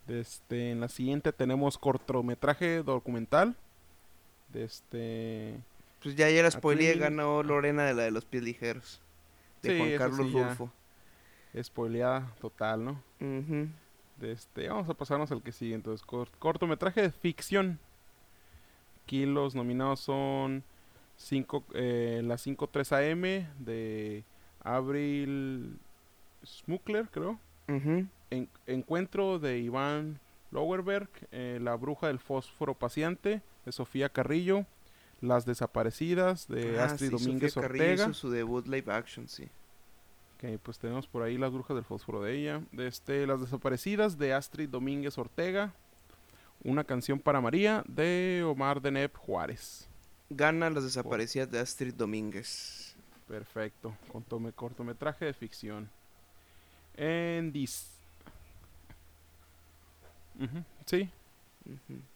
Este, 0.08 0.70
en 0.72 0.80
la 0.80 0.88
siguiente 0.88 1.32
tenemos 1.32 1.78
cortometraje 1.78 2.82
documental. 2.82 3.54
De 4.52 4.64
este. 4.64 5.54
Pues 6.02 6.14
ya 6.16 6.30
ya 6.30 6.42
la 6.42 6.50
spoileé, 6.50 6.94
ganó 6.96 7.42
Lorena 7.42 7.84
de 7.84 7.92
la 7.94 8.02
de 8.04 8.10
los 8.10 8.24
pies 8.24 8.42
ligeros. 8.42 9.00
De 9.62 9.70
Sí, 9.72 9.78
Juan 9.78 9.96
Carlos 9.98 10.26
sí. 10.26 10.32
Rulfo. 10.32 10.70
Spoileada 11.60 12.32
total, 12.40 12.84
¿no? 12.84 13.02
Ujú. 13.20 13.68
De 14.18 14.32
este, 14.32 14.68
vamos 14.68 14.88
a 14.88 14.94
pasarnos 14.94 15.30
al 15.32 15.42
que 15.42 15.52
sigue. 15.52 15.74
Entonces, 15.74 16.06
cor- 16.06 16.30
cortometraje 16.38 17.02
de 17.02 17.10
ficción. 17.10 17.78
Aquí 19.04 19.26
los 19.26 19.54
nominados 19.54 20.00
son 20.00 20.62
cinco, 21.16 21.64
eh, 21.74 22.20
la 22.24 22.38
53 22.38 22.92
AM 22.92 23.22
de 23.58 24.24
Abril 24.62 25.78
Smukler, 26.44 27.08
creo. 27.10 27.38
Ujú. 27.68 28.06
En- 28.30 28.48
encuentro 28.66 29.38
de 29.38 29.58
Iván 29.58 30.20
Lowerberg, 30.50 31.08
eh, 31.32 31.58
La 31.62 31.74
bruja 31.76 32.08
del 32.08 32.18
fósforo 32.18 32.74
paciente 32.74 33.42
de 33.64 33.72
Sofía 33.72 34.08
Carrillo, 34.08 34.66
Las 35.20 35.44
desaparecidas 35.46 36.46
de 36.48 36.78
Ah, 36.80 36.84
Astrid 36.84 37.08
sí, 37.08 37.12
Sofía 37.12 37.26
Domínguez 37.26 37.54
Carrillo 37.54 37.84
Ortega. 37.84 38.04
hizo 38.04 38.14
su 38.14 38.30
debut 38.30 38.66
live 38.68 38.92
action, 38.92 39.26
sí. 39.28 39.48
Ok, 40.36 40.60
pues 40.62 40.78
tenemos 40.78 41.08
por 41.08 41.22
ahí 41.24 41.36
Las 41.38 41.52
brujas 41.52 41.74
del 41.74 41.84
fósforo 41.84 42.22
de 42.22 42.36
ella. 42.38 42.62
De 42.70 42.86
este, 42.86 43.26
Las 43.26 43.40
desaparecidas 43.40 44.16
de 44.18 44.32
Astrid 44.34 44.68
Domínguez 44.68 45.18
Ortega. 45.18 45.74
Una 46.64 46.84
canción 46.84 47.18
para 47.18 47.40
María 47.40 47.82
de 47.88 48.44
Omar 48.46 48.80
Deneb 48.80 49.12
Juárez. 49.16 49.88
Gana 50.30 50.70
las 50.70 50.84
desaparecidas 50.84 51.50
de 51.50 51.58
Astrid 51.60 51.94
Domínguez. 51.94 52.94
Perfecto. 53.26 53.94
Contome- 54.12 54.52
cortometraje 54.52 55.24
de 55.24 55.32
ficción. 55.34 55.90
En 56.96 57.50
dis... 57.52 57.90
Sí. 60.86 61.08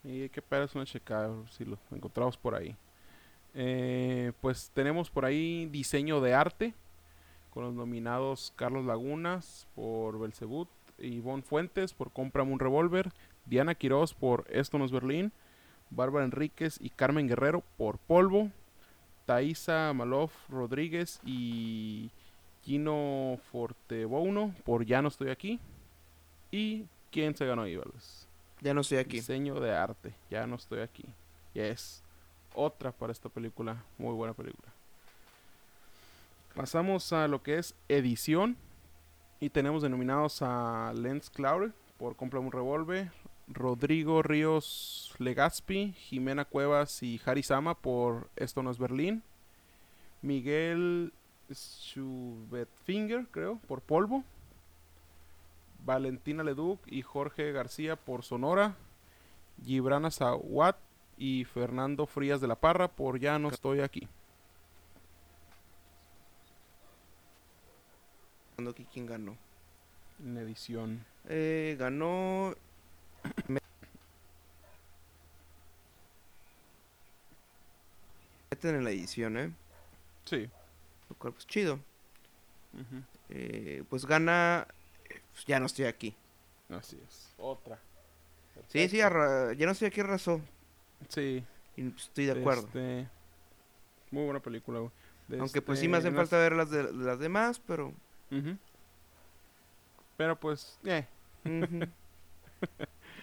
Y 0.05 0.23
hay 0.23 0.29
que 0.29 0.41
pegarles 0.41 0.75
una 0.75 0.87
checada 0.87 1.31
si 1.51 1.64
lo 1.64 1.79
encontramos 1.91 2.37
por 2.37 2.55
ahí. 2.55 2.77
Eh, 3.55 4.33
pues 4.41 4.70
tenemos 4.73 5.11
por 5.11 5.25
ahí 5.25 5.66
diseño 5.66 6.20
de 6.20 6.33
arte 6.33 6.75
con 7.53 7.64
los 7.64 7.75
nominados 7.75 8.53
Carlos 8.57 8.87
Lagunas 8.87 9.66
por 9.75 10.18
Belzebut, 10.18 10.68
Ivonne 10.99 11.43
Fuentes 11.43 11.93
por 11.93 12.11
Cómprame 12.12 12.51
un 12.51 12.59
revólver, 12.59 13.12
Diana 13.45 13.75
Quiroz 13.75 14.14
por 14.14 14.47
Esto 14.49 14.79
no 14.79 14.87
es 14.87 14.91
Berlín, 14.91 15.33
Bárbara 15.91 16.25
Enríquez 16.25 16.79
y 16.81 16.89
Carmen 16.89 17.29
Guerrero 17.29 17.62
por 17.77 17.99
Polvo, 17.99 18.51
Thaisa 19.27 19.93
Malof 19.93 20.33
Rodríguez 20.49 21.20
y 21.27 22.11
Gino 22.64 23.39
Fortebouno 23.51 24.55
por 24.64 24.87
Ya 24.87 25.03
no 25.03 25.09
estoy 25.09 25.29
aquí. 25.29 25.61
¿Y 26.51 26.87
quién 27.12 27.36
se 27.36 27.46
ganó 27.46 27.66
Ibalos? 27.66 28.26
Ya 28.60 28.74
no 28.74 28.80
estoy 28.80 28.98
aquí. 28.98 29.18
Diseño 29.18 29.60
de 29.60 29.72
arte. 29.72 30.14
Ya 30.30 30.46
no 30.46 30.56
estoy 30.56 30.80
aquí. 30.80 31.04
Y 31.54 31.60
es 31.60 32.02
otra 32.54 32.90
para 32.90 33.12
esta 33.12 33.28
película. 33.28 33.84
Muy 33.98 34.14
buena 34.14 34.34
película. 34.34 34.72
Pasamos 36.54 37.12
a 37.12 37.28
lo 37.28 37.42
que 37.42 37.58
es 37.58 37.74
edición. 37.88 38.56
Y 39.38 39.50
tenemos 39.50 39.82
denominados 39.82 40.40
a 40.42 40.92
Lens 40.94 41.28
Claure 41.30 41.72
por 41.98 42.16
Compra 42.16 42.40
un 42.40 42.50
Revólver. 42.50 43.12
Rodrigo 43.48 44.22
Ríos 44.22 45.14
Legazpi, 45.18 45.92
Jimena 45.92 46.44
Cuevas 46.44 47.02
y 47.02 47.20
Harry 47.26 47.42
Sama 47.42 47.74
por 47.76 48.30
Esto 48.36 48.62
no 48.62 48.70
es 48.70 48.78
Berlín. 48.78 49.22
Miguel 50.22 51.12
Schubetfinger, 51.50 53.26
creo, 53.30 53.58
por 53.66 53.80
Polvo. 53.80 54.24
Valentina 55.85 56.43
Leduc 56.43 56.80
y 56.87 57.03
Jorge 57.03 57.53
García 57.53 57.97
por 57.97 58.22
Sonora, 58.22 58.76
Gibrana 59.64 60.11
Zawat 60.11 60.76
y 61.18 61.45
Fernando 61.45 62.07
Frías 62.07 62.41
de 62.41 62.49
la 62.49 62.57
Parra 62.57 62.89
por 62.89 63.18
Ya 63.18 63.39
no 63.39 63.49
estoy 63.49 63.80
aquí. 63.80 64.09
Aquí 68.68 68.87
quién 68.93 69.07
ganó. 69.07 69.37
En 70.22 70.37
edición. 70.37 71.05
Eh, 71.28 71.76
ganó. 71.78 72.55
Meten 78.51 78.76
en 78.76 78.85
la 78.85 78.91
edición, 78.91 79.37
¿eh? 79.37 79.53
Sí. 80.26 80.49
Lo 81.09 81.16
cual, 81.16 81.33
pues 81.33 81.47
chido. 81.47 81.80
Eh, 83.30 83.83
pues 83.89 84.07
gana. 84.07 84.68
Pues, 85.32 85.44
ya 85.46 85.58
no 85.60 85.66
estoy 85.66 85.84
aquí. 85.86 86.14
Así 86.68 87.00
es. 87.06 87.34
Otra. 87.38 87.78
Sí, 88.68 88.88
sí, 88.88 89.00
arra- 89.00 89.52
ya 89.54 89.66
no 89.66 89.72
estoy 89.72 89.88
aquí, 89.88 90.00
arrasó. 90.00 90.40
Sí. 91.08 91.44
Y 91.76 91.82
pues, 91.90 92.04
estoy 92.04 92.26
de 92.26 92.32
acuerdo. 92.32 92.62
Este, 92.66 93.08
muy 94.10 94.24
buena 94.24 94.40
película, 94.40 94.78
güey. 94.80 94.90
Aunque 95.40 95.62
pues 95.62 95.78
este, 95.78 95.86
sí 95.86 95.88
me 95.90 95.96
hacen 95.96 96.14
falta 96.14 96.36
ver 96.36 96.52
las 96.54 96.70
de 96.70 96.92
las 96.92 97.18
demás, 97.18 97.60
pero... 97.66 97.92
Pero 100.16 100.38
pues, 100.38 100.78
eh. 100.84 101.06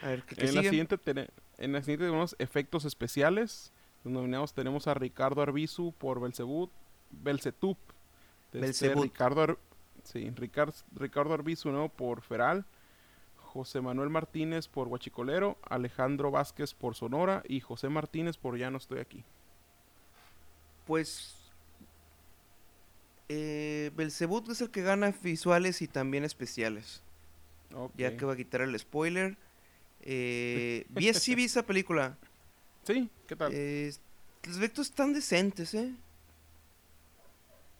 A 0.01 0.07
ver, 0.07 0.23
¿qué, 0.23 0.35
qué 0.35 0.45
En 0.47 0.55
la, 0.55 0.61
siguiente 0.63 0.97
tene- 0.97 1.29
en 1.57 1.71
la 1.73 1.81
siguiente 1.81 2.05
tenemos 2.05 2.35
efectos 2.39 2.85
especiales. 2.85 3.71
Los 4.03 4.13
nominados 4.13 4.53
tenemos 4.53 4.87
a 4.87 4.93
Ricardo 4.93 5.41
Arbizu 5.41 5.93
por 5.97 6.19
Belzebut, 6.19 6.71
Belzetub. 7.11 7.77
De 8.51 8.59
este 8.59 8.87
Belzebut. 8.87 9.03
Ricardo, 9.03 9.41
Ar- 9.43 9.57
sí, 10.03 10.29
Ricar- 10.31 10.73
Ricardo 10.95 11.33
Arbizu 11.33 11.71
¿no? 11.71 11.89
por 11.89 12.21
Feral. 12.21 12.65
José 13.37 13.81
Manuel 13.81 14.09
Martínez 14.09 14.67
por 14.67 14.87
Huachicolero. 14.87 15.57
Alejandro 15.63 16.31
Vázquez 16.31 16.73
por 16.73 16.95
Sonora. 16.95 17.43
Y 17.47 17.59
José 17.61 17.89
Martínez 17.89 18.37
por 18.37 18.57
Ya 18.57 18.69
no 18.69 18.77
estoy 18.77 18.99
aquí. 18.99 19.23
Pues... 20.85 21.35
Eh, 23.31 23.91
Belzebut 23.95 24.49
es 24.49 24.61
el 24.61 24.71
que 24.71 24.81
gana 24.81 25.13
visuales 25.21 25.81
y 25.83 25.87
también 25.87 26.23
especiales. 26.25 27.03
Ya 27.95 28.17
que 28.17 28.25
va 28.25 28.33
a 28.33 28.35
quitar 28.35 28.61
el 28.61 28.77
spoiler. 28.79 29.37
Eh, 30.01 30.85
vi, 30.89 31.13
sí 31.13 31.35
vi 31.35 31.45
esa 31.45 31.63
película. 31.63 32.17
Sí, 32.83 33.09
¿qué 33.27 33.35
tal? 33.35 33.51
Eh, 33.53 33.93
los 34.43 34.57
efectos 34.57 34.87
están 34.87 35.13
decentes, 35.13 35.73
¿eh? 35.73 35.93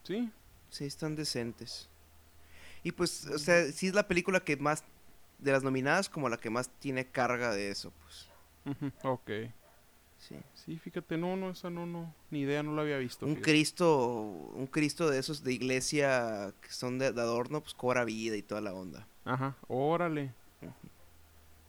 sí, 0.04 0.32
Sí, 0.70 0.86
están 0.86 1.16
decentes. 1.16 1.89
Y 2.84 2.92
pues, 2.92 3.26
o 3.28 3.40
sea, 3.40 3.72
sí 3.72 3.88
es 3.88 3.94
la 3.94 4.08
película 4.08 4.40
que 4.40 4.58
más, 4.58 4.84
de 5.40 5.52
las 5.52 5.64
nominadas, 5.64 6.10
como 6.10 6.30
la 6.30 6.38
que 6.38 6.50
más 6.50 6.70
tiene 6.80 7.06
carga 7.06 7.52
de 7.52 7.70
eso, 7.70 7.92
pues. 8.04 8.30
ok. 9.04 9.32
Sí. 10.18 10.36
Sí, 10.54 10.78
fíjate, 10.78 11.18
no, 11.18 11.38
no, 11.38 11.50
esa 11.52 11.70
no, 11.70 11.86
no, 11.86 12.14
ni 12.30 12.42
idea, 12.42 12.62
no 12.62 12.76
la 12.76 12.82
había 12.82 12.98
visto. 12.98 13.26
Un 13.26 13.36
fíjate. 13.36 13.52
Cristo, 13.52 14.08
un 14.54 14.68
Cristo 14.68 15.10
de 15.10 15.18
esos 15.18 15.44
de 15.44 15.54
iglesia 15.54 16.54
que 16.62 16.70
son 16.70 17.00
de, 17.00 17.14
de 17.14 17.22
adorno, 17.22 17.62
pues 17.62 17.74
cobra 17.74 18.04
vida 18.04 18.36
y 18.36 18.42
toda 18.42 18.60
la 18.62 18.74
onda. 18.74 19.08
Ajá, 19.24 19.56
órale. 19.68 20.34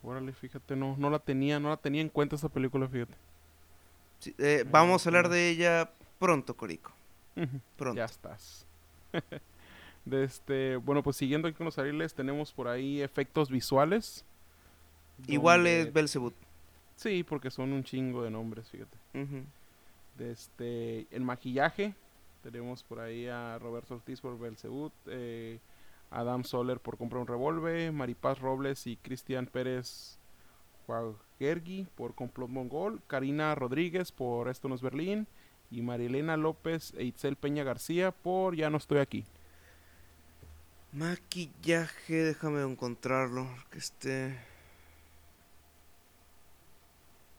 Órale, 0.03 0.33
fíjate, 0.33 0.77
no, 0.77 0.97
no 0.99 1.11
la 1.11 1.19
tenía, 1.19 1.61
no 1.61 1.69
la 1.69 1.77
tenía 1.77 2.01
en 2.01 2.09
cuenta 2.09 2.37
esa 2.37 2.49
película, 2.49 2.89
fíjate. 2.89 3.15
Sí, 4.19 4.35
eh, 4.39 4.65
vamos 4.71 5.05
a 5.05 5.09
hablar 5.09 5.29
de 5.29 5.49
ella 5.49 5.93
pronto, 6.19 6.57
Corico. 6.57 6.93
Pronto. 7.77 7.97
Ya 7.97 8.07
estás. 8.07 8.67
de 10.05 10.25
este, 10.25 10.77
bueno, 10.77 11.03
pues 11.03 11.17
siguiendo 11.17 11.49
aquí 11.49 11.57
con 11.57 11.67
los 11.67 11.79
ariles, 11.79 12.15
tenemos 12.15 12.53
por 12.53 12.69
ahí 12.69 13.01
efectos 13.03 13.51
visuales. 13.51 14.25
Igual 15.27 15.67
es 15.67 15.93
Belzebut. 15.93 16.35
Sí, 16.97 17.25
porque 17.25 17.51
son 17.51 17.73
un 17.73 17.85
chingo 17.85 18.23
de 18.23 18.31
nombres, 18.31 18.69
fíjate. 18.69 18.97
De 20.19 20.33
este, 20.33 21.07
en 21.11 21.25
maquillaje, 21.25 21.95
tenemos 22.43 22.83
por 22.83 23.01
ahí 23.01 23.27
a 23.27 23.59
Roberto 23.59 23.95
Ortiz 23.95 24.21
por 24.21 24.39
Belzebut, 24.39 24.93
eh, 25.07 25.59
Adam 26.11 26.45
Soler 26.45 26.81
por 26.81 26.97
Comprar 26.97 27.23
un 27.23 27.27
Revólver, 27.27 27.93
Maripaz 27.93 28.41
Robles 28.41 28.87
y 28.87 28.97
Cristian 28.97 29.47
Pérez 29.47 30.19
Juagergui 30.87 31.87
por 31.95 32.15
Complot 32.15 32.49
Mongol, 32.49 33.01
Karina 33.07 33.55
Rodríguez 33.55 34.11
por 34.11 34.49
Esto 34.49 34.69
no 34.69 34.75
es 34.75 34.83
Berlín 34.83 35.27
y 35.71 35.83
Marilena 35.83 36.37
López 36.37 36.93
e 36.97 37.05
Itzel 37.05 37.37
Peña 37.37 37.63
García 37.63 38.11
por 38.11 38.57
Ya 38.57 38.71
no 38.71 38.79
estoy 38.79 38.99
aquí. 38.99 39.25
Maquillaje, 40.93 42.25
déjame 42.25 42.63
encontrarlo. 42.63 43.47
Que 43.71 43.79
este. 43.79 44.37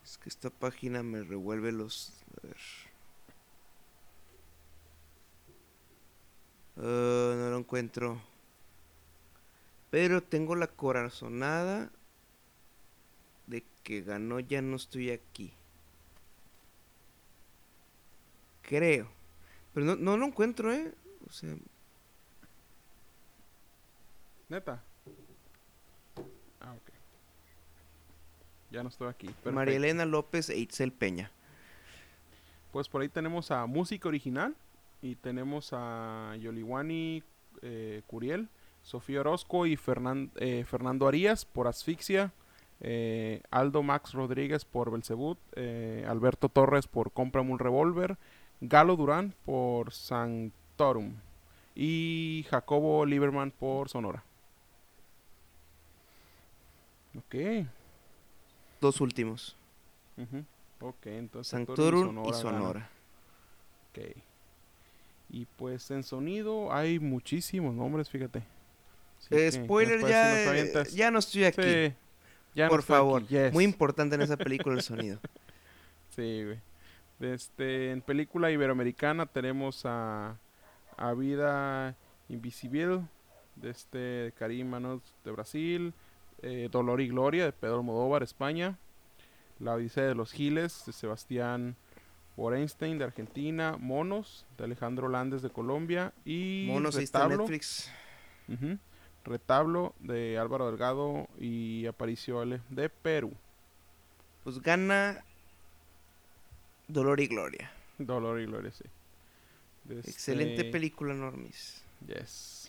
Es 0.03 0.17
que 0.17 0.29
esta 0.29 0.49
página 0.49 1.03
me 1.03 1.21
revuelve 1.23 1.73
los. 1.73 2.13
A 2.37 2.47
ver. 2.47 2.57
Ah, 6.77 7.35
no 7.37 7.49
lo 7.49 7.57
encuentro. 7.57 8.21
Pero 9.89 10.23
tengo 10.23 10.55
la 10.55 10.67
corazonada 10.67 11.91
de 13.47 13.65
que 13.83 14.01
ganó 14.01 14.39
Ya 14.39 14.61
no 14.61 14.77
estoy 14.77 15.11
aquí. 15.11 15.53
Creo. 18.61 19.09
Pero 19.73 19.85
no, 19.85 19.95
no 19.97 20.15
lo 20.15 20.25
encuentro, 20.27 20.73
¿eh? 20.73 20.93
O 21.27 21.31
sea, 21.33 21.53
Neta. 24.51 24.83
Ah, 26.59 26.73
ok. 26.73 26.91
Ya 28.71 28.83
no 28.83 28.89
estoy 28.89 29.07
aquí. 29.07 29.27
Perfecto. 29.27 29.53
María 29.53 29.77
Elena 29.77 30.05
López 30.05 30.49
e 30.49 30.57
Itzel 30.57 30.91
Peña. 30.91 31.31
Pues 32.73 32.89
por 32.89 33.01
ahí 33.01 33.07
tenemos 33.07 33.49
a 33.49 33.65
música 33.65 34.09
original 34.09 34.53
y 35.01 35.15
tenemos 35.15 35.69
a 35.71 36.35
Yoliwani 36.37 37.23
eh, 37.61 38.01
Curiel, 38.07 38.49
Sofía 38.83 39.21
Orozco 39.21 39.65
y 39.65 39.77
Fernan- 39.77 40.31
eh, 40.35 40.65
Fernando 40.67 41.07
Arias 41.07 41.45
por 41.45 41.67
Asfixia, 41.67 42.33
eh, 42.81 43.41
Aldo 43.51 43.83
Max 43.83 44.11
Rodríguez 44.13 44.65
por 44.65 44.91
Belzebut, 44.91 45.37
eh, 45.55 46.05
Alberto 46.09 46.49
Torres 46.49 46.87
por 46.87 47.11
Cómprame 47.11 47.51
un 47.51 47.59
Revólver, 47.59 48.17
Galo 48.59 48.97
Durán 48.97 49.33
por 49.45 49.93
Sanctorum 49.93 51.15
y 51.73 52.45
Jacobo 52.49 53.05
Lieberman 53.05 53.51
por 53.51 53.87
Sonora. 53.87 54.25
Ok. 57.17 57.65
Dos 58.79 59.01
últimos. 59.01 59.55
ujú, 60.17 60.43
Ok, 60.79 61.05
entonces 61.07 61.51
Sanctorum 61.51 62.11
y 62.19 62.23
ganan. 62.23 62.33
Sonora. 62.41 62.89
Ok. 63.89 63.99
Y 65.29 65.45
pues 65.45 65.91
en 65.91 66.03
sonido 66.03 66.73
hay 66.73 66.99
muchísimos 66.99 67.73
nombres, 67.75 68.09
fíjate. 68.09 68.39
Eh, 68.39 68.43
que, 69.29 69.35
¿qué 69.35 69.51
spoiler, 69.51 70.01
ya, 70.01 70.55
eh, 70.55 70.83
ya 70.91 71.11
no 71.11 71.19
estoy 71.19 71.45
aquí. 71.45 71.61
Sí, 71.61 71.93
ya 72.55 72.65
no 72.65 72.69
por 72.71 72.79
estoy 72.81 72.95
favor. 72.95 73.21
aquí, 73.23 73.35
yes. 73.35 73.53
Muy 73.53 73.63
importante 73.63 74.15
en 74.15 74.21
esa 74.21 74.37
película 74.37 74.75
el 74.75 74.81
sonido. 74.81 75.19
Sí, 76.15 76.43
güey. 76.43 76.59
Este, 77.21 77.91
en 77.91 78.01
película 78.01 78.51
iberoamericana 78.51 79.25
tenemos 79.27 79.85
a, 79.85 80.37
a 80.97 81.13
Vida 81.13 81.95
Invisible, 82.27 83.03
de 83.55 83.69
este 83.69 84.33
Karim 84.37 84.67
Manos 84.67 85.01
de 85.23 85.31
Brasil, 85.31 85.93
eh, 86.41 86.69
Dolor 86.71 87.01
y 87.01 87.07
Gloria 87.07 87.45
de 87.45 87.51
Pedro 87.51 87.77
Almodóvar, 87.77 88.23
España, 88.23 88.77
La 89.59 89.73
Odisea 89.73 90.05
de 90.05 90.15
los 90.15 90.31
Giles 90.31 90.83
de 90.85 90.93
Sebastián 90.93 91.75
Borenstein 92.35 92.97
de 92.97 93.05
Argentina, 93.05 93.77
Monos 93.77 94.45
de 94.57 94.63
Alejandro 94.63 95.09
Landes 95.09 95.41
de 95.41 95.49
Colombia 95.49 96.13
y 96.25 96.65
Monos 96.67 96.95
Retablo, 96.95 97.37
Netflix. 97.37 97.91
Retablo 99.23 99.93
de 99.99 100.37
Álvaro 100.37 100.67
Delgado 100.67 101.27
y 101.39 101.85
Aparicio 101.85 102.41
L 102.41 102.59
de 102.69 102.89
Perú. 102.89 103.33
Pues 104.43 104.59
gana 104.59 105.23
Dolor 106.87 107.19
y 107.19 107.27
Gloria. 107.27 107.71
Dolor 107.99 108.41
y 108.41 108.45
Gloria, 108.45 108.71
sí. 108.71 108.85
Excelente 109.89 110.55
este- 110.55 110.71
película, 110.71 111.13
Normis. 111.13 111.83
Yes. 112.07 112.60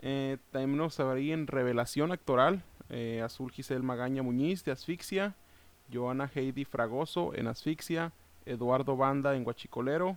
Eh, 0.00 0.38
también 0.52 0.76
nos 0.76 1.00
ahí 1.00 1.32
en 1.32 1.46
revelación 1.46 2.12
actoral. 2.12 2.62
eh, 2.90 3.20
Azul 3.22 3.50
Giselle 3.50 3.82
Magaña 3.82 4.22
Muñiz 4.22 4.64
de 4.64 4.72
Asfixia. 4.72 5.34
Joana 5.92 6.30
Heidi 6.34 6.64
Fragoso 6.64 7.34
en 7.34 7.46
Asfixia. 7.46 8.12
Eduardo 8.46 8.96
Banda 8.96 9.34
en 9.36 9.44
Guachicolero. 9.44 10.16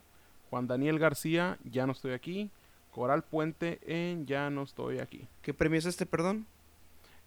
Juan 0.49 0.67
Daniel 0.67 0.99
García, 0.99 1.57
Ya 1.63 1.85
no 1.85 1.93
estoy 1.93 2.11
aquí. 2.11 2.49
Coral 2.91 3.23
Puente 3.23 3.79
en 3.85 4.25
Ya 4.25 4.49
no 4.49 4.63
estoy 4.63 4.99
aquí. 4.99 5.27
¿Qué 5.41 5.53
premio 5.53 5.79
es 5.79 5.85
este, 5.85 6.05
perdón? 6.05 6.45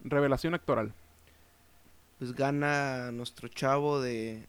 Revelación 0.03 0.55
actoral. 0.55 0.93
Pues 2.19 2.33
gana 2.35 3.11
nuestro 3.13 3.49
chavo 3.49 4.01
de... 4.01 4.47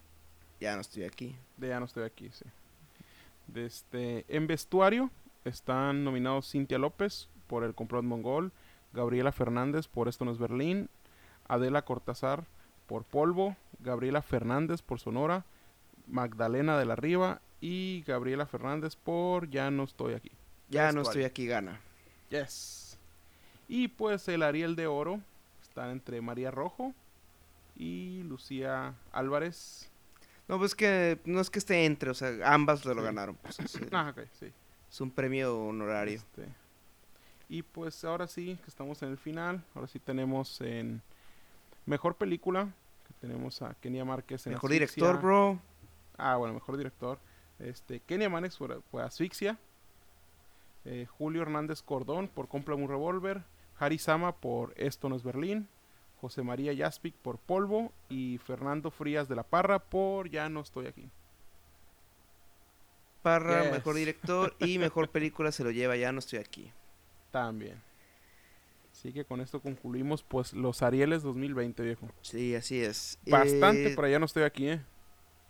Ya 0.60 0.76
no 0.76 0.82
estoy 0.82 1.04
aquí. 1.04 1.36
De 1.58 1.70
Ya 1.70 1.80
no 1.80 1.86
estoy 1.86 2.04
aquí, 2.04 2.30
sí. 2.34 2.46
De 3.48 3.66
este, 3.66 4.26
en 4.28 4.48
vestuario 4.48 5.10
están 5.46 6.04
nominados 6.04 6.52
Cintia 6.52 6.78
López 6.78 7.30
por 7.48 7.64
El 7.64 7.74
Complot 7.76 8.04
Mongol, 8.04 8.52
Gabriela 8.94 9.32
Fernández 9.32 9.88
por 9.88 10.08
Esto 10.08 10.26
no 10.26 10.32
es 10.32 10.38
Berlín, 10.38 10.90
Adela 11.48 11.84
Cortázar 11.84 12.46
por 12.88 13.04
Polvo, 13.04 13.56
Gabriela 13.80 14.22
Fernández 14.22 14.82
por 14.82 15.00
Sonora, 15.00 15.46
Magdalena 16.08 16.78
de 16.78 16.86
la 16.86 16.96
Riva 16.96 17.42
y 17.62 18.04
Gabriela 18.06 18.46
Fernández 18.46 18.96
por 18.96 19.50
Ya 19.50 19.72
no 19.72 19.84
estoy 19.84 20.14
aquí. 20.14 20.32
Ya 20.70 20.92
no 20.92 21.02
estoy 21.02 21.24
aquí, 21.24 21.46
gana. 21.48 21.80
Yes. 22.30 22.98
Y 23.68 23.88
pues 23.88 24.28
el 24.28 24.44
Ariel 24.44 24.76
de 24.76 24.88
Oro 24.88 25.20
está 25.62 25.92
entre 25.92 26.22
María 26.22 26.52
Rojo 26.52 26.94
y 27.76 28.24
Lucía 28.24 28.94
Álvarez. 29.12 29.90
No, 30.48 30.60
pues 30.60 30.76
que 30.76 31.20
no 31.26 31.42
es 31.42 31.50
que 31.50 31.60
esté 31.60 31.86
entre, 31.86 32.12
o 32.12 32.14
sea, 32.14 32.30
ambas 32.54 32.86
lo 32.86 32.94
Sí. 32.94 33.02
ganaron. 33.02 33.36
pues, 33.42 33.60
es, 33.60 33.80
Ah, 33.92 34.14
sí. 34.40 34.52
es 34.90 35.02
un 35.02 35.10
premio 35.12 35.58
honorario. 35.60 36.16
Este, 36.18 36.46
y 37.50 37.62
pues 37.62 38.04
ahora 38.04 38.28
sí, 38.28 38.58
que 38.64 38.70
estamos 38.70 39.02
en 39.04 39.10
el 39.10 39.18
final, 39.18 39.64
ahora 39.74 39.88
sí 39.88 40.00
tenemos 40.00 40.60
en 40.62 41.02
mejor 41.86 42.16
película, 42.16 42.74
que 43.08 43.14
tenemos 43.20 43.62
a 43.62 43.74
Kenia 43.76 44.04
Márquez 44.06 44.48
en 44.48 44.54
Mejor 44.54 44.72
Asfixia, 44.72 45.04
director, 45.04 45.22
bro. 45.22 45.60
Ah, 46.18 46.38
bueno, 46.38 46.54
mejor 46.54 46.78
director. 46.78 47.20
Este, 47.60 48.02
Amanes 48.26 48.58
fue, 48.58 48.82
fue 48.92 49.04
Asfixia. 49.04 49.58
Eh, 50.86 51.08
Julio 51.18 51.42
Hernández 51.42 51.82
Cordón 51.82 52.28
por 52.28 52.48
Compra 52.48 52.76
un 52.76 52.88
Revolver. 52.88 53.44
Harry 53.80 53.98
Sama 53.98 54.36
por 54.36 54.74
Esto 54.78 55.10
no 55.10 55.16
es 55.16 55.24
Berlín. 55.24 55.68
José 56.22 56.44
María 56.44 56.74
Yaspic 56.74 57.14
por 57.16 57.38
Polvo. 57.38 57.92
Y 58.10 58.40
Fernando 58.40 58.92
Frías 58.92 59.28
de 59.28 59.36
la 59.36 59.44
Parra 59.44 59.80
por 59.80 60.30
Ya 60.30 60.50
no 60.50 60.62
estoy 60.62 60.88
aquí. 60.88 61.10
Parra, 63.22 63.64
Yes. 63.64 63.72
mejor 63.72 63.96
director 63.96 64.56
y 64.60 64.78
mejor 64.78 65.10
película 65.10 65.52
se 65.52 65.64
lo 65.64 65.72
lleva, 65.72 65.96
ya 65.96 66.12
no 66.12 66.20
estoy 66.20 66.38
aquí. 66.40 66.72
También. 67.36 67.82
Así 68.94 69.12
que 69.12 69.26
con 69.26 69.42
esto 69.42 69.60
concluimos 69.60 70.24
pues 70.24 70.54
los 70.54 70.82
Arieles 70.82 71.22
2020, 71.22 71.84
viejo. 71.84 72.08
Sí, 72.22 72.56
así 72.56 72.82
es. 72.82 73.20
Bastante 73.28 73.92
Eh, 73.92 73.94
para 73.94 74.08
Ya 74.08 74.20
no 74.20 74.26
estoy 74.26 74.44
aquí, 74.44 74.70
eh. 74.70 74.82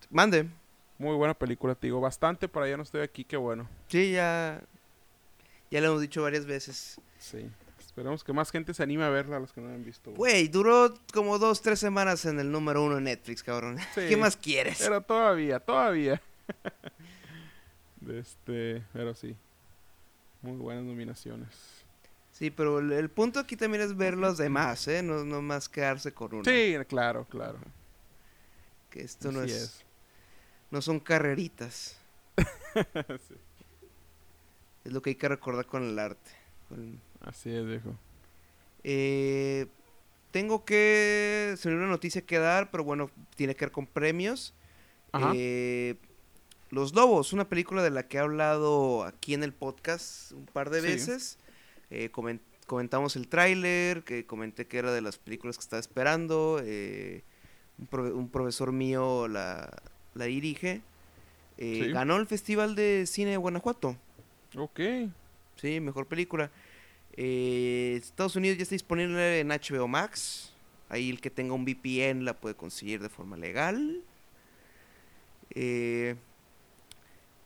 Mande. 0.10 0.50
Muy 0.98 1.16
buena 1.16 1.36
película, 1.36 1.76
te 1.76 1.86
digo. 1.86 2.02
Bastante 2.02 2.48
para 2.48 2.68
Ya 2.68 2.76
no 2.76 2.82
estoy 2.82 3.02
aquí, 3.02 3.24
qué 3.24 3.38
bueno. 3.38 3.70
Sí, 3.88 4.14
ya. 4.14 4.64
Ya 5.70 5.80
lo 5.80 5.90
hemos 5.90 6.02
dicho 6.02 6.24
varias 6.24 6.48
veces. 6.48 7.00
Sí. 7.20 7.52
Esperemos 7.80 8.24
que 8.24 8.34
más 8.34 8.50
gente 8.50 8.74
se 8.74 8.82
anime 8.82 9.04
a 9.04 9.10
verla, 9.10 9.38
a 9.38 9.40
los 9.40 9.54
que 9.54 9.62
no 9.62 9.68
la 9.68 9.76
han 9.76 9.86
visto. 9.86 10.10
güey. 10.10 10.32
Güey, 10.32 10.48
duró 10.48 10.92
como 11.14 11.38
dos, 11.38 11.62
tres 11.62 11.78
semanas 11.78 12.26
en 12.26 12.40
el 12.40 12.52
número 12.52 12.84
uno 12.84 12.98
en 12.98 13.04
Netflix, 13.04 13.44
cabrón. 13.44 13.78
Sí. 13.94 14.02
¿Qué 14.10 14.18
más 14.18 14.36
quieres? 14.36 14.80
Pero 14.80 15.02
todavía, 15.02 15.60
todavía. 15.60 16.20
este, 18.10 18.82
pero 18.92 19.14
sí. 19.14 19.36
Muy 20.46 20.58
buenas 20.58 20.84
nominaciones. 20.84 21.50
Sí, 22.32 22.52
pero 22.52 22.80
el, 22.80 22.92
el 22.92 23.10
punto 23.10 23.40
aquí 23.40 23.56
también 23.56 23.82
es 23.84 23.96
ver 23.98 24.16
los 24.16 24.38
demás, 24.38 24.88
¿eh? 24.88 25.02
No, 25.02 25.24
no 25.26 25.42
más 25.42 25.68
quedarse 25.70 26.14
con 26.14 26.34
uno. 26.36 26.44
Sí, 26.46 26.76
claro, 26.88 27.26
claro. 27.30 27.58
Que 28.90 29.02
esto 29.04 29.32
no 29.32 29.42
es, 29.42 29.84
no 30.72 30.82
son 30.82 31.00
carreritas. 31.00 31.98
Sí, 33.28 33.36
Es 34.84 34.92
lo 34.92 35.02
que 35.02 35.12
hay 35.12 35.16
que 35.16 35.30
recordar 35.30 35.66
con 35.66 35.82
el 35.84 35.98
arte. 35.98 36.30
Con- 36.70 37.00
Así 37.22 37.50
es, 37.56 37.66
viejo. 37.66 37.96
Eh, 38.84 39.66
tengo 40.32 40.64
que... 40.66 41.56
Se 41.58 41.70
me 41.70 41.76
dio 41.76 41.84
una 41.84 41.90
noticia 41.92 42.22
que 42.26 42.38
dar, 42.38 42.70
pero 42.70 42.84
bueno, 42.84 43.10
tiene 43.38 43.56
que 43.56 43.66
ver 43.66 43.72
con 43.72 43.88
premios. 43.88 44.54
Ajá. 45.14 45.32
Eh, 45.34 45.96
Los 46.72 46.94
Lobos, 46.94 47.32
una 47.34 47.48
película 47.48 47.84
de 47.84 47.90
la 47.92 48.08
que 48.08 48.18
he 48.18 48.20
hablado 48.20 49.04
aquí 49.04 49.34
en 49.34 49.44
el 49.44 49.54
podcast 49.54 50.32
un 50.34 50.46
par 50.46 50.70
de 50.70 50.82
Sí. 50.82 50.88
veces. 50.88 51.38
Eh, 51.90 52.10
comen- 52.12 52.40
comentamos 52.68 53.16
el 53.16 53.28
tráiler, 53.28 54.04
que 54.04 54.26
comenté 54.26 54.66
que 54.68 54.78
era 54.80 54.92
de 54.92 55.02
las 55.02 55.18
películas 55.18 55.58
que 55.58 55.62
estaba 55.64 55.80
esperando. 55.80 56.60
eh, 56.64 57.24
un, 57.92 58.30
profesor 58.30 58.72
mío 58.72 59.28
la, 59.28 59.70
la 60.14 60.26
dirige. 60.26 60.82
Eh, 61.58 61.82
Sí. 61.86 61.92
Ganó 61.92 62.16
el 62.18 62.26
Festival 62.26 62.74
de 62.76 63.06
Cine 63.06 63.32
de 63.32 63.38
Guanajuato. 63.38 63.98
Ok. 64.58 64.80
Sí, 65.58 65.80
mejor 65.82 66.08
película. 66.08 66.50
Eh, 67.18 67.96
Estados 68.02 68.36
Unidos 68.38 68.58
ya 68.58 68.64
está 68.64 68.76
disponible 68.76 69.40
en 69.42 69.50
HBO 69.52 69.88
Max. 69.88 70.54
Ahí 70.90 71.10
el 71.10 71.20
que 71.22 71.30
tenga 71.30 71.54
un 71.54 71.66
VPN 71.66 72.24
la 72.24 72.34
puede 72.40 72.56
conseguir 72.56 73.02
de 73.02 73.10
forma 73.10 73.36
legal. 73.38 74.02
Eh, 75.52 76.16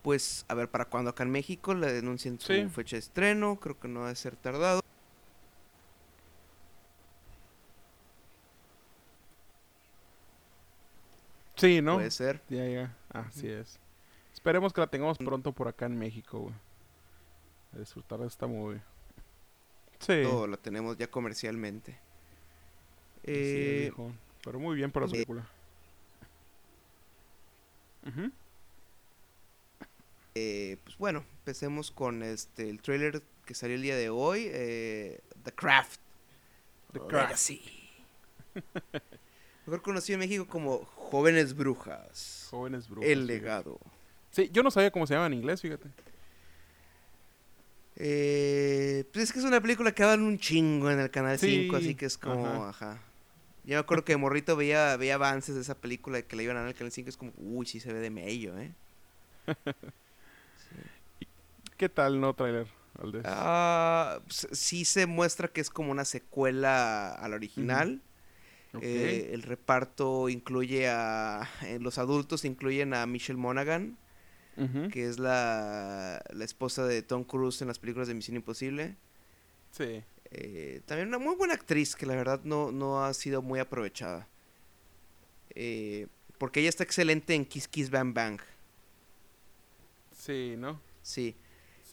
pues, 0.02 0.46
a 0.48 0.54
ver, 0.54 0.70
¿para 0.70 0.86
cuándo 0.86 1.10
acá 1.12 1.24
en 1.24 1.32
México? 1.32 1.74
Le 1.74 1.92
denuncian 1.92 2.40
su 2.40 2.54
Sí. 2.54 2.68
fecha 2.70 2.96
de 2.96 3.00
estreno. 3.02 3.60
Creo 3.60 3.80
que 3.80 3.88
no 3.88 4.02
va 4.02 4.10
a 4.10 4.16
ser 4.16 4.36
tardado. 4.36 4.82
Sí, 11.56 11.82
¿no? 11.82 11.96
Puede 11.96 12.12
ser. 12.12 12.42
Ya, 12.50 12.66
ya. 12.68 12.96
Así 13.10 13.48
es. 13.48 13.80
Esperemos 14.34 14.72
que 14.72 14.82
la 14.82 14.88
tengamos 14.88 15.18
pronto 15.18 15.52
por 15.52 15.68
acá 15.68 15.86
en 15.88 15.98
México, 15.98 16.40
güey. 16.40 16.56
A 17.76 17.80
disfrutar 17.80 18.20
de 18.20 18.28
esta 18.28 18.48
movie. 18.48 18.82
Sí. 20.00 20.24
Todo 20.24 20.48
la 20.48 20.58
tenemos 20.58 20.98
ya 20.98 21.08
comercialmente. 21.08 21.98
Eh, 23.24 23.80
viejo. 23.92 24.14
Pero 24.44 24.60
muy 24.60 24.78
bien 24.78 24.92
por 24.92 25.02
la 25.04 25.08
eh, 25.10 25.12
película. 25.12 25.48
Ujú. 28.08 28.32
Eh, 30.42 30.78
pues 30.86 30.98
bueno, 30.98 31.26
empecemos 31.40 31.92
con 31.92 32.24
este 32.24 32.70
el 32.70 32.82
trailer 32.82 33.22
que 33.46 33.54
salió 33.54 33.76
el 33.76 33.82
día 33.82 33.98
de 33.98 34.10
hoy, 34.10 34.46
eh, 34.48 35.20
The 35.44 35.52
Craft. 35.52 36.00
The 36.94 37.00
Craft. 37.00 37.30
Legacy. 37.30 37.62
Mejor 39.66 39.82
conocido 39.82 40.16
en 40.16 40.20
México 40.22 40.48
como 40.48 40.86
Jóvenes 40.86 41.56
Brujas. 41.56 42.48
Jóvenes 42.50 42.88
brujas. 42.88 43.10
el 43.10 43.20
sí. 43.20 43.26
legado. 43.26 43.80
Sí, 44.32 44.50
yo 44.54 44.64
no 44.64 44.72
sabía 44.72 44.92
cómo 44.92 45.06
se 45.06 45.14
llama 45.16 45.28
en 45.28 45.34
inglés, 45.34 45.62
fíjate. 45.62 45.90
Eh, 47.98 49.04
pues 49.12 49.26
es 49.26 49.34
que 49.34 49.40
es 49.40 49.46
una 49.46 49.60
película 49.60 49.92
que 49.92 50.04
daban 50.04 50.22
un 50.22 50.40
chingo 50.40 50.90
en 50.90 51.02
el 51.02 51.12
canal 51.12 51.38
Sí, 51.38 51.64
5, 51.64 51.76
así 51.76 51.96
que 51.96 52.06
es 52.06 52.18
como, 52.18 52.46
ajá. 52.48 52.70
ajá. 52.92 53.02
Yo 53.66 53.76
me 53.76 53.80
acuerdo 53.80 54.06
que 54.06 54.14
de 54.14 54.18
morrito 54.18 54.56
veía, 54.56 54.96
veía 54.96 55.16
avances 55.16 55.56
de 55.56 55.62
esa 55.62 55.76
película 55.76 56.22
que 56.22 56.38
la 56.38 56.44
iban 56.44 56.56
a 56.56 56.60
dar 56.62 56.68
en 56.68 56.72
el 56.72 56.78
canal 56.78 56.94
5, 56.94 57.10
es 57.10 57.18
como, 57.18 57.34
uy, 57.36 57.66
sí 57.66 57.82
se 57.82 57.92
ve 57.92 58.00
de 58.00 58.10
mello, 58.10 58.58
¿eh? 58.58 58.72
¿Qué 61.80 61.88
tal, 61.88 62.20
no, 62.20 62.34
trailer? 62.34 62.68
Valdés? 62.96 63.24
Ah, 63.26 64.20
pues, 64.26 64.50
sí 64.52 64.84
se 64.84 65.06
muestra 65.06 65.48
que 65.48 65.62
es 65.62 65.70
como 65.70 65.92
una 65.92 66.04
secuela 66.04 67.14
a 67.14 67.30
la 67.30 67.38
original. 67.38 68.02
Ok. 68.74 68.84
Eh, 68.84 69.30
el 69.32 69.44
reparto 69.44 70.28
incluye 70.28 70.90
a. 70.90 71.50
eh, 71.64 71.80
los 71.80 71.98
adultos 71.98 72.44
incluyen 72.44 72.94
a 72.94 73.06
Michelle 73.06 73.40
Monaghan, 73.40 73.98
que 74.92 75.08
es 75.08 75.20
la, 75.20 76.22
la 76.34 76.44
esposa 76.44 76.86
de 76.86 77.02
Tom 77.02 77.24
Cruise 77.24 77.62
en 77.62 77.70
las 77.70 77.80
películas 77.80 78.10
de 78.10 78.14
Misión 78.14 78.36
Imposible. 78.36 78.98
Sí. 79.72 80.04
Eh, 80.32 80.82
también 80.86 81.08
una 81.08 81.18
muy 81.18 81.38
buena 81.38 81.54
actriz 81.54 81.96
que 81.96 82.06
la 82.06 82.16
verdad 82.16 82.42
no, 82.44 82.74
no 82.74 83.06
ha 83.06 83.14
sido 83.14 83.42
muy 83.42 83.60
aprovechada. 83.60 84.28
Eh, 85.52 86.08
porque 86.38 86.60
ella 86.60 86.68
está 86.68 86.84
excelente 86.84 87.36
en 87.36 87.46
Kiss 87.46 87.70
Kiss 87.70 87.90
Bang 87.90 88.14
Bang. 88.14 88.42
Sí, 90.12 90.56
¿no? 90.58 90.82
Sí. 91.02 91.38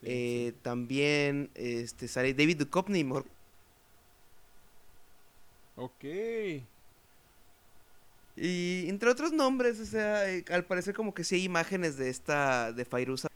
Sí, 0.01 0.07
Eh, 0.09 0.53
sí. 0.55 0.59
También 0.63 1.51
este, 1.55 2.09
sale 2.09 2.35
David 2.35 2.59
Duchovny, 2.59 3.05
mejor 3.05 3.27
Ok. 5.77 6.05
Y 8.39 8.89
entre 8.89 9.11
otros 9.11 9.33
nombres, 9.33 9.81
o 9.81 9.85
sea, 9.87 10.31
eh, 10.31 10.45
al 10.51 10.67
parecer 10.67 10.95
como 10.95 11.15
que 11.15 11.25
sí 11.25 11.37
hay 11.37 11.45
imágenes 11.45 11.97
de 11.97 12.11
esta, 12.11 12.73
de 12.73 12.85
Fairuza. 12.85 13.29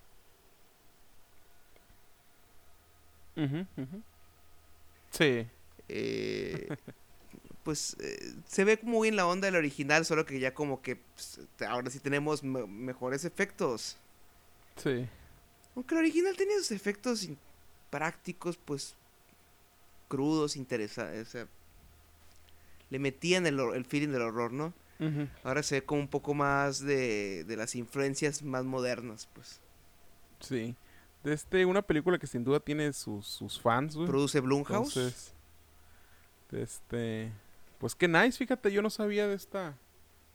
Sí. 5.10 5.46
eh, 5.88 6.68
pues 7.64 7.96
eh, 8.00 8.34
se 8.46 8.64
ve 8.64 8.78
muy 8.82 9.08
en 9.08 9.16
la 9.16 9.26
onda 9.26 9.46
del 9.46 9.56
original, 9.56 10.04
solo 10.04 10.26
que 10.26 10.40
ya 10.40 10.54
como 10.54 10.82
que 10.82 10.96
pues, 10.96 11.40
ahora 11.68 11.90
sí 11.90 12.00
tenemos 12.00 12.42
me- 12.42 12.66
mejores 12.66 13.24
efectos. 13.24 13.96
Sí. 14.76 15.08
Aunque 15.76 15.94
el 15.94 16.00
original 16.00 16.36
tenía 16.36 16.56
sus 16.58 16.72
efectos 16.72 17.28
prácticos, 17.90 18.56
pues 18.56 18.94
crudos, 20.08 20.56
interesantes. 20.56 21.28
O 21.28 21.30
sea, 21.30 21.46
le 22.90 22.98
metían 22.98 23.46
el, 23.46 23.58
el 23.60 23.84
feeling 23.84 24.08
del 24.08 24.22
horror, 24.22 24.52
¿no? 24.52 24.72
Ahora 25.44 25.62
se 25.62 25.76
ve 25.76 25.84
como 25.86 26.02
un 26.02 26.08
poco 26.08 26.34
más 26.34 26.80
de, 26.80 27.44
de 27.44 27.56
las 27.56 27.74
influencias 27.74 28.42
más 28.42 28.64
modernas, 28.64 29.28
pues. 29.32 29.58
Sí. 30.40 30.76
De 31.24 31.32
este, 31.32 31.64
una 31.64 31.80
película 31.80 32.18
que 32.18 32.26
sin 32.26 32.44
duda 32.44 32.60
tiene 32.60 32.92
sus, 32.92 33.26
sus 33.26 33.58
fans, 33.58 33.96
güey. 33.96 34.06
Produce 34.06 34.40
Blumhouse. 34.40 34.96
Entonces, 34.96 35.32
de 36.50 36.62
este, 36.62 37.32
pues 37.78 37.94
qué 37.94 38.08
nice, 38.08 38.36
fíjate, 38.36 38.70
yo 38.72 38.82
no 38.82 38.90
sabía 38.90 39.26
de 39.26 39.36
esta, 39.36 39.74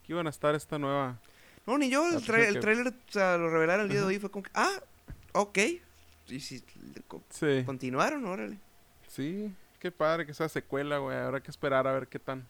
que 0.04 0.14
iban 0.14 0.26
a 0.26 0.32
estar 0.32 0.56
esta 0.56 0.80
nueva. 0.80 1.20
No, 1.68 1.78
ni 1.78 1.90
yo, 1.92 2.08
el, 2.10 2.24
tra- 2.24 2.48
el 2.48 2.60
trailer, 2.60 2.88
o 2.88 3.12
sea, 3.12 3.38
lo 3.38 3.50
revelaron 3.50 3.86
el 3.86 3.92
día 3.92 4.00
de 4.00 4.06
hoy, 4.08 4.20
fue 4.20 4.32
como 4.32 4.44
que, 4.44 4.52
ah, 4.56 4.82
ok. 5.36 5.58
Y 6.28 6.40
si 6.40 6.64
Sí, 7.30 7.64
continuaron, 7.66 8.26
órale. 8.26 8.58
sí, 9.08 9.54
qué 9.80 9.92
padre 9.92 10.26
que 10.26 10.34
sea 10.34 10.50
secuela, 10.50 10.98
güey. 10.98 11.16
Habrá 11.18 11.42
que 11.42 11.52
esperar 11.52 11.86
a 11.88 11.94
ver 11.94 12.08
qué 12.08 12.18
tan, 12.20 12.48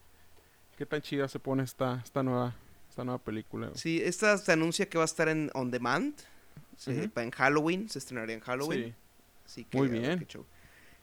qué 0.77 0.85
tan 0.85 1.01
chida 1.01 1.27
se 1.27 1.39
pone 1.39 1.63
esta, 1.63 2.01
esta 2.03 2.23
nueva, 2.23 2.55
esta 2.89 3.03
nueva 3.03 3.19
película. 3.21 3.67
güey. 3.67 3.77
Sí, 3.77 4.01
esta 4.01 4.37
se 4.37 4.51
anuncia 4.53 4.87
que 4.87 4.97
va 4.97 5.03
a 5.03 5.05
estar 5.05 5.27
en 5.27 5.51
On 5.53 5.69
Demand. 5.71 6.13
Ujú. 6.87 7.09
pa- 7.09 7.23
En 7.23 7.31
Halloween, 7.31 7.89
se 7.89 7.99
estrenaría 7.99 8.35
en 8.35 8.41
Halloween. 8.41 8.95
Sí. 9.45 9.63
Que, 9.65 9.77
Muy 9.77 9.87
bien. 9.87 10.25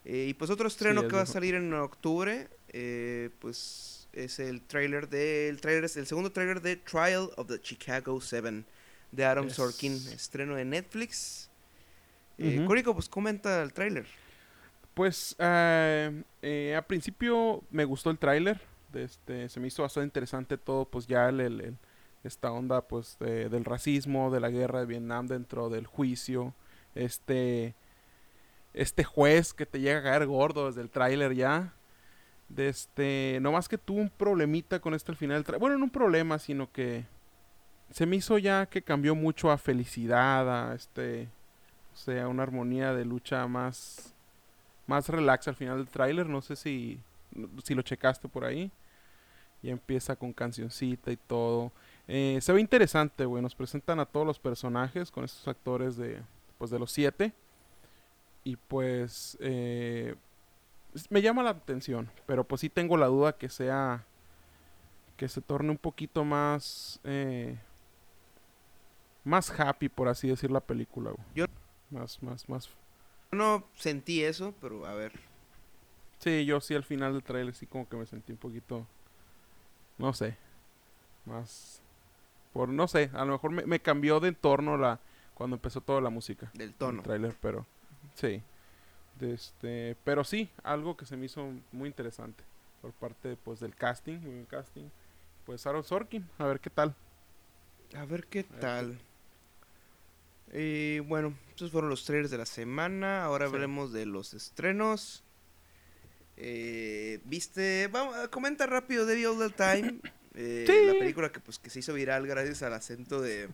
Eh, 0.04 0.26
y 0.30 0.34
pues 0.34 0.50
otro 0.50 0.66
estreno 0.68 1.02
es 1.02 1.08
que 1.08 1.16
va 1.16 1.22
a 1.22 1.26
salir 1.26 1.54
en 1.54 1.72
octubre, 1.74 2.48
eh, 2.70 3.30
pues 3.38 4.08
es 4.12 4.38
el 4.40 4.62
trailer 4.62 5.08
de, 5.08 5.48
el 5.48 5.60
trailer 5.60 5.84
es 5.84 5.96
el 5.96 6.06
segundo 6.06 6.32
trailer 6.32 6.60
de 6.60 6.76
Trial 6.76 7.30
of 7.36 7.46
the 7.48 7.60
Chicago 7.60 8.20
7 8.20 8.64
de 9.12 9.24
Adam 9.24 9.46
Yes. 9.46 9.54
Sorkin, 9.56 9.92
estreno 10.12 10.56
de 10.56 10.64
Netflix. 10.64 11.48
Eh, 12.42 12.58
Ujú. 12.58 12.66
Cónico, 12.66 12.94
pues 12.94 13.08
comenta 13.08 13.62
el 13.62 13.72
trailer. 13.72 14.06
Pues 14.94 15.34
eh, 15.38 16.22
eh, 16.42 16.74
a 16.76 16.82
principio 16.82 17.62
me 17.70 17.84
gustó 17.84 18.10
el 18.10 18.18
tráiler, 18.18 18.60
este, 18.92 19.48
se 19.48 19.58
me 19.60 19.68
hizo 19.68 19.82
bastante 19.82 20.04
interesante 20.06 20.58
todo, 20.58 20.84
pues 20.84 21.06
ya 21.06 21.28
el, 21.30 21.40
el- 21.40 21.60
el- 21.60 21.76
esta 22.24 22.52
onda 22.52 22.82
pues 22.82 23.16
de- 23.18 23.48
del 23.48 23.64
racismo, 23.64 24.30
de 24.30 24.40
la 24.40 24.50
guerra 24.50 24.80
de 24.80 24.86
Vietnam 24.86 25.26
dentro 25.26 25.70
del 25.70 25.86
juicio, 25.86 26.54
este 26.94 27.74
este 28.74 29.04
juez 29.04 29.52
que 29.52 29.66
te 29.66 29.80
llega 29.80 29.98
a 29.98 30.02
caer 30.02 30.26
gordo 30.26 30.66
desde 30.66 30.80
el 30.82 30.88
tráiler 30.90 31.34
ya. 31.34 31.72
De 32.48 32.68
este, 32.68 33.38
no 33.42 33.52
más 33.52 33.68
que 33.68 33.78
tuvo 33.78 33.98
un 34.00 34.08
problemita 34.10 34.78
con 34.80 34.92
este 34.94 35.10
al 35.12 35.16
final 35.16 35.36
del 35.38 35.44
tráiler. 35.44 35.60
Bueno, 35.60 35.78
no 35.78 35.84
un 35.84 35.90
problema, 35.90 36.38
sino 36.38 36.70
que 36.70 37.04
se 37.90 38.04
me 38.06 38.16
hizo 38.16 38.36
ya 38.38 38.66
que 38.66 38.82
cambió 38.82 39.14
mucho 39.14 39.50
a 39.50 39.58
felicidad, 39.58 40.70
a 40.70 40.74
este, 40.74 41.28
sea, 41.96 42.28
una 42.28 42.42
armonía 42.42 42.94
de 42.94 43.04
lucha 43.04 43.46
más 43.46 44.14
más 44.86 45.08
relax 45.08 45.48
al 45.48 45.54
final 45.54 45.78
del 45.78 45.88
tráiler, 45.88 46.28
no 46.28 46.42
sé 46.42 46.56
si 46.56 47.00
si 47.62 47.74
lo 47.74 47.82
checaste 47.82 48.28
por 48.28 48.44
ahí. 48.44 48.70
Y 49.62 49.70
empieza 49.70 50.16
con 50.16 50.32
cancioncita 50.32 51.12
y 51.12 51.16
todo. 51.16 51.70
Eh, 52.08 52.38
se 52.42 52.52
ve 52.52 52.60
interesante, 52.60 53.24
güey. 53.24 53.42
Nos 53.42 53.54
presentan 53.54 54.00
a 54.00 54.06
todos 54.06 54.26
los 54.26 54.38
personajes 54.40 55.10
con 55.10 55.24
estos 55.24 55.46
actores 55.46 55.96
de, 55.96 56.20
pues, 56.58 56.70
de 56.70 56.80
los 56.80 56.90
siete. 56.90 57.32
Y 58.44 58.56
pues 58.56 59.38
eh, 59.40 60.16
me 61.10 61.22
llama 61.22 61.44
la 61.44 61.50
atención. 61.50 62.10
Pero 62.26 62.42
pues 62.42 62.60
sí 62.60 62.68
tengo 62.68 62.96
la 62.96 63.06
duda 63.06 63.34
que 63.34 63.48
sea, 63.48 64.04
que 65.16 65.28
se 65.28 65.40
torne 65.40 65.70
un 65.70 65.78
poquito 65.78 66.24
más, 66.24 66.98
eh, 67.04 67.56
más 69.22 69.48
happy, 69.58 69.88
por 69.88 70.08
así 70.08 70.28
decir, 70.28 70.50
la 70.50 70.60
película, 70.60 71.12
güey. 71.12 71.46
Más, 71.92 72.22
más, 72.22 72.48
más. 72.48 72.70
No 73.32 73.64
sentí 73.76 74.24
eso, 74.24 74.54
pero 74.60 74.86
a 74.86 74.94
ver. 74.94 75.12
Sí, 76.18 76.44
yo 76.46 76.60
sí 76.60 76.74
al 76.74 76.84
final 76.84 77.12
del 77.12 77.22
trailer 77.22 77.54
sí 77.54 77.66
como 77.66 77.88
que 77.88 77.96
me 77.96 78.06
sentí 78.06 78.32
un 78.32 78.38
poquito, 78.38 78.86
no 79.98 80.14
sé, 80.14 80.36
más, 81.26 81.82
por, 82.52 82.68
no 82.68 82.88
sé, 82.88 83.10
a 83.12 83.24
lo 83.24 83.32
mejor 83.32 83.50
me, 83.50 83.66
me 83.66 83.80
cambió 83.80 84.20
de 84.20 84.28
entorno 84.28 84.76
la, 84.76 85.00
cuando 85.34 85.56
empezó 85.56 85.80
toda 85.80 86.00
la 86.00 86.10
música. 86.10 86.50
Del 86.54 86.68
el 86.68 86.74
tono. 86.74 87.02
tráiler, 87.02 87.36
pero, 87.40 87.66
sí, 88.14 88.40
de 89.18 89.34
este, 89.34 89.96
pero 90.04 90.22
sí, 90.22 90.48
algo 90.62 90.96
que 90.96 91.06
se 91.06 91.16
me 91.16 91.26
hizo 91.26 91.48
muy 91.72 91.88
interesante 91.88 92.44
por 92.80 92.92
parte, 92.92 93.36
pues, 93.42 93.60
del 93.60 93.74
casting, 93.74 94.18
muy 94.18 94.30
buen 94.30 94.46
casting, 94.46 94.88
pues 95.44 95.66
Aaron 95.66 95.84
Sorkin, 95.84 96.28
a 96.38 96.46
ver 96.46 96.60
qué 96.60 96.70
tal. 96.70 96.94
A 97.96 98.04
ver 98.04 98.26
qué 98.26 98.44
ver 98.44 98.60
tal. 98.60 98.98
Y 100.52 100.98
bueno, 101.00 101.34
estos 101.48 101.70
fueron 101.70 101.88
los 101.90 102.04
trailers 102.04 102.30
de 102.30 102.38
la 102.38 102.46
semana. 102.46 103.24
Ahora 103.24 103.48
Sí. 103.48 103.54
hablemos 103.54 103.92
de 103.92 104.06
los 104.06 104.34
estrenos. 104.34 105.24
Eh, 106.36 107.20
Viste, 107.24 107.88
vamos, 107.88 108.16
comenta 108.28 108.66
rápido 108.66 109.06
Devil 109.06 109.26
All 109.26 109.38
the 109.38 109.50
Time. 109.50 110.00
eh, 110.34 110.64
Sí. 110.66 110.86
La 110.86 110.92
película 110.98 111.30
que 111.32 111.40
pues 111.40 111.58
que 111.58 111.70
se 111.70 111.78
hizo 111.80 111.94
viral 111.94 112.26
gracias 112.26 112.62
al 112.62 112.72
acento 112.74 113.20
de 113.20 113.48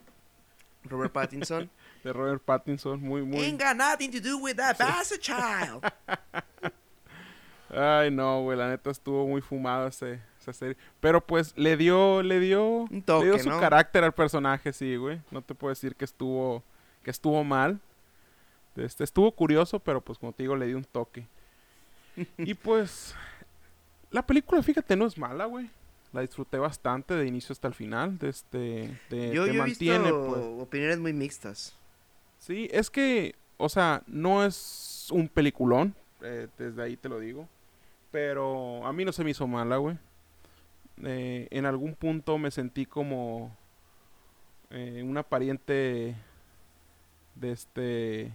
Robert 0.85 1.13
Pattinson. 1.13 1.71
De 2.05 2.13
Robert 2.13 2.41
Pattinson, 2.45 3.01
muy, 3.03 3.23
muy, 3.23 3.41
Ain't 3.41 3.61
got 3.61 3.75
nothing 3.77 4.11
to 4.13 4.21
do 4.21 4.39
with 4.39 4.55
that 4.55 4.79
bastard 4.79 5.21
child. 5.21 5.83
ay 7.71 8.11
no, 8.13 8.43
güey, 8.43 8.57
la 8.57 8.69
neta 8.69 8.91
estuvo 8.91 9.27
muy 9.27 9.41
fumada 9.41 9.89
ese, 9.89 10.21
esa 10.41 10.53
serie, 10.53 10.77
pero 11.01 11.27
pues 11.27 11.53
le 11.57 11.77
dio, 11.77 12.23
le 12.23 12.39
dio, 12.39 12.87
toque, 13.05 13.27
le 13.27 13.33
dio 13.33 13.43
su 13.43 13.51
¿no? 13.51 13.59
carácter 13.61 14.05
al 14.05 14.15
personaje, 14.15 14.73
sí, 14.73 14.95
güey. 14.95 15.21
No 15.33 15.43
te 15.43 15.57
puedo 15.57 15.71
decir 15.71 15.97
que 15.97 16.05
estuvo, 16.05 16.63
que 17.09 17.13
estuvo 17.13 17.43
mal. 17.43 17.81
Este, 18.77 19.03
estuvo 19.03 19.33
curioso, 19.33 19.79
pero 19.79 20.03
pues 20.03 20.19
como 20.19 20.35
te 20.35 20.43
digo, 20.43 20.55
le 20.57 20.67
dio 20.67 20.77
un 20.77 20.85
toque. 20.85 21.27
y 22.37 22.53
pues, 22.53 23.15
la 24.11 24.27
película, 24.27 24.63
fíjate, 24.63 24.95
no 24.95 25.07
es 25.07 25.17
mala, 25.17 25.47
güey. 25.47 25.71
La 26.13 26.21
disfruté 26.21 26.59
bastante 26.59 27.15
de 27.15 27.27
inicio 27.27 27.55
hasta 27.55 27.67
el 27.67 27.73
final. 27.73 28.19
De 28.19 28.29
este, 28.29 28.59
de, 29.09 29.33
Yo, 29.33 29.47
te 29.47 29.55
yo 29.55 29.55
he 29.55 29.57
mantiene, 29.57 29.99
visto 30.01 30.27
pues. 30.27 30.63
opiniones 30.63 30.99
muy 30.99 31.15
mixtas. 31.15 31.75
Sí, 32.37 32.69
es 32.71 32.91
que, 32.91 33.35
o 33.57 33.71
sea, 33.71 34.03
no 34.07 34.45
es 34.45 35.09
un 35.11 35.29
peliculón, 35.29 35.95
eh, 36.21 36.49
desde 36.59 36.83
ahí 36.83 36.99
te 36.99 37.09
lo 37.09 37.21
digo, 37.21 37.49
pero 38.11 38.87
a 38.87 38.93
mí 38.93 39.07
no 39.07 39.13
se 39.13 39.25
me 39.25 39.31
hizo 39.31 39.47
mala, 39.47 39.79
güey. 39.79 39.97
Eh, 41.05 41.49
en 41.53 41.65
algún 41.65 41.95
punto 41.95 42.37
me 42.37 42.51
sentí 42.51 42.85
como 42.85 43.57
eh, 44.69 45.03
una 45.03 45.23
pariente 45.23 46.15
de 47.41 47.53
este 47.53 48.33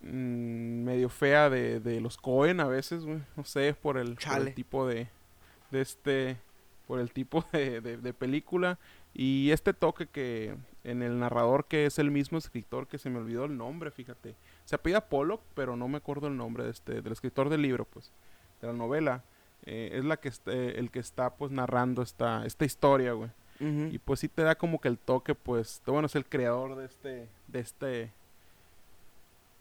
mm, 0.00 0.84
medio 0.84 1.08
fea 1.08 1.50
de, 1.50 1.80
de 1.80 2.00
los 2.00 2.16
Cohen 2.16 2.60
a 2.60 2.66
veces, 2.68 3.04
güey. 3.04 3.22
No 3.36 3.44
sé, 3.44 3.74
por 3.74 3.96
el, 3.98 4.16
por 4.16 4.24
el 4.48 4.54
tipo 4.54 4.86
de, 4.86 5.08
de 5.70 5.80
este, 5.80 6.36
por 6.86 7.00
el 7.00 7.10
tipo 7.12 7.44
de, 7.52 7.80
de- 7.80 7.96
de 7.98 8.12
película 8.14 8.78
y 9.14 9.50
este 9.52 9.72
toque 9.72 10.06
que 10.08 10.56
en 10.82 11.02
el 11.02 11.18
narrador 11.20 11.66
que 11.66 11.86
es 11.86 11.98
el 11.98 12.10
mismo 12.10 12.36
escritor 12.36 12.86
que 12.88 12.98
se 12.98 13.08
me 13.10 13.18
olvidó 13.18 13.44
el 13.44 13.56
nombre, 13.56 13.90
fíjate. 13.90 14.34
Se 14.64 14.74
apellida 14.74 15.08
Pollock, 15.08 15.40
pero 15.54 15.76
no 15.76 15.88
me 15.88 15.98
acuerdo 15.98 16.26
el 16.26 16.36
nombre 16.36 16.64
de 16.64 16.70
este, 16.70 17.00
del 17.00 17.12
escritor 17.12 17.48
del 17.48 17.62
libro, 17.62 17.84
pues, 17.84 18.10
de 18.60 18.66
la 18.66 18.72
novela. 18.72 19.22
Eh, 19.66 19.92
es 19.94 20.04
la 20.04 20.18
que 20.18 20.30
eh, 20.46 20.74
el 20.76 20.90
que 20.90 20.98
está 20.98 21.30
pues 21.36 21.50
narrando 21.52 22.02
esta, 22.02 22.44
esta 22.44 22.64
historia, 22.66 23.12
güey. 23.12 23.30
Y 23.60 23.98
pues 23.98 24.20
sí 24.20 24.28
te 24.28 24.42
da 24.42 24.56
como 24.56 24.80
que 24.80 24.88
el 24.88 24.98
toque, 24.98 25.34
pues, 25.34 25.80
bueno, 25.86 26.06
es 26.06 26.16
el 26.16 26.26
creador 26.26 26.76
de 26.76 26.86
este, 26.86 27.28
de 27.46 27.60
este, 27.60 28.10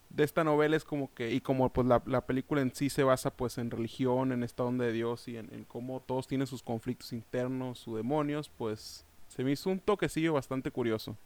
de 0.10 0.24
esta 0.24 0.44
novela 0.44 0.76
es 0.76 0.84
como 0.84 1.14
que, 1.14 1.32
y 1.32 1.42
como 1.42 1.70
pues 1.70 1.88
la, 1.88 2.02
la 2.06 2.22
película 2.22 2.62
en 2.62 2.74
sí 2.74 2.90
se 2.90 3.04
basa 3.04 3.32
pues 3.32 3.58
en 3.58 3.72
religión, 3.72 4.32
en 4.32 4.44
esta 4.44 4.64
onda 4.64 4.86
de 4.86 4.92
Dios 4.92 5.28
y 5.28 5.38
en, 5.38 5.54
en 5.54 5.64
cómo 5.64 6.02
todos 6.02 6.28
tienen 6.28 6.48
sus 6.48 6.64
conflictos 6.64 7.14
internos, 7.14 7.80
sus 7.80 7.98
demonios, 7.98 8.50
pues 8.58 9.06
se 9.30 9.44
me 9.44 9.52
hizo 9.52 9.70
un 9.70 9.80
toquecillo 9.80 10.34
bastante 10.34 10.72
curioso. 10.72 11.18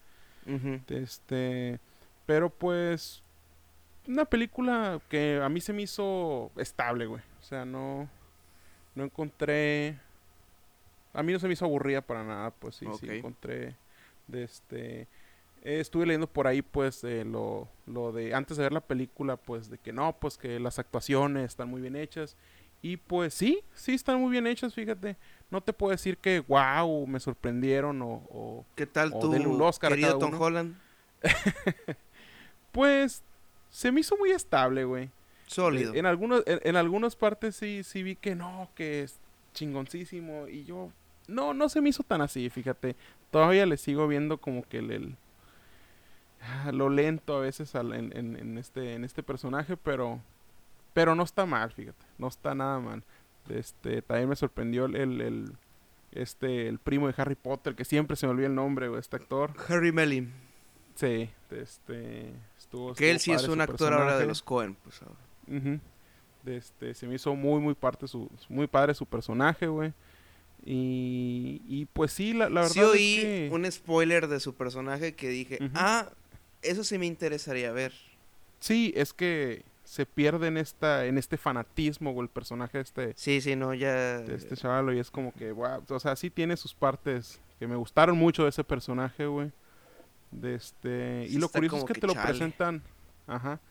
Este, 0.88 1.78
pero 2.26 2.50
pues 2.50 3.22
una 4.08 4.24
película 4.24 5.02
que 5.10 5.42
a 5.44 5.50
mí 5.50 5.60
se 5.60 5.74
me 5.74 5.82
hizo 5.82 6.52
estable, 6.56 7.06
güey. 7.06 7.22
O 7.42 7.44
sea, 7.44 7.66
no 7.66 8.08
no 8.96 9.04
encontré 9.04 10.00
a 11.18 11.24
mí 11.24 11.34
no 11.34 11.40
se 11.40 11.48
me 11.48 11.54
hizo 11.54 11.66
aburrida 11.66 12.02
para 12.02 12.24
nada, 12.24 12.52
pues 12.52 12.76
sí, 12.76 12.86
sí 13.00 13.08
encontré 13.10 13.76
de 14.28 14.44
este 14.44 15.02
eh, 15.64 15.80
estuve 15.80 16.06
leyendo 16.06 16.28
por 16.28 16.48
ahí 16.48 16.62
pues 16.62 17.04
eh, 17.04 17.26
lo, 17.26 17.68
lo 17.88 18.12
de 18.12 18.34
antes 18.36 18.58
de 18.58 18.64
ver 18.64 18.72
la 18.74 18.82
película 18.82 19.36
pues 19.38 19.70
de 19.70 19.78
que 19.78 19.92
no 19.92 20.14
pues 20.20 20.38
que 20.38 20.60
las 20.60 20.80
actuaciones 20.80 21.46
están 21.46 21.70
muy 21.70 21.82
bien 21.82 21.96
hechas 21.96 22.36
y 22.82 22.98
pues 22.98 23.34
sí 23.34 23.62
sí 23.74 23.94
están 23.96 24.20
muy 24.22 24.32
bien 24.32 24.46
hechas 24.48 24.74
fíjate 24.74 25.16
no 25.50 25.62
te 25.62 25.74
puedo 25.74 25.92
decir 25.92 26.18
que 26.18 26.42
wow 26.42 27.08
me 27.08 27.20
sorprendieron 27.20 28.02
o, 28.02 28.24
o- 28.30 28.66
¿Qué 28.76 28.86
tal 28.86 29.12
O 29.14 29.20
tú, 29.20 29.32
un 29.32 29.62
Oscar 29.62 29.92
a 29.94 29.96
querido 29.96 30.20
cada 30.20 30.32
Tom. 30.32 30.40
Holland? 30.42 30.76
pues 32.72 33.24
se 33.70 33.92
me 33.92 34.02
hizo 34.02 34.18
muy 34.18 34.32
estable 34.32 34.84
güey 34.86 35.10
Sólido. 35.48 35.94
En 35.96 36.06
algunos, 36.06 36.44
en, 36.46 36.60
en 36.64 36.76
algunas 36.76 37.16
partes 37.16 37.56
sí, 37.56 37.82
sí 37.84 38.04
vi 38.04 38.18
que 38.18 38.36
no, 38.36 38.70
que 38.76 39.04
es 39.04 39.18
chingoncísimo. 39.54 40.50
Y 40.50 40.66
yo, 40.66 40.92
no, 41.28 41.54
no 41.54 41.70
se 41.70 41.82
me 41.82 41.90
hizo 41.90 42.04
tan 42.04 42.22
así, 42.22 42.50
fíjate. 42.50 42.96
Todavía 43.32 43.66
le 43.66 43.78
sigo 43.78 44.08
viendo 44.08 44.38
como 44.38 44.64
que 44.64 44.80
el, 44.80 44.92
el- 44.92 45.16
ah, 46.42 46.72
lo 46.72 46.90
lento 46.90 47.36
a 47.38 47.40
veces 47.42 47.76
al- 47.76 47.94
en, 47.94 48.16
en- 48.18 48.36
en 48.38 48.58
este, 48.58 48.94
en 48.94 49.04
este 49.04 49.24
personaje, 49.24 49.78
pero, 49.78 50.20
pero 50.94 51.16
no 51.16 51.24
está 51.24 51.46
mal, 51.46 51.72
fíjate. 51.72 52.06
No 52.18 52.28
está 52.28 52.56
nada 52.56 52.80
mal. 52.80 53.04
Este, 53.50 54.02
también 54.02 54.30
me 54.30 54.36
sorprendió 54.36 54.86
el, 54.86 54.96
el, 54.96 55.22
el- 55.22 55.52
este, 56.12 56.68
el 56.68 56.80
primo 56.80 57.08
de 57.08 57.14
Harry 57.18 57.36
Potter, 57.36 57.76
que 57.76 57.86
siempre 57.86 58.16
se 58.16 58.26
me 58.26 58.32
olvida 58.32 58.48
el 58.48 58.56
nombre, 58.56 58.88
güey, 58.88 59.00
este 59.00 59.18
actor. 59.18 59.52
Harry 59.68 59.92
Melling. 59.92 60.32
Sí, 60.96 61.30
este, 61.52 62.34
estuvo. 62.58 62.94
Que 62.96 63.12
él 63.12 63.20
sí 63.20 63.32
es 63.32 63.48
un 63.48 63.62
actor 63.62 63.94
ahora 63.94 64.18
de 64.18 64.26
personaje. 64.26 64.28
los 64.28 64.42
Cohen. 64.42 64.76
Pues, 64.84 65.02
ahora. 65.04 65.80
Este, 66.46 66.94
se 66.94 67.08
me 67.08 67.16
hizo 67.16 67.36
muy, 67.36 67.60
muy 67.60 67.74
parte 67.76 68.08
su, 68.08 68.30
muy 68.50 68.68
padre 68.68 68.94
su 68.94 69.06
personaje, 69.06 69.68
güey. 69.68 69.94
Y, 70.66 71.62
y 71.68 71.86
pues 71.86 72.12
sí, 72.12 72.34
la, 72.34 72.50
la 72.50 72.62
verdad 72.62 72.74
sí 72.74 72.80
es 72.80 72.86
oí 72.86 73.16
que... 73.22 73.50
un 73.52 73.72
spoiler 73.72 74.28
de 74.28 74.40
su 74.40 74.54
personaje 74.56 75.16
que 75.16 75.30
dije, 75.30 75.60
ah, 75.74 76.10
eso 76.62 76.84
sí 76.84 76.98
me 76.98 77.06
interesaría 77.06 77.72
ver. 77.72 77.94
Sí, 78.60 78.94
es 78.96 79.14
que 79.14 79.64
se 79.86 80.06
pierde 80.06 80.48
en 80.48 80.58
esta, 80.58 81.06
en 81.06 81.18
este 81.18 81.38
fanatismo, 81.38 82.12
güey, 82.12 82.26
el 82.26 82.30
personaje 82.30 82.80
de 82.80 82.84
este, 82.84 83.14
Sí, 83.16 83.40
sí, 83.40 83.56
no, 83.56 83.74
ya... 83.74 84.20
de 84.20 84.36
este 84.36 84.58
chaval, 84.58 84.94
y 84.94 85.00
es 85.00 85.10
como 85.10 85.34
que, 85.34 85.54
wow, 85.54 85.82
o 85.88 86.00
sea, 86.00 86.16
sí 86.18 86.30
tiene 86.30 86.58
sus 86.58 86.74
partes 86.74 87.40
que 87.58 87.68
me 87.68 87.78
gustaron 87.78 88.18
mucho 88.18 88.44
de 88.44 88.50
ese 88.50 88.66
personaje, 88.66 89.26
güey. 89.26 89.52
De 90.32 90.56
este, 90.56 91.26
y 91.30 91.38
lo 91.38 91.48
curioso 91.48 91.78
es 91.78 91.84
que, 91.86 91.94
que 91.94 92.02
te 92.02 92.08
lo 92.08 92.14
presentan, 92.14 92.84
ajá, 93.28 93.62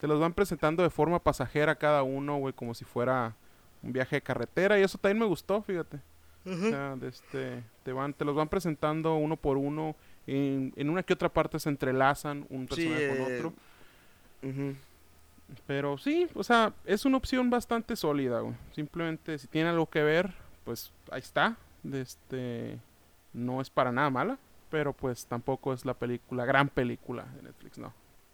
te 0.00 0.08
los 0.08 0.18
van 0.18 0.32
presentando 0.32 0.82
de 0.82 0.90
forma 0.90 1.22
pasajera 1.22 1.76
cada 1.76 2.02
uno, 2.02 2.38
güey, 2.38 2.52
como 2.52 2.74
si 2.74 2.84
fuera 2.84 3.36
un 3.80 3.92
viaje 3.92 4.16
de 4.16 4.22
carretera, 4.22 4.80
y 4.80 4.82
eso 4.82 4.98
también 4.98 5.20
me 5.20 5.26
gustó, 5.26 5.62
fíjate. 5.62 6.00
O 6.46 6.56
sea, 6.56 6.96
de 6.96 7.08
este, 7.08 7.62
te 7.82 7.92
van, 7.92 8.14
te 8.14 8.24
los 8.24 8.34
van 8.34 8.48
presentando 8.48 9.14
uno 9.16 9.36
por 9.36 9.56
uno. 9.56 9.94
En, 10.26 10.72
en 10.76 10.90
una 10.90 11.02
que 11.02 11.12
otra 11.14 11.28
parte 11.28 11.58
se 11.58 11.68
entrelazan 11.68 12.46
un 12.50 12.68
Sí, 12.68 12.86
personaje 12.88 13.08
con 13.08 13.16
eh, 13.32 13.36
otro. 13.36 13.52
Pero 15.66 15.98
sí, 15.98 16.28
o 16.34 16.44
sea, 16.44 16.72
es 16.84 17.04
una 17.04 17.16
opción 17.16 17.50
bastante 17.50 17.96
sólida, 17.96 18.40
güey. 18.40 18.54
Simplemente 18.72 19.36
si 19.38 19.48
tiene 19.48 19.68
algo 19.70 19.86
que 19.86 20.02
ver, 20.02 20.32
pues 20.64 20.92
ahí 21.10 21.20
está. 21.20 21.56
De 21.82 22.02
este 22.02 22.78
No 23.32 23.60
es 23.60 23.70
para 23.70 23.90
nada 23.90 24.10
mala, 24.10 24.38
pero 24.70 24.92
pues 24.92 25.26
tampoco 25.26 25.72
es 25.72 25.84
la 25.84 25.94
película, 25.94 26.44
gran 26.44 26.68
película 26.68 27.24
de 27.36 27.42
Netflix, 27.42 27.78
no. 27.78 27.92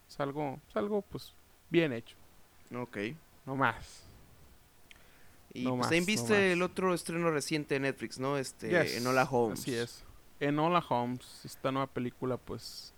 Es 0.08 0.20
algo, 0.20 0.58
es 0.68 0.76
algo 0.76 1.02
pues 1.02 1.32
bien 1.70 1.92
hecho. 1.92 2.16
Ok. 2.74 2.98
No 3.46 3.56
más. 3.56 4.05
Y 5.60 5.64
No 5.64 5.70
pues 5.70 5.78
más, 5.80 5.86
también 5.88 6.02
no 6.02 6.06
viste 6.06 6.32
más. 6.32 6.40
el 6.42 6.62
otro 6.62 6.94
estreno 6.94 7.30
reciente 7.30 7.74
de 7.74 7.80
Netflix, 7.80 8.18
¿no? 8.18 8.36
Este, 8.38 8.68
Yes, 8.68 8.96
Enola 8.96 9.24
Holmes. 9.24 9.60
Así 9.60 9.74
es. 9.74 10.04
Enola 10.40 10.84
Holmes, 10.88 11.40
esta 11.44 11.72
nueva 11.72 11.86
película 11.86 12.36
pues 12.36 12.92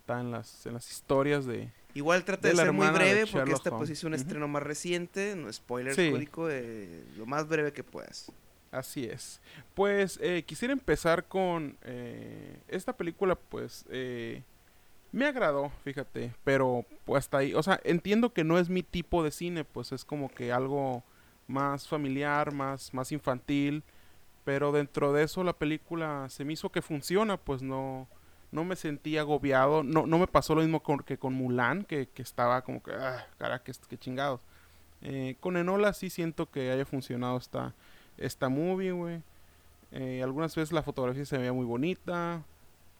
está 0.00 0.20
en 0.20 0.30
las, 0.30 0.66
en 0.66 0.74
las 0.74 0.90
historias 0.90 1.46
de... 1.46 1.70
Igual 1.94 2.24
trata 2.24 2.48
De 2.48 2.56
ser 2.56 2.72
muy 2.72 2.88
breve 2.88 3.26
porque 3.26 3.52
esta 3.52 3.70
pues 3.70 3.82
Holmes. 3.82 3.90
hizo 3.90 4.06
un 4.08 4.14
Ujú. 4.14 4.22
estreno 4.22 4.48
más 4.48 4.62
reciente, 4.62 5.34
no 5.36 5.50
spoilers, 5.52 5.96
Sí. 5.96 6.10
Código, 6.10 6.50
eh, 6.50 7.04
lo 7.16 7.24
más 7.24 7.48
breve 7.48 7.72
que 7.72 7.84
puedas. 7.84 8.30
Así 8.72 9.04
es. 9.04 9.40
Pues 9.74 10.18
eh, 10.20 10.42
quisiera 10.44 10.72
empezar 10.72 11.24
con 11.28 11.78
eh, 11.82 12.58
esta 12.68 12.96
película, 12.96 13.36
pues 13.36 13.86
eh, 13.90 14.42
me 15.12 15.26
agradó, 15.26 15.70
fíjate, 15.84 16.34
pero 16.42 16.84
pues 17.04 17.20
hasta 17.20 17.38
ahí, 17.38 17.54
o 17.54 17.62
sea, 17.62 17.80
entiendo 17.84 18.32
que 18.32 18.42
no 18.42 18.58
es 18.58 18.68
mi 18.68 18.82
tipo 18.82 19.22
de 19.22 19.30
cine, 19.30 19.64
pues 19.64 19.92
es 19.92 20.04
como 20.04 20.28
que 20.28 20.50
algo 20.52 21.04
más 21.46 21.88
familiar, 21.88 22.52
más, 22.52 22.92
más 22.94 23.12
infantil, 23.12 23.82
pero 24.44 24.72
dentro 24.72 25.12
de 25.12 25.24
eso 25.24 25.44
la 25.44 25.52
película 25.54 26.26
se 26.28 26.44
me 26.44 26.52
hizo 26.52 26.70
que 26.70 26.82
funciona, 26.82 27.36
pues 27.36 27.62
no, 27.62 28.08
no 28.52 28.64
me 28.64 28.76
sentí 28.76 29.18
agobiado, 29.18 29.82
no, 29.82 30.06
no 30.06 30.18
me 30.18 30.26
pasó 30.26 30.54
lo 30.54 30.60
mismo 30.60 30.82
con, 30.82 31.00
que 31.00 31.18
con 31.18 31.34
Mulan, 31.34 31.84
que, 31.84 32.08
que 32.08 32.22
estaba 32.22 32.62
como 32.62 32.82
que, 32.82 32.92
ah, 32.92 33.26
cara, 33.38 33.62
que, 33.62 33.72
que 33.88 33.98
chingados. 33.98 34.40
Eh, 35.02 35.36
con 35.40 35.56
Enola 35.56 35.92
sí 35.92 36.08
siento 36.08 36.50
que 36.50 36.70
haya 36.70 36.86
funcionado 36.86 37.36
esta, 37.36 37.74
esta 38.16 38.48
movie, 38.48 38.92
güey. 38.92 39.22
Eh, 39.92 40.22
algunas 40.22 40.54
veces 40.54 40.72
la 40.72 40.82
fotografía 40.82 41.24
se 41.24 41.38
veía 41.38 41.52
muy 41.52 41.66
bonita. 41.66 42.42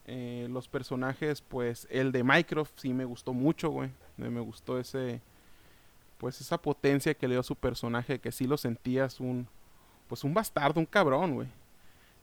Eh, 0.06 0.46
los 0.50 0.68
personajes, 0.68 1.40
pues 1.40 1.88
el 1.90 2.12
de 2.12 2.22
Mycroft 2.22 2.72
sí 2.76 2.92
me 2.92 3.04
gustó 3.04 3.32
mucho, 3.32 3.70
güey. 3.70 3.90
Me, 4.16 4.30
me 4.30 4.40
gustó 4.40 4.78
ese, 4.78 5.20
pues 6.18 6.40
esa 6.40 6.58
potencia 6.58 7.14
que 7.14 7.28
le 7.28 7.34
dio 7.34 7.40
a 7.40 7.44
su 7.44 7.56
personaje, 7.56 8.18
que 8.18 8.32
sí 8.32 8.46
lo 8.46 8.56
sentías 8.56 9.20
un, 9.20 9.48
pues 10.08 10.24
un 10.24 10.34
bastardo, 10.34 10.80
un 10.80 10.86
cabrón, 10.86 11.34
güey. 11.34 11.48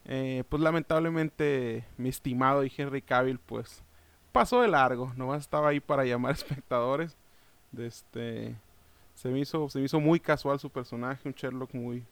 Eh, 0.05 0.43
pues 0.49 0.61
lamentablemente 0.63 1.85
mi 1.97 2.09
estimado 2.09 2.63
y 2.63 2.71
Henry 2.75 3.01
Cavill, 3.01 3.39
pues 3.39 3.83
pasó 4.31 4.61
de 4.61 4.67
largo. 4.67 5.13
Nomás 5.15 5.41
estaba 5.41 5.69
ahí 5.69 5.79
para 5.79 6.05
llamar 6.05 6.31
espectadores. 6.35 7.15
De 7.71 7.87
este, 7.87 8.55
se 9.15 9.29
me 9.29 9.39
hizo, 9.39 9.69
se 9.69 9.79
me 9.79 9.85
hizo 9.85 9.99
muy 9.99 10.19
casual 10.19 10.59
su 10.59 10.69
personaje, 10.69 11.27
un 11.27 11.33
Sherlock 11.35 11.73
muy, 11.73 12.03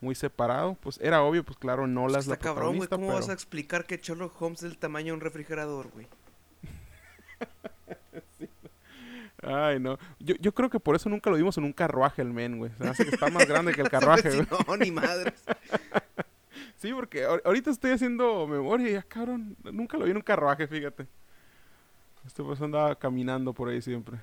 muy 0.00 0.14
separado. 0.14 0.74
Pues 0.74 0.98
era 1.00 1.22
obvio, 1.22 1.44
pues 1.44 1.56
claro, 1.58 1.86
no 1.86 2.08
las 2.08 2.26
la 2.26 2.36
cabrón, 2.36 2.76
güey. 2.76 2.88
¿Cómo 2.88 3.06
pero- 3.06 3.18
vas 3.18 3.28
a 3.28 3.32
explicar 3.32 3.86
que 3.86 3.98
Sherlock 3.98 4.40
Holmes 4.42 4.62
es 4.62 4.70
del 4.70 4.78
tamaño 4.78 5.06
de 5.08 5.12
un 5.14 5.20
refrigerador, 5.20 5.90
güey? 5.92 6.08
Ay, 9.42 9.80
no. 9.80 9.98
Yo, 10.20 10.34
yo 10.40 10.52
creo 10.54 10.70
que 10.70 10.78
por 10.80 10.94
eso 10.94 11.08
nunca 11.08 11.28
lo 11.30 11.36
vimos 11.36 11.58
en 11.58 11.64
un 11.64 11.72
carruaje 11.72 12.22
el 12.22 12.32
men, 12.32 12.58
güey. 12.58 12.70
Se 12.78 12.84
me 12.84 12.90
hace 12.90 13.04
que 13.04 13.10
está 13.10 13.28
más 13.28 13.46
grande 13.46 13.72
que 13.74 13.80
el 13.80 13.90
carruaje, 13.90 14.30
güey. 14.30 14.46
no, 14.66 14.76
ni 14.76 14.90
madres. 14.90 15.34
Sí, 16.76 16.92
porque 16.92 17.24
ahor- 17.24 17.42
ahorita 17.44 17.70
estoy 17.70 17.92
haciendo 17.92 18.44
memoria 18.48 18.88
y 18.88 18.92
ya, 18.94 19.02
cabrón, 19.02 19.56
nunca 19.62 19.96
lo 19.96 20.04
vi 20.04 20.10
en 20.10 20.16
un 20.16 20.22
carruaje, 20.24 20.66
fíjate. 20.66 21.06
Este 22.26 22.42
pues 22.42 22.60
andaba 22.60 22.96
caminando 22.96 23.52
por 23.52 23.68
ahí 23.68 23.80
siempre. 23.80 24.18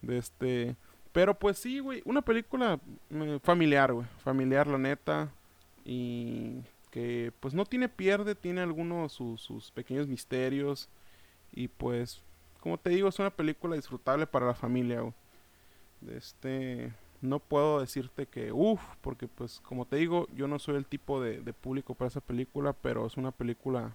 De 0.00 0.16
este... 0.16 0.74
Pero 1.12 1.38
pues 1.38 1.58
sí, 1.58 1.80
güey, 1.80 2.00
una 2.06 2.22
película 2.22 2.78
eh, 3.10 3.38
familiar, 3.42 3.92
güey. 3.92 4.06
Familiar, 4.24 4.66
la 4.68 4.78
neta. 4.78 5.28
Y 5.84 6.60
que 6.90 7.30
pues 7.40 7.52
no 7.52 7.66
tiene 7.66 7.90
pierde, 7.90 8.34
tiene 8.34 8.62
algunos 8.62 9.12
sus, 9.12 9.42
sus 9.42 9.70
pequeños 9.70 10.06
misterios. 10.08 10.88
Y 11.52 11.68
pues, 11.68 12.22
como 12.60 12.78
te 12.78 12.90
digo, 12.90 13.08
es 13.08 13.18
una 13.18 13.30
película 13.30 13.76
disfrutable 13.76 14.26
para 14.26 14.46
la 14.46 14.54
familia, 14.54 15.00
güey. 15.00 15.14
Este... 16.16 16.92
No 17.20 17.40
puedo 17.40 17.80
decirte 17.80 18.26
que, 18.26 18.52
uff, 18.52 18.80
porque 19.00 19.26
pues 19.26 19.58
como 19.64 19.86
te 19.86 19.96
digo, 19.96 20.28
yo 20.36 20.46
no 20.46 20.60
soy 20.60 20.76
el 20.76 20.86
tipo 20.86 21.20
de, 21.20 21.40
de 21.40 21.52
público 21.52 21.96
para 21.96 22.06
esa 22.06 22.20
película, 22.20 22.72
pero 22.72 23.08
es 23.08 23.16
una 23.16 23.32
película, 23.32 23.92